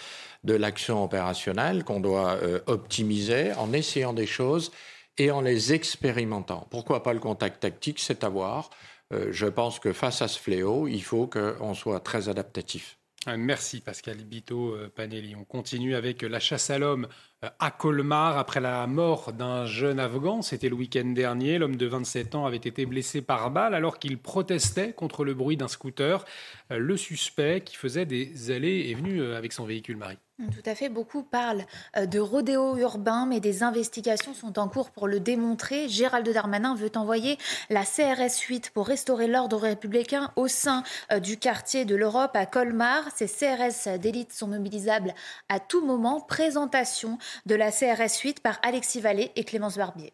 [0.44, 4.70] de l'action opérationnelle qu'on doit euh, optimiser en essayant des choses
[5.18, 6.68] et en les expérimentant.
[6.70, 7.98] Pourquoi pas le contact tactique?
[7.98, 8.70] C'est à voir.
[9.12, 12.98] Euh, je pense que face à ce fléau, il faut qu'on soit très adaptatif.
[13.36, 15.34] Merci Pascal Bito Panelli.
[15.34, 20.00] On continue avec la chasse à l'homme euh, à Colmar après la mort d'un jeune
[20.00, 20.42] Afghan.
[20.42, 21.58] C'était le week-end dernier.
[21.58, 25.56] L'homme de 27 ans avait été blessé par balle alors qu'il protestait contre le bruit
[25.56, 26.24] d'un scooter.
[26.72, 30.18] Euh, le suspect qui faisait des allées est venu euh, avec son véhicule Marie.
[30.52, 30.88] Tout à fait.
[30.88, 31.64] Beaucoup parlent
[32.00, 35.88] de rodéo urbain, mais des investigations sont en cours pour le démontrer.
[35.88, 37.38] Gérald Darmanin veut envoyer
[37.70, 40.84] la CRS 8 pour restaurer l'ordre républicain au sein
[41.20, 43.02] du quartier de l'Europe à Colmar.
[43.16, 45.12] Ces CRS d'élite sont mobilisables
[45.48, 46.20] à tout moment.
[46.20, 50.12] Présentation de la CRS 8 par Alexis Vallée et Clémence Barbier.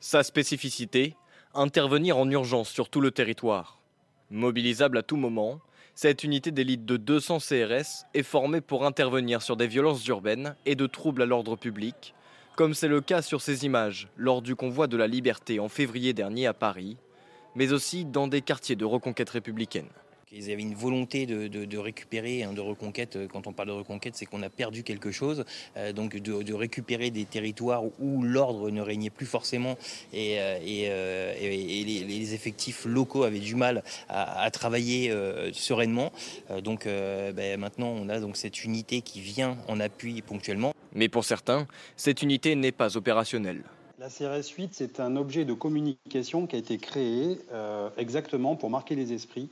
[0.00, 1.16] Sa spécificité
[1.54, 3.80] intervenir en urgence sur tout le territoire.
[4.30, 5.60] Mobilisable à tout moment,
[5.94, 10.76] cette unité d'élite de 200 CRS est formée pour intervenir sur des violences urbaines et
[10.76, 12.14] de troubles à l'ordre public,
[12.56, 16.12] comme c'est le cas sur ces images lors du convoi de la liberté en février
[16.12, 16.96] dernier à Paris,
[17.54, 19.88] mais aussi dans des quartiers de reconquête républicaine.
[20.32, 23.18] Ils avaient une volonté de, récupérer, hein, de reconquête.
[23.32, 25.44] Quand on parle de reconquête, c'est qu'on a perdu quelque chose.
[25.76, 29.76] Euh, donc de, récupérer des territoires où l'ordre ne régnait plus forcément
[30.12, 35.12] et, euh, euh, les, effectifs locaux avaient du mal à, travailler
[35.52, 36.12] sereinement.
[36.62, 40.72] donc ben, maintenant, on a donc cette unité qui vient en appui ponctuellement.
[40.92, 41.66] Mais pour certains,
[41.96, 43.64] cette unité n'est pas opérationnelle.
[43.98, 47.38] La CRS 8, c'est un objet de communication qui a été créé
[47.96, 49.50] exactement pour marquer les esprits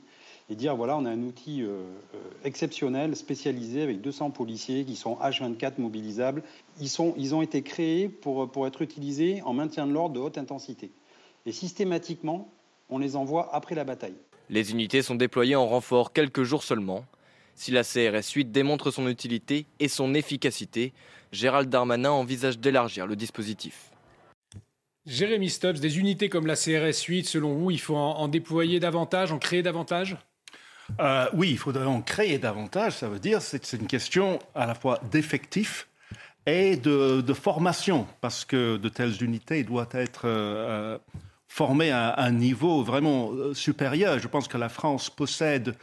[0.49, 4.95] et dire voilà, on a un outil euh, euh, exceptionnel, spécialisé, avec 200 policiers qui
[4.95, 6.43] sont H24 mobilisables.
[6.81, 10.19] Ils, sont, ils ont été créés pour, pour être utilisés en maintien de l'ordre de
[10.19, 10.91] haute intensité.
[11.45, 12.51] Et systématiquement,
[12.89, 14.15] on les envoie après la bataille.
[14.49, 17.05] Les unités sont déployées en renfort quelques jours seulement.
[17.53, 20.93] Si la CRS 8 démontre son utilité et son efficacité,
[21.31, 23.91] Gérald Darmanin envisage d'élargir le dispositif.
[25.05, 29.31] Jérémy Stubbs, des unités comme la CRS 8, selon vous, il faut en, déployer davantage,
[29.31, 30.17] en créer davantage?
[30.99, 32.93] Euh, Oui, il faudrait en créer davantage.
[32.93, 35.87] Ça veut dire que c'est une question à la fois d'effectifs
[36.45, 40.97] et de, formation, parce que de telles unités doivent être euh,
[41.47, 44.19] formées à un niveau vraiment euh, supérieur.
[44.19, 45.75] Je pense que la France possède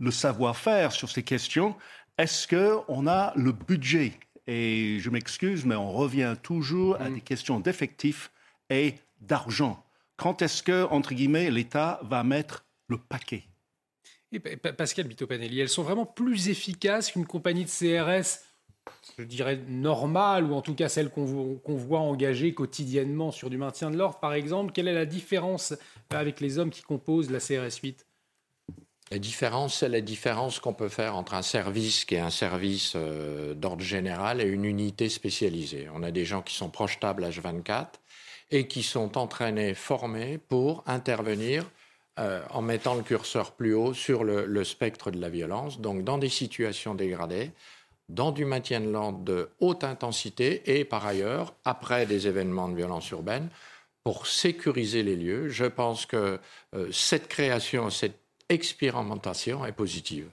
[0.00, 1.76] le savoir-faire sur ces questions.
[2.16, 4.12] Est-ce qu'on a le budget?
[4.46, 7.14] Et je m'excuse, mais on revient toujours à mm.
[7.14, 8.30] des questions d'effectifs
[8.70, 9.84] et d'argent.
[10.16, 13.44] Quand est-ce que, entre guillemets, l'État va mettre le paquet?
[14.40, 18.40] Pascal Bitopanelli, elles sont vraiment plus efficaces qu'une compagnie de CRS,
[19.18, 23.90] je dirais normale, ou en tout cas celle qu'on voit engagée quotidiennement sur du maintien
[23.90, 24.72] de l'ordre, par exemple.
[24.72, 25.74] Quelle est la différence
[26.10, 28.06] avec les hommes qui composent la CRS 8
[29.10, 32.94] la différence, c'est la différence qu'on peut faire entre un service qui est un service
[32.96, 35.88] euh, d'ordre général et une unité spécialisée.
[35.94, 37.86] On a des gens qui sont projetables H24
[38.50, 41.70] et qui sont entraînés, formés pour intervenir
[42.20, 46.18] euh, en mettant le curseur plus haut sur le, spectre de la violence, donc dans
[46.18, 47.50] des situations dégradées,
[48.08, 52.76] dans du maintien de l'ordre de haute intensité et par ailleurs, après des événements de
[52.76, 53.48] violence urbaine,
[54.04, 55.48] pour sécuriser les lieux.
[55.48, 56.38] Je pense que
[56.74, 60.28] euh, cette création, cette expérimentation est positive.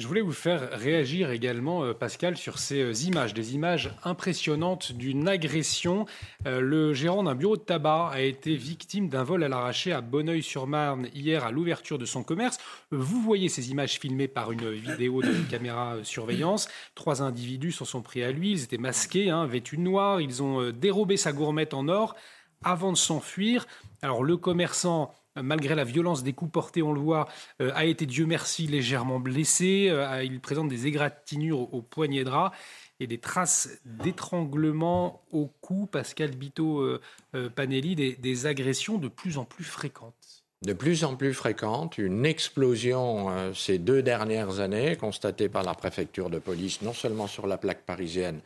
[0.00, 4.90] Je voulais vous faire réagir également, euh, Pascal, sur ces euh, images, des images impressionnantes
[4.90, 6.04] d'une agression.
[6.48, 10.00] Euh, le gérant d'un bureau de tabac a été victime d'un vol à l'arraché à
[10.00, 12.58] Bonneuil-sur-Marne hier à l'ouverture de son commerce.
[12.90, 16.68] Vous voyez ces images filmées par une vidéo de caméra surveillance.
[16.96, 18.50] Trois individus s'en sont pris à lui.
[18.50, 20.20] Ils étaient masqués, hein, vêtus de noir.
[20.20, 22.16] Ils ont dérobé sa gourmette en or
[22.64, 23.64] avant de s'enfuir.
[24.02, 27.28] Alors le commerçant malgré la violence des coups portés, on le voit,
[27.60, 29.88] euh, a été, Dieu merci, légèrement blessé.
[29.90, 32.52] Euh, il présente des égratignures au, poignet de ras
[33.00, 35.86] et des traces d'étranglement au cou.
[35.86, 37.00] Pascal Bito euh,
[37.54, 40.44] Panelli, des, agressions de plus en plus fréquentes.
[40.62, 46.30] De plus en plus fréquentes, une explosion ces deux dernières années constatée par la préfecture
[46.30, 48.40] de police, non seulement sur la plaque parisienne,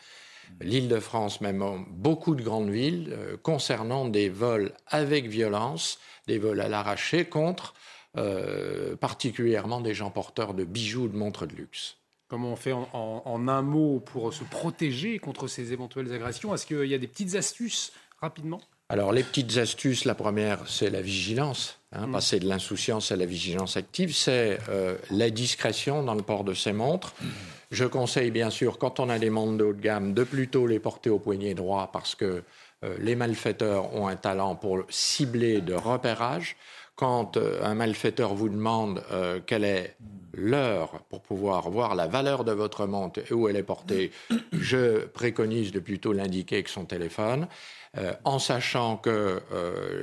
[0.60, 7.24] l'Île-de-France, même beaucoup de grandes villes, concernant des vols avec violence des vols à l'arraché
[7.24, 7.74] contre
[8.16, 11.96] euh, particulièrement des gens porteurs de bijoux, de montres de luxe.
[12.28, 16.54] Comment on fait en, un mot pour se protéger contre ces éventuelles agressions?
[16.54, 18.60] Est-ce qu'il y a des petites astuces rapidement?
[18.90, 21.80] Alors, les petites astuces, la première, c'est la vigilance.
[21.92, 22.12] Hein, mm.
[22.12, 26.54] Passer de l'insouciance à la vigilance active, c'est euh, la discrétion dans le port de
[26.54, 27.14] ces montres.
[27.70, 30.66] Je conseille, bien sûr, quand on a des montres de haut de gamme, de plutôt
[30.66, 32.42] les porter au poignet droit parce que
[32.98, 36.56] les malfaiteurs ont un talent pour cibler de repérage.
[36.94, 39.96] Quand euh, un malfaiteur vous demande euh, quelle est
[40.32, 44.10] l'heure pour pouvoir voir la valeur de votre montre et où elle est portée,
[44.52, 47.48] je préconise de plutôt l'indiquer avec son téléphone,
[48.22, 49.40] en sachant que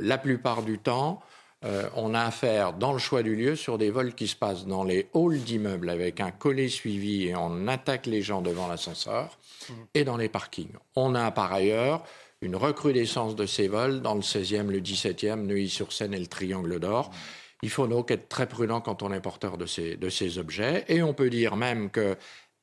[0.02, 1.22] la plupart du temps,
[1.96, 4.84] on a affaire dans le choix du lieu sur des vols qui se passent dans
[4.84, 9.38] les halls d'immeubles avec un collet suivi et on attaque les gens devant l'ascenseur
[9.94, 10.74] et dans les parkings.
[10.96, 12.04] On a par ailleurs
[12.42, 17.12] une recrudescence de ces vols dans le 16e, le 17e, Neuilly-sur-Seine et le Triangle d'Or.
[17.62, 20.86] Il faut donc être très prudent quand on est porteur de ces, objets.
[20.88, 22.16] Et on peut dire même que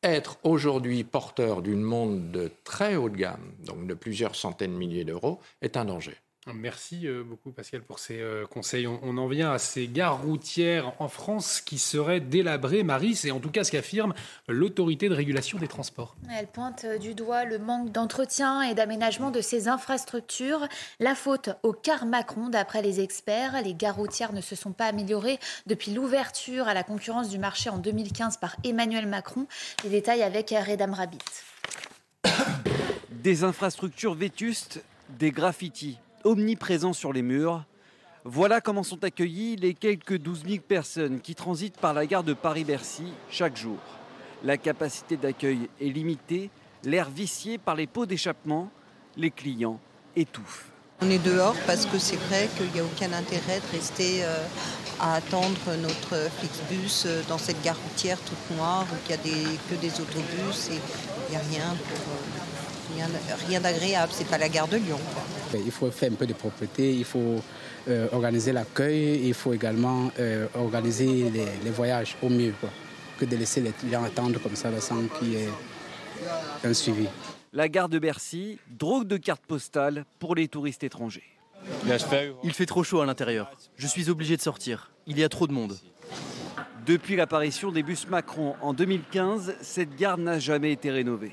[0.02, 4.78] être aujourd'hui porteur d'une montre de très haut de gamme, donc de plusieurs centaines de
[4.78, 6.16] milliers d'euros, est un danger.
[6.52, 8.88] Merci euh, beaucoup Pascal pour ces euh, conseils.
[8.88, 12.82] On, en vient à ces gares routières en France qui seraient délabrées.
[12.82, 14.12] Marie, c'est en tout cas ce qu'affirme
[14.48, 16.16] l'autorité de régulation des transports.
[16.36, 20.66] Elle pointe du doigt le manque d'entretien et d'aménagement de ces infrastructures.
[20.98, 23.62] La faute au car Macron, d'après les experts.
[23.62, 27.70] Les gares routières ne se sont pas améliorées depuis l'ouverture à la concurrence du marché
[27.70, 29.46] en 2015 par Emmanuel Macron.
[29.84, 31.18] Les détails avec Redam Rabbit.
[33.10, 37.64] Des infrastructures vétustes, des graffitis omniprésent sur les murs.
[38.24, 42.34] Voilà comment sont accueillis les quelques 12 000 personnes qui transitent par la gare de
[42.34, 43.78] Paris-Bercy chaque jour.
[44.44, 46.50] La capacité d'accueil est limitée,
[46.84, 48.70] l'air vicié par les pots d'échappement,
[49.16, 49.80] les clients
[50.16, 50.72] étouffent.
[51.00, 54.36] On est dehors parce que c'est vrai qu'il n'y a aucun intérêt de rester euh,
[55.00, 59.58] à attendre notre Flixbus euh, dans cette gare routière toute noire où il n'y a
[59.68, 60.78] que des autobus et
[61.28, 62.51] il n'y a rien pour, euh,
[63.46, 64.12] rien, d'agréable.
[64.14, 64.98] C'est pas la gare de Lyon.
[65.54, 67.40] Il faut faire un peu de propreté, il faut
[67.88, 72.54] euh, organiser l'accueil, il faut également euh, organiser les, voyages au mieux,
[73.18, 75.48] que de laisser les gens attendre comme ça sans qu'il y ait
[76.64, 77.06] un suivi.
[77.52, 81.24] La gare de Bercy, drogue de carte postale pour les touristes étrangers.
[82.42, 83.50] Il fait trop chaud à l'intérieur.
[83.76, 84.90] Je suis obligé de sortir.
[85.06, 85.78] Il y a trop de monde.
[86.86, 91.32] Depuis l'apparition des bus Macron en 2015, cette gare n'a jamais été rénovée.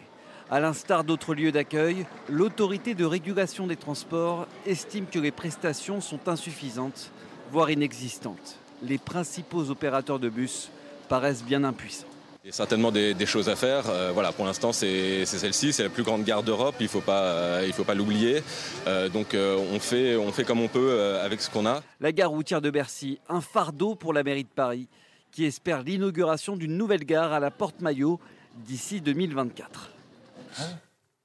[0.52, 6.28] À l'instar d'autres lieux d'accueil, l'autorité de régulation des transports estime que les prestations sont
[6.28, 7.12] insuffisantes,
[7.52, 8.58] voire inexistantes.
[8.82, 10.72] Les principaux opérateurs de bus
[11.08, 12.08] paraissent bien impuissants.
[12.44, 13.88] Il y a certainement des, choses à faire.
[13.92, 16.76] Euh, voilà, pour l'instant, c'est celle-ci, c'est la plus grande gare d'Europe.
[16.80, 18.42] Il ne faut pas, euh, l'oublier.
[18.88, 21.84] Euh, donc, on fait, on fait comme on peut avec ce qu'on a.
[22.00, 24.88] La gare routière de Bercy, un fardeau pour la mairie de Paris,
[25.32, 28.20] qui espère l'inauguration d'une nouvelle gare à la Porte Maillot
[28.66, 29.92] d'ici 2024.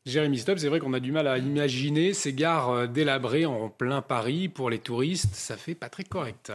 [0.07, 3.71] Jérémy Stop, c'est vrai qu'on a du mal à imaginer ces gares euh, délabrées en
[3.71, 5.35] plein Paris pour les touristes.
[5.35, 6.53] Ça fait pas très correct.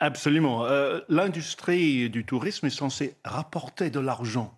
[0.00, 0.64] Absolument.
[0.64, 4.56] Euh, l'industrie du tourisme est censée rapporter de l'argent.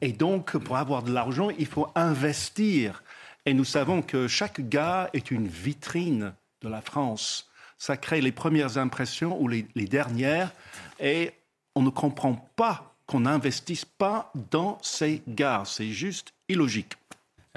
[0.00, 3.02] Et donc, pour avoir de l'argent, il faut investir.
[3.46, 7.48] Et nous savons que chaque gare est une vitrine de la France.
[7.78, 10.52] Ça crée les premières impressions ou les, les dernières.
[11.00, 11.32] Et
[11.74, 15.66] on ne comprend pas qu'on n'investisse pas dans ces gares.
[15.66, 16.94] C'est juste illogique.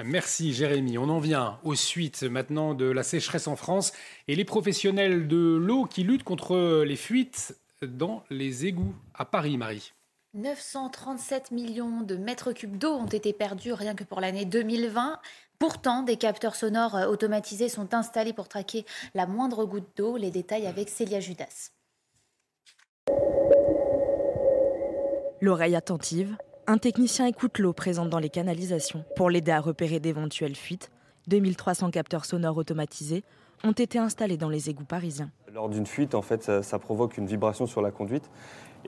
[0.04, 0.98] Merci Jérémy.
[0.98, 3.92] On en vient aux suites maintenant de la sécheresse en France
[4.28, 9.56] et les professionnels de l'eau qui luttent contre les fuites dans les égouts à Paris,
[9.56, 9.92] Marie.
[10.34, 15.18] 937 millions de mètres cubes d'eau ont été perdus rien que pour l'année 2020.
[15.58, 20.18] Pourtant, des capteurs sonores automatisés sont installés pour traquer la moindre goutte d'eau.
[20.18, 21.70] Les détails avec Célia Judas.
[25.40, 26.36] L'oreille attentive,
[26.68, 30.90] un technicien écoute l'eau présente dans les canalisations pour l'aider à repérer d'éventuelles fuites.
[31.28, 33.22] 2300 capteurs sonores automatisés
[33.64, 35.30] ont été installés dans les égouts parisiens.
[35.52, 38.30] Lors d'une fuite, en fait, ça, provoque une vibration sur la conduite.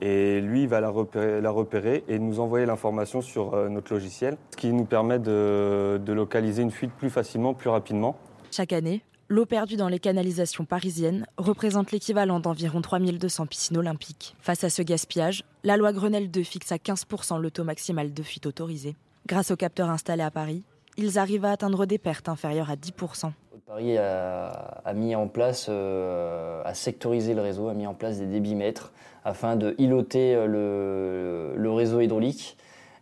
[0.01, 4.57] Et lui, il va la repérer, et nous envoyer l'information sur euh, notre logiciel, ce
[4.57, 8.17] qui nous permet de localiser une fuite plus facilement, plus rapidement.
[8.51, 14.35] Chaque année, L'eau perdue dans les canalisations parisiennes représente l'équivalent d'environ 3200 piscines olympiques.
[14.39, 18.23] Face à ce gaspillage, la loi Grenelle 2 fixe à 15% le taux maximal de
[18.23, 18.95] fuite autorisé.
[19.27, 20.63] Grâce aux capteurs installés à Paris,
[20.97, 23.31] ils arrivent à atteindre des pertes inférieures à 10%.
[23.67, 28.25] Paris a, mis en place, euh, a sectorisé le réseau, a mis en place des
[28.25, 28.91] débitmètres
[29.23, 32.57] afin de iloter euh, le, réseau hydraulique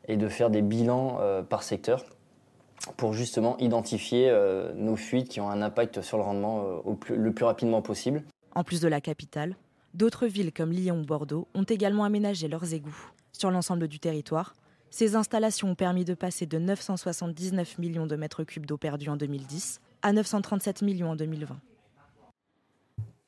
[0.09, 2.03] et de faire des bilans euh, par secteur
[2.95, 7.31] pour justement identifier euh, nos fuites qui ont un impact sur le rendement euh, le
[7.31, 8.23] plus rapidement possible.
[8.55, 9.55] En plus de la capitale,
[9.93, 13.11] d'autres villes comme Lyon ou Bordeaux ont également aménagé leurs égouts.
[13.33, 14.53] Sur l'ensemble du territoire,
[14.89, 19.17] ces installations ont permis de passer de 979 millions de mètres cubes d'eau perdue en
[19.17, 21.57] 2010 à 937 millions en 2020.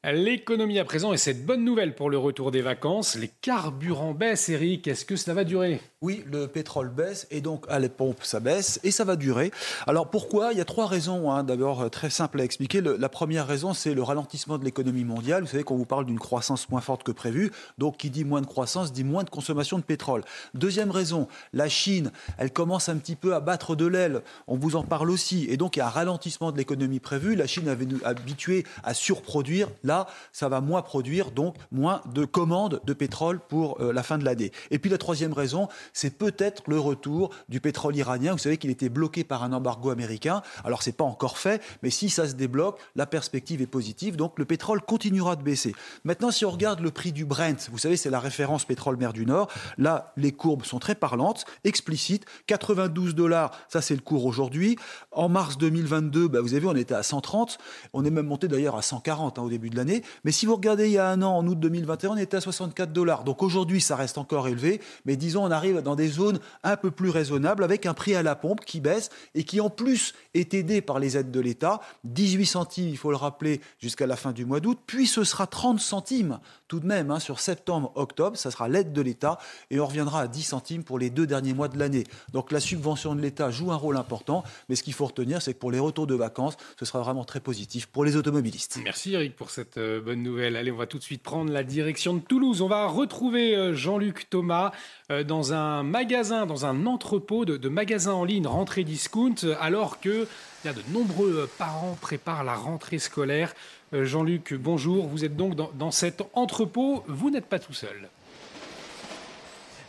[0.06, 3.16] L'économie à présent et cette bonne nouvelle pour le retour des vacances.
[3.16, 4.88] Les carburants baissent, Eric.
[4.88, 5.82] Est-ce que ça va durer?
[6.02, 9.52] Oui, le pétrole baisse et donc à les pompes ça baisse et ça va durer.
[9.86, 10.54] Alors pourquoi?
[10.54, 11.30] Il y a trois raisons.
[11.30, 11.44] Hein.
[11.44, 12.80] D'abord, euh, très simple à expliquer.
[12.80, 15.44] la première raison, c'est le ralentissement de l'économie mondiale.
[15.44, 17.52] Vous savez qu'on vous parle d'une croissance moins forte que prévu.
[17.78, 20.24] Donc qui dit moins de croissance dit moins de consommation de pétrole.
[20.54, 24.22] Deuxième raison, la Chine, elle commence un petit peu à battre de l'aile.
[24.48, 25.48] On vous en parle aussi.
[25.50, 27.36] Et donc il y a un ralentissement de l'économie prévu.
[27.36, 32.82] La Chine avait habitué à surproduire Là, ça va moins produire, donc moins de commandes
[32.86, 34.52] de pétrole pour euh, la fin de l'année.
[34.72, 38.34] Et puis la troisième raison, c'est peut-être le retour du pétrole iranien.
[38.34, 40.42] Vous savez qu'il était bloqué par un embargo américain.
[40.64, 44.16] Alors c'est pas encore fait, mais si ça se débloque, la perspective est positive.
[44.16, 45.76] Donc le pétrole continuera de baisser.
[46.04, 49.14] Maintenant, si on regarde le prix du Brent, vous savez, c'est la référence pétrole mer
[49.14, 49.50] du Nord.
[49.78, 52.26] Là, les courbes sont très parlantes, explicites.
[52.48, 54.78] 92 dollars, ça c'est le cours aujourd'hui.
[55.12, 57.58] En mars 2022, bah, vous avez vu, on était à 130.
[57.94, 60.04] On est même monté d'ailleurs à 140 hein, au début de l'année.
[60.24, 62.42] Mais si vous regardez il y a un an, en août 2021, on était à
[62.42, 63.24] 64 dollars.
[63.24, 66.92] Donc aujourd'hui, ça reste encore élevé, mais disons, on arrive dans des zones un peu
[66.92, 70.54] plus raisonnables avec un prix à la pompe qui baisse et qui en plus est
[70.54, 71.82] aidé par les aides de l'État.
[72.04, 75.48] 18 centimes, il faut le rappeler, jusqu'à la fin du mois d'août, puis ce sera
[75.48, 79.40] 30 centimes tout de même hein, sur septembre, octobre, ça sera l'aide de l'État
[79.72, 82.04] et on reviendra à 10 centimes pour les deux derniers mois de l'année.
[82.32, 85.54] Donc la subvention de l'État joue un rôle important, mais ce qu'il faut retenir, c'est
[85.54, 88.80] que pour les retours de vacances, ce sera vraiment très positif pour les automobilistes.
[88.84, 90.56] Merci Eric pour cette euh, bonne nouvelle.
[90.56, 92.62] Allez, on va tout de suite prendre la direction de Toulouse.
[92.62, 94.72] On va retrouver euh, Jean-Luc Thomas
[95.12, 100.28] euh, dans un magasin, dans un entrepôt de, magasins en ligne rentrée discount, alors que
[100.66, 103.54] de nombreux parents préparent la rentrée scolaire.
[103.94, 105.08] Jean-Luc, bonjour.
[105.08, 107.04] Vous êtes donc dans cet entrepôt.
[107.08, 108.10] Vous n'êtes pas tout seul.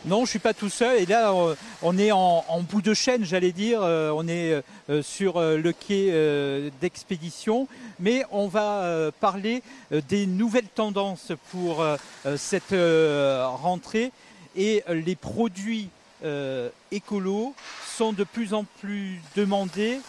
[0.03, 0.99] Non, je ne suis pas tout seul.
[0.99, 1.53] Et là, euh,
[1.83, 3.83] on est en, bout de chaîne, j'allais dire.
[3.83, 4.59] Euh, on est
[4.89, 7.67] euh, sur le quai d'expédition.
[7.99, 9.61] Mais on va parler
[10.09, 11.85] des nouvelles tendances pour
[12.35, 12.73] cette
[13.61, 14.11] rentrée.
[14.55, 15.89] Et les produits
[16.91, 17.53] écolos
[17.85, 19.99] sont de plus en plus demandés.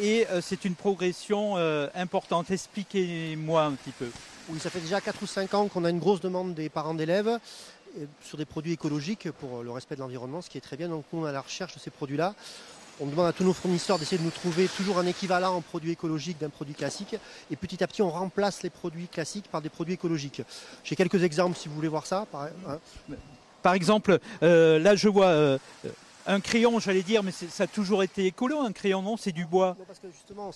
[0.00, 1.56] Et c'est une progression
[1.94, 2.50] importante.
[2.50, 4.08] Expliquez-moi un petit peu.
[4.48, 6.94] Oui, ça fait déjà 4 ou 5 ans qu'on a une grosse demande des parents
[6.94, 7.38] d'élèves
[8.22, 10.88] sur des produits écologiques pour le respect de l'environnement, ce qui est très bien.
[10.88, 12.34] Donc on est à la recherche de ces produits-là.
[13.00, 15.92] on demande à tous nos fournisseurs d'essayer de nous trouver toujours un équivalent en produit
[15.92, 17.16] écologique d'un produit classique.
[17.50, 20.42] Et petit à petit, on remplace les produits classiques par des produits écologiques.
[20.84, 22.26] J'ai quelques exemples si vous voulez voir ça.
[22.34, 22.78] Hein.
[23.62, 25.58] Par exemple, euh, là je vois euh,
[26.26, 29.16] un crayon, j'allais dire, mais ça a toujours été écolo, un crayon, non?
[29.16, 29.76] C'est du bois.
[29.86, 30.50] parce que justement,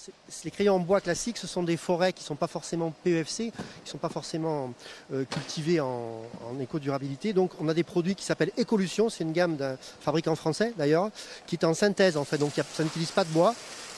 [0.44, 3.36] les crayons en bois classiques, ce sont des forêts qui ne sont pas forcément PEFC,
[3.36, 3.52] qui
[3.84, 4.72] ne sont pas forcément
[5.12, 6.22] euh, cultivées en,
[6.60, 7.32] éco-durabilité.
[7.32, 11.10] Donc, on a des produits qui s'appellent Écolution, c'est une gamme d'un fabricant français d'ailleurs,
[11.46, 13.54] qui est en synthèse en fait, donc ça n'utilise pas de bois.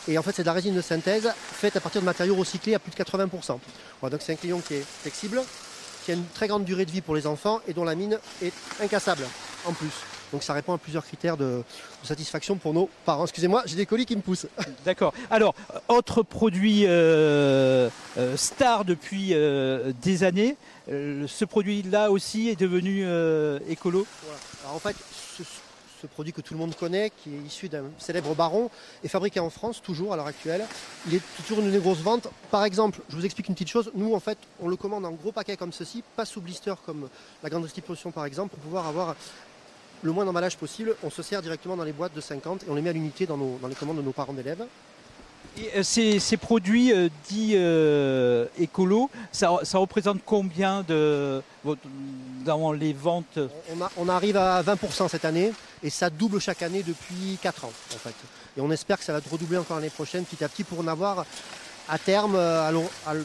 [0.08, 2.74] Et en fait, c'est de la résine de synthèse faite à partir de matériaux recyclés
[2.74, 3.58] à plus de 80%.
[4.10, 5.42] donc, c'est un crayon qui est flexible,
[6.08, 8.18] qui a une très grande durée de vie pour les enfants et dont la mine
[8.40, 9.24] est incassable
[9.66, 9.92] en plus.
[10.32, 11.62] Donc ça répond à plusieurs critères de,
[12.02, 13.24] satisfaction pour nos parents.
[13.24, 14.46] Excusez-moi, j'ai des colis qui me poussent.
[14.86, 15.12] D'accord.
[15.30, 15.54] Alors,
[15.88, 20.56] autre produit euh, euh, star depuis euh, des années,
[20.88, 23.04] ce produit-là aussi est devenu
[23.68, 24.06] écolo?
[24.64, 24.96] Alors en fait,
[25.36, 25.42] ce,
[26.06, 28.70] produit que tout le monde connaît, qui est issu d'un célèbre baron,
[29.02, 30.64] est fabriqué en France toujours à l'heure actuelle.
[31.06, 32.28] Il est toujours une grosse vente.
[32.50, 33.90] Par exemple, je vous explique une petite chose.
[33.94, 37.08] Nous, en fait, on le commande en gros paquet comme ceci, pas sous blister comme
[37.42, 39.16] la grande distribution par exemple, pour pouvoir avoir
[40.02, 40.96] le moins d'emballage possible.
[41.02, 43.26] On se sert directement dans les boîtes de 50 et on les met à l'unité
[43.26, 43.38] dans,
[43.68, 44.64] les commandes de nos parents d'élèves.
[45.58, 51.42] Et euh, ces, produits euh, dits euh, écolos, ça, représente combien de,
[52.44, 53.38] dans les ventes?
[53.96, 55.52] On, arrive à 20% cette année
[55.82, 58.14] et ça double chaque année depuis 4 ans en fait.
[58.56, 60.86] Et on espère que ça va redoubler encore l'année prochaine petit à petit pour en
[60.86, 61.24] avoir
[61.90, 62.38] à terme,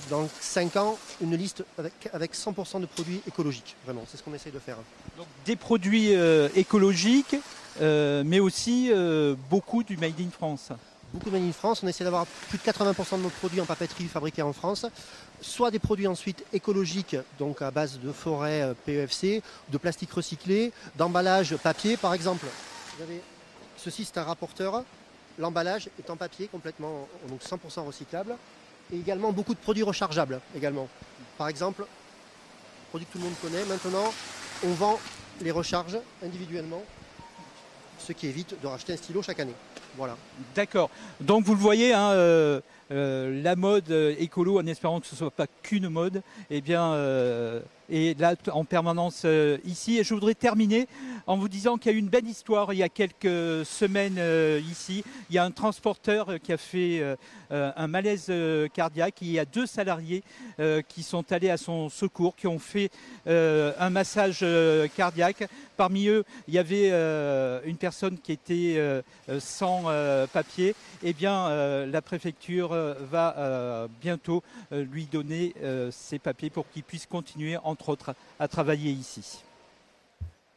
[0.09, 1.65] dans 5 ans, une liste
[2.13, 3.75] avec, 100% de produits écologiques.
[3.83, 4.77] Vraiment, c'est ce qu'on essaye de faire.
[5.17, 7.35] Donc, des produits euh, écologiques,
[7.81, 8.89] mais aussi
[9.49, 10.71] beaucoup du Made in France.
[11.13, 11.83] Beaucoup de Made in France.
[11.83, 14.87] On essaie d'avoir plus de 80% de nos produits en papeterie fabriqués en France.
[15.41, 21.55] Soit des produits ensuite écologiques, donc à base de forêt PEFC, de plastique recyclé, d'emballage
[21.57, 22.47] papier par exemple.
[23.77, 24.83] Ceci, c'est un rapporteur
[25.39, 28.35] L'emballage est en papier complètement, donc 100% recyclable.
[28.91, 30.87] Et également beaucoup de produits rechargeables également.
[31.37, 31.85] Par exemple,
[32.89, 34.13] produit que tout le monde connaît, maintenant
[34.63, 34.99] on vend
[35.41, 36.83] les recharges individuellement,
[37.97, 39.55] ce qui évite de racheter un stylo chaque année.
[39.97, 40.17] Voilà.
[40.55, 40.89] D'accord.
[41.21, 42.61] Donc vous le voyez, hein, euh,
[42.91, 46.61] euh, la mode euh, écolo, en espérant que ce ne soit pas qu'une mode, eh
[46.61, 46.95] bien,
[47.91, 49.25] est là en permanence
[49.65, 49.99] ici.
[49.99, 50.87] Et je voudrais terminer
[51.27, 54.19] en vous disant qu'il y a eu une belle histoire il y a quelques semaines
[54.69, 55.03] ici.
[55.29, 57.03] Il y a un transporteur qui a fait
[57.49, 58.31] un malaise
[58.73, 59.21] cardiaque.
[59.21, 60.23] Il y a deux salariés
[60.87, 62.89] qui sont allés à son secours, qui ont fait
[63.25, 64.45] un massage
[64.95, 65.47] cardiaque.
[65.77, 66.89] Parmi eux, il y avait
[67.65, 69.03] une personne qui était
[69.39, 69.83] sans
[70.33, 70.75] papier.
[71.03, 72.69] Eh bien, la préfecture
[73.11, 75.53] va bientôt lui donner
[75.91, 79.43] ses papiers pour qu'il puisse continuer, entre autres, à travailler ici.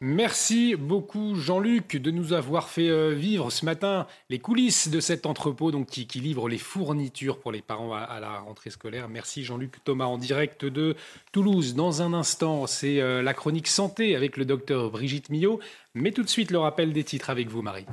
[0.02, 5.24] Merci beaucoup Jean-Luc de nous avoir fait euh, vivre ce matin les coulisses de cet
[5.24, 9.08] entrepôt donc, qui, livre les fournitures pour les parents à, la rentrée scolaire.
[9.08, 10.96] Merci Jean-Luc Thomas en direct de
[11.32, 11.74] Toulouse.
[11.74, 15.60] Dans un instant, c'est euh, la chronique santé avec le docteur Brigitte Millot.
[15.94, 17.86] Mais tout de suite, le rappel des titres avec vous Marie.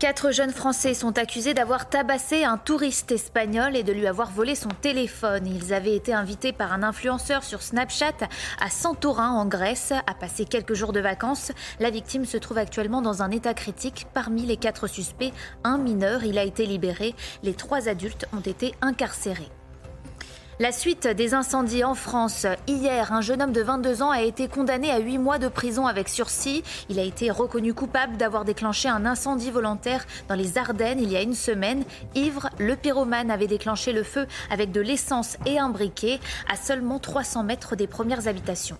[0.00, 4.54] Quatre jeunes Français sont accusés d'avoir tabassé un touriste espagnol et de lui avoir volé
[4.54, 5.46] son téléphone.
[5.46, 8.26] Ils avaient été invités par un influenceur sur Snapchat
[8.58, 11.52] à Santorin en Grèce à passer quelques jours de vacances.
[11.80, 14.06] La victime se trouve actuellement dans un état critique.
[14.14, 17.14] Parmi les quatre suspects, un mineur, il a été libéré.
[17.42, 19.50] Les trois adultes ont été incarcérés.
[20.60, 22.46] La suite des incendies en France.
[22.66, 25.86] Hier, un jeune homme de 22 ans a été condamné à 8 mois de prison
[25.86, 26.62] avec sursis.
[26.90, 31.16] Il a été reconnu coupable d'avoir déclenché un incendie volontaire dans les Ardennes il y
[31.16, 31.84] a une semaine.
[32.14, 36.98] Ivre, le pyromane avait déclenché le feu avec de l'essence et un briquet à seulement
[36.98, 38.76] 300 mètres des premières habitations.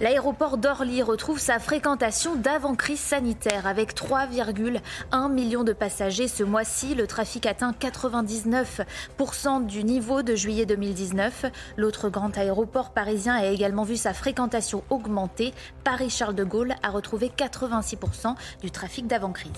[0.00, 6.94] L'aéroport d'Orly retrouve sa fréquentation d'avant-crise sanitaire avec 3,1 millions de passagers ce mois-ci.
[6.94, 11.44] Le trafic atteint 99% du niveau de juillet 2019.
[11.76, 15.52] L'autre grand aéroport parisien a également vu sa fréquentation augmenter.
[15.84, 19.52] Paris-Charles de Gaulle a retrouvé 86% du trafic d'avant-crise.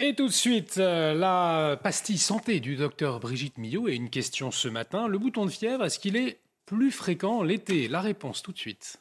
[0.00, 4.50] Et tout de suite, euh, la pastille santé du docteur Brigitte Millot et une question
[4.50, 5.06] ce matin.
[5.06, 8.96] Le bouton de fièvre, est-ce qu'il est plus fréquent l'été La réponse tout de suite.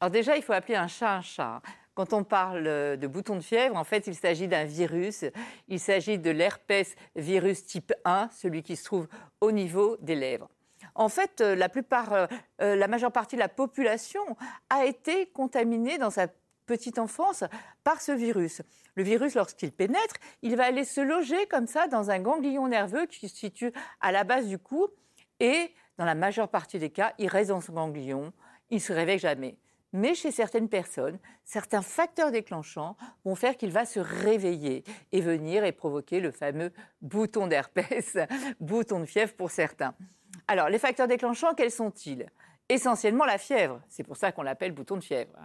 [0.00, 1.62] Alors déjà, il faut appeler un chat un chat.
[1.94, 5.24] Quand on parle de bouton de fièvre, en fait, il s'agit d'un virus.
[5.68, 9.08] Il s'agit de l'herpès virus type 1, celui qui se trouve
[9.40, 10.48] au niveau des lèvres.
[10.94, 12.26] En fait, euh, la plupart, euh,
[12.60, 14.22] euh, la majeure partie de la population
[14.70, 16.28] a été contaminée dans sa
[16.66, 17.44] petite enfance
[17.84, 18.62] par ce virus.
[18.94, 23.06] Le virus, lorsqu'il pénètre, il va aller se loger comme ça dans un ganglion nerveux
[23.06, 24.88] qui se situe à la base du cou
[25.40, 28.32] et dans la majeure partie des cas, il reste dans ce ganglion,
[28.70, 29.56] il ne se réveille jamais.
[29.92, 35.62] Mais chez certaines personnes, certains facteurs déclenchants vont faire qu'il va se réveiller et venir
[35.62, 36.72] et provoquer le fameux
[37.02, 38.18] bouton d'herpès,
[38.60, 39.94] bouton de fièvre pour certains.
[40.48, 42.26] Alors, les facteurs déclenchants, quels sont-ils?
[42.68, 45.38] Essentiellement la fièvre, c'est pour ça qu'on l'appelle bouton de fièvre.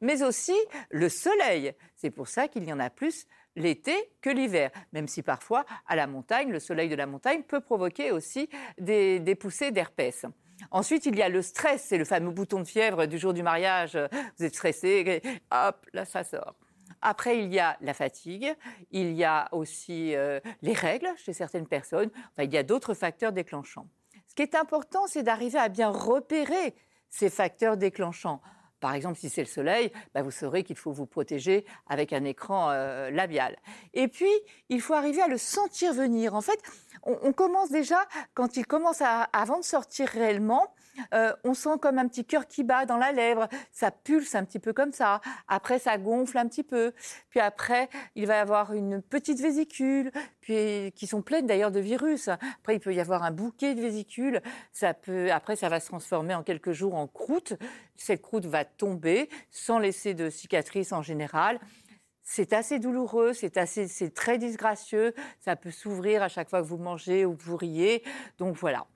[0.00, 0.56] Mais aussi
[0.88, 3.26] le soleil, c'est pour ça qu'il y en a plus
[3.58, 7.60] l'été que l'hiver, même si parfois à la montagne, le soleil de la montagne peut
[7.60, 8.48] provoquer aussi
[8.78, 10.24] des, poussées d'herpès.
[10.70, 13.42] Ensuite, il y a le stress, c'est le fameux bouton de fièvre du jour du
[13.42, 13.98] mariage.
[14.38, 16.54] Vous êtes stressé, hop, là ça sort.
[17.00, 18.54] Après, il y a la fatigue,
[18.90, 23.32] il y a aussi euh, les règles chez certaines personnes, il y a d'autres facteurs
[23.32, 23.86] déclenchants.
[24.26, 26.74] Ce qui est important, c'est d'arriver à bien repérer
[27.08, 28.40] ces facteurs déclenchants.
[28.80, 32.24] Par exemple, si c'est le soleil, bah, vous saurez qu'il faut vous protéger avec un
[32.24, 33.56] écran euh, labial.
[33.94, 34.30] Et puis,
[34.68, 36.34] il faut arriver à le sentir venir.
[36.34, 36.60] En fait,
[37.02, 38.00] on, commence déjà,
[38.34, 40.74] quand il commence à, avant de sortir réellement,
[41.14, 44.44] euh, on sent comme un petit cœur qui bat dans la lèvre, ça pulse un
[44.44, 45.20] petit peu comme ça.
[45.48, 46.92] Après, ça gonfle un petit peu.
[47.30, 50.10] Puis après, il va y avoir une petite vésicule,
[50.40, 52.28] puis qui sont pleines d'ailleurs de virus.
[52.28, 54.42] Après, il peut y avoir un bouquet de vésicules.
[54.72, 57.54] Ça peut, après, ça va se transformer en quelques jours en croûte.
[57.96, 61.58] Cette croûte va tomber sans laisser de cicatrices en général.
[62.22, 65.14] C'est assez douloureux, c'est assez, c'est très disgracieux.
[65.40, 68.02] Ça peut s'ouvrir à chaque fois que vous mangez ou que vous riez.
[68.36, 68.86] Donc voilà.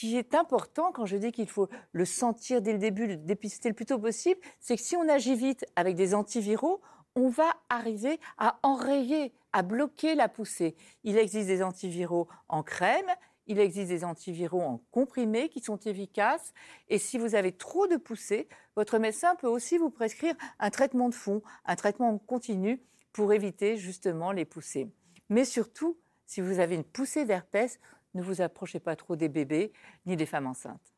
[0.00, 3.16] Ce qui est important quand je dis qu'il faut le sentir dès le début, le
[3.18, 6.80] dépister le plus tôt possible, c'est que si on agit vite avec des antiviraux,
[7.16, 10.74] on va arriver à enrayer, à bloquer la poussée.
[11.04, 13.10] Il existe des antiviraux en crème,
[13.46, 16.54] il existe des antiviraux en comprimés qui sont efficaces.
[16.88, 21.10] Et si vous avez trop de poussées, votre médecin peut aussi vous prescrire un traitement
[21.10, 22.82] de fond, un traitement continu
[23.12, 24.88] pour éviter justement les poussées.
[25.28, 27.78] Mais surtout, si vous avez une poussée d'herpès,
[28.14, 29.72] ne vous approchez pas trop des bébés
[30.06, 30.94] ni des femmes enceintes.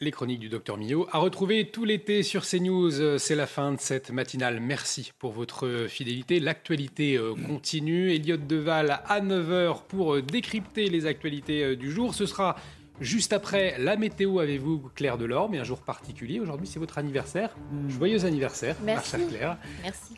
[0.00, 3.18] Les chroniques du docteur Millot à retrouver tout l'été sur CNews.
[3.18, 4.58] C'est la fin de cette matinale.
[4.58, 6.40] Merci pour votre fidélité.
[6.40, 8.10] L'actualité euh, continue.
[8.10, 12.14] Elliot Deval à 9h pour euh, décrypter les actualités euh, du jour.
[12.14, 12.56] Ce sera
[13.00, 16.40] juste après la météo avec vous, Claire Delorme, et un jour particulier.
[16.40, 17.50] Aujourd'hui, c'est votre anniversaire.
[17.70, 17.88] Hmm.
[17.88, 19.16] Joyeux anniversaire, Merci.
[19.16, 19.58] ma Claire.
[19.82, 20.14] Merci.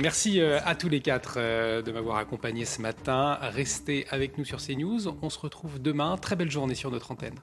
[0.00, 3.38] Merci à tous les quatre de m'avoir accompagné ce matin.
[3.40, 5.16] Restez avec nous sur CNews.
[5.22, 6.16] On se retrouve demain.
[6.16, 7.38] Très belle journée sur notre antenne.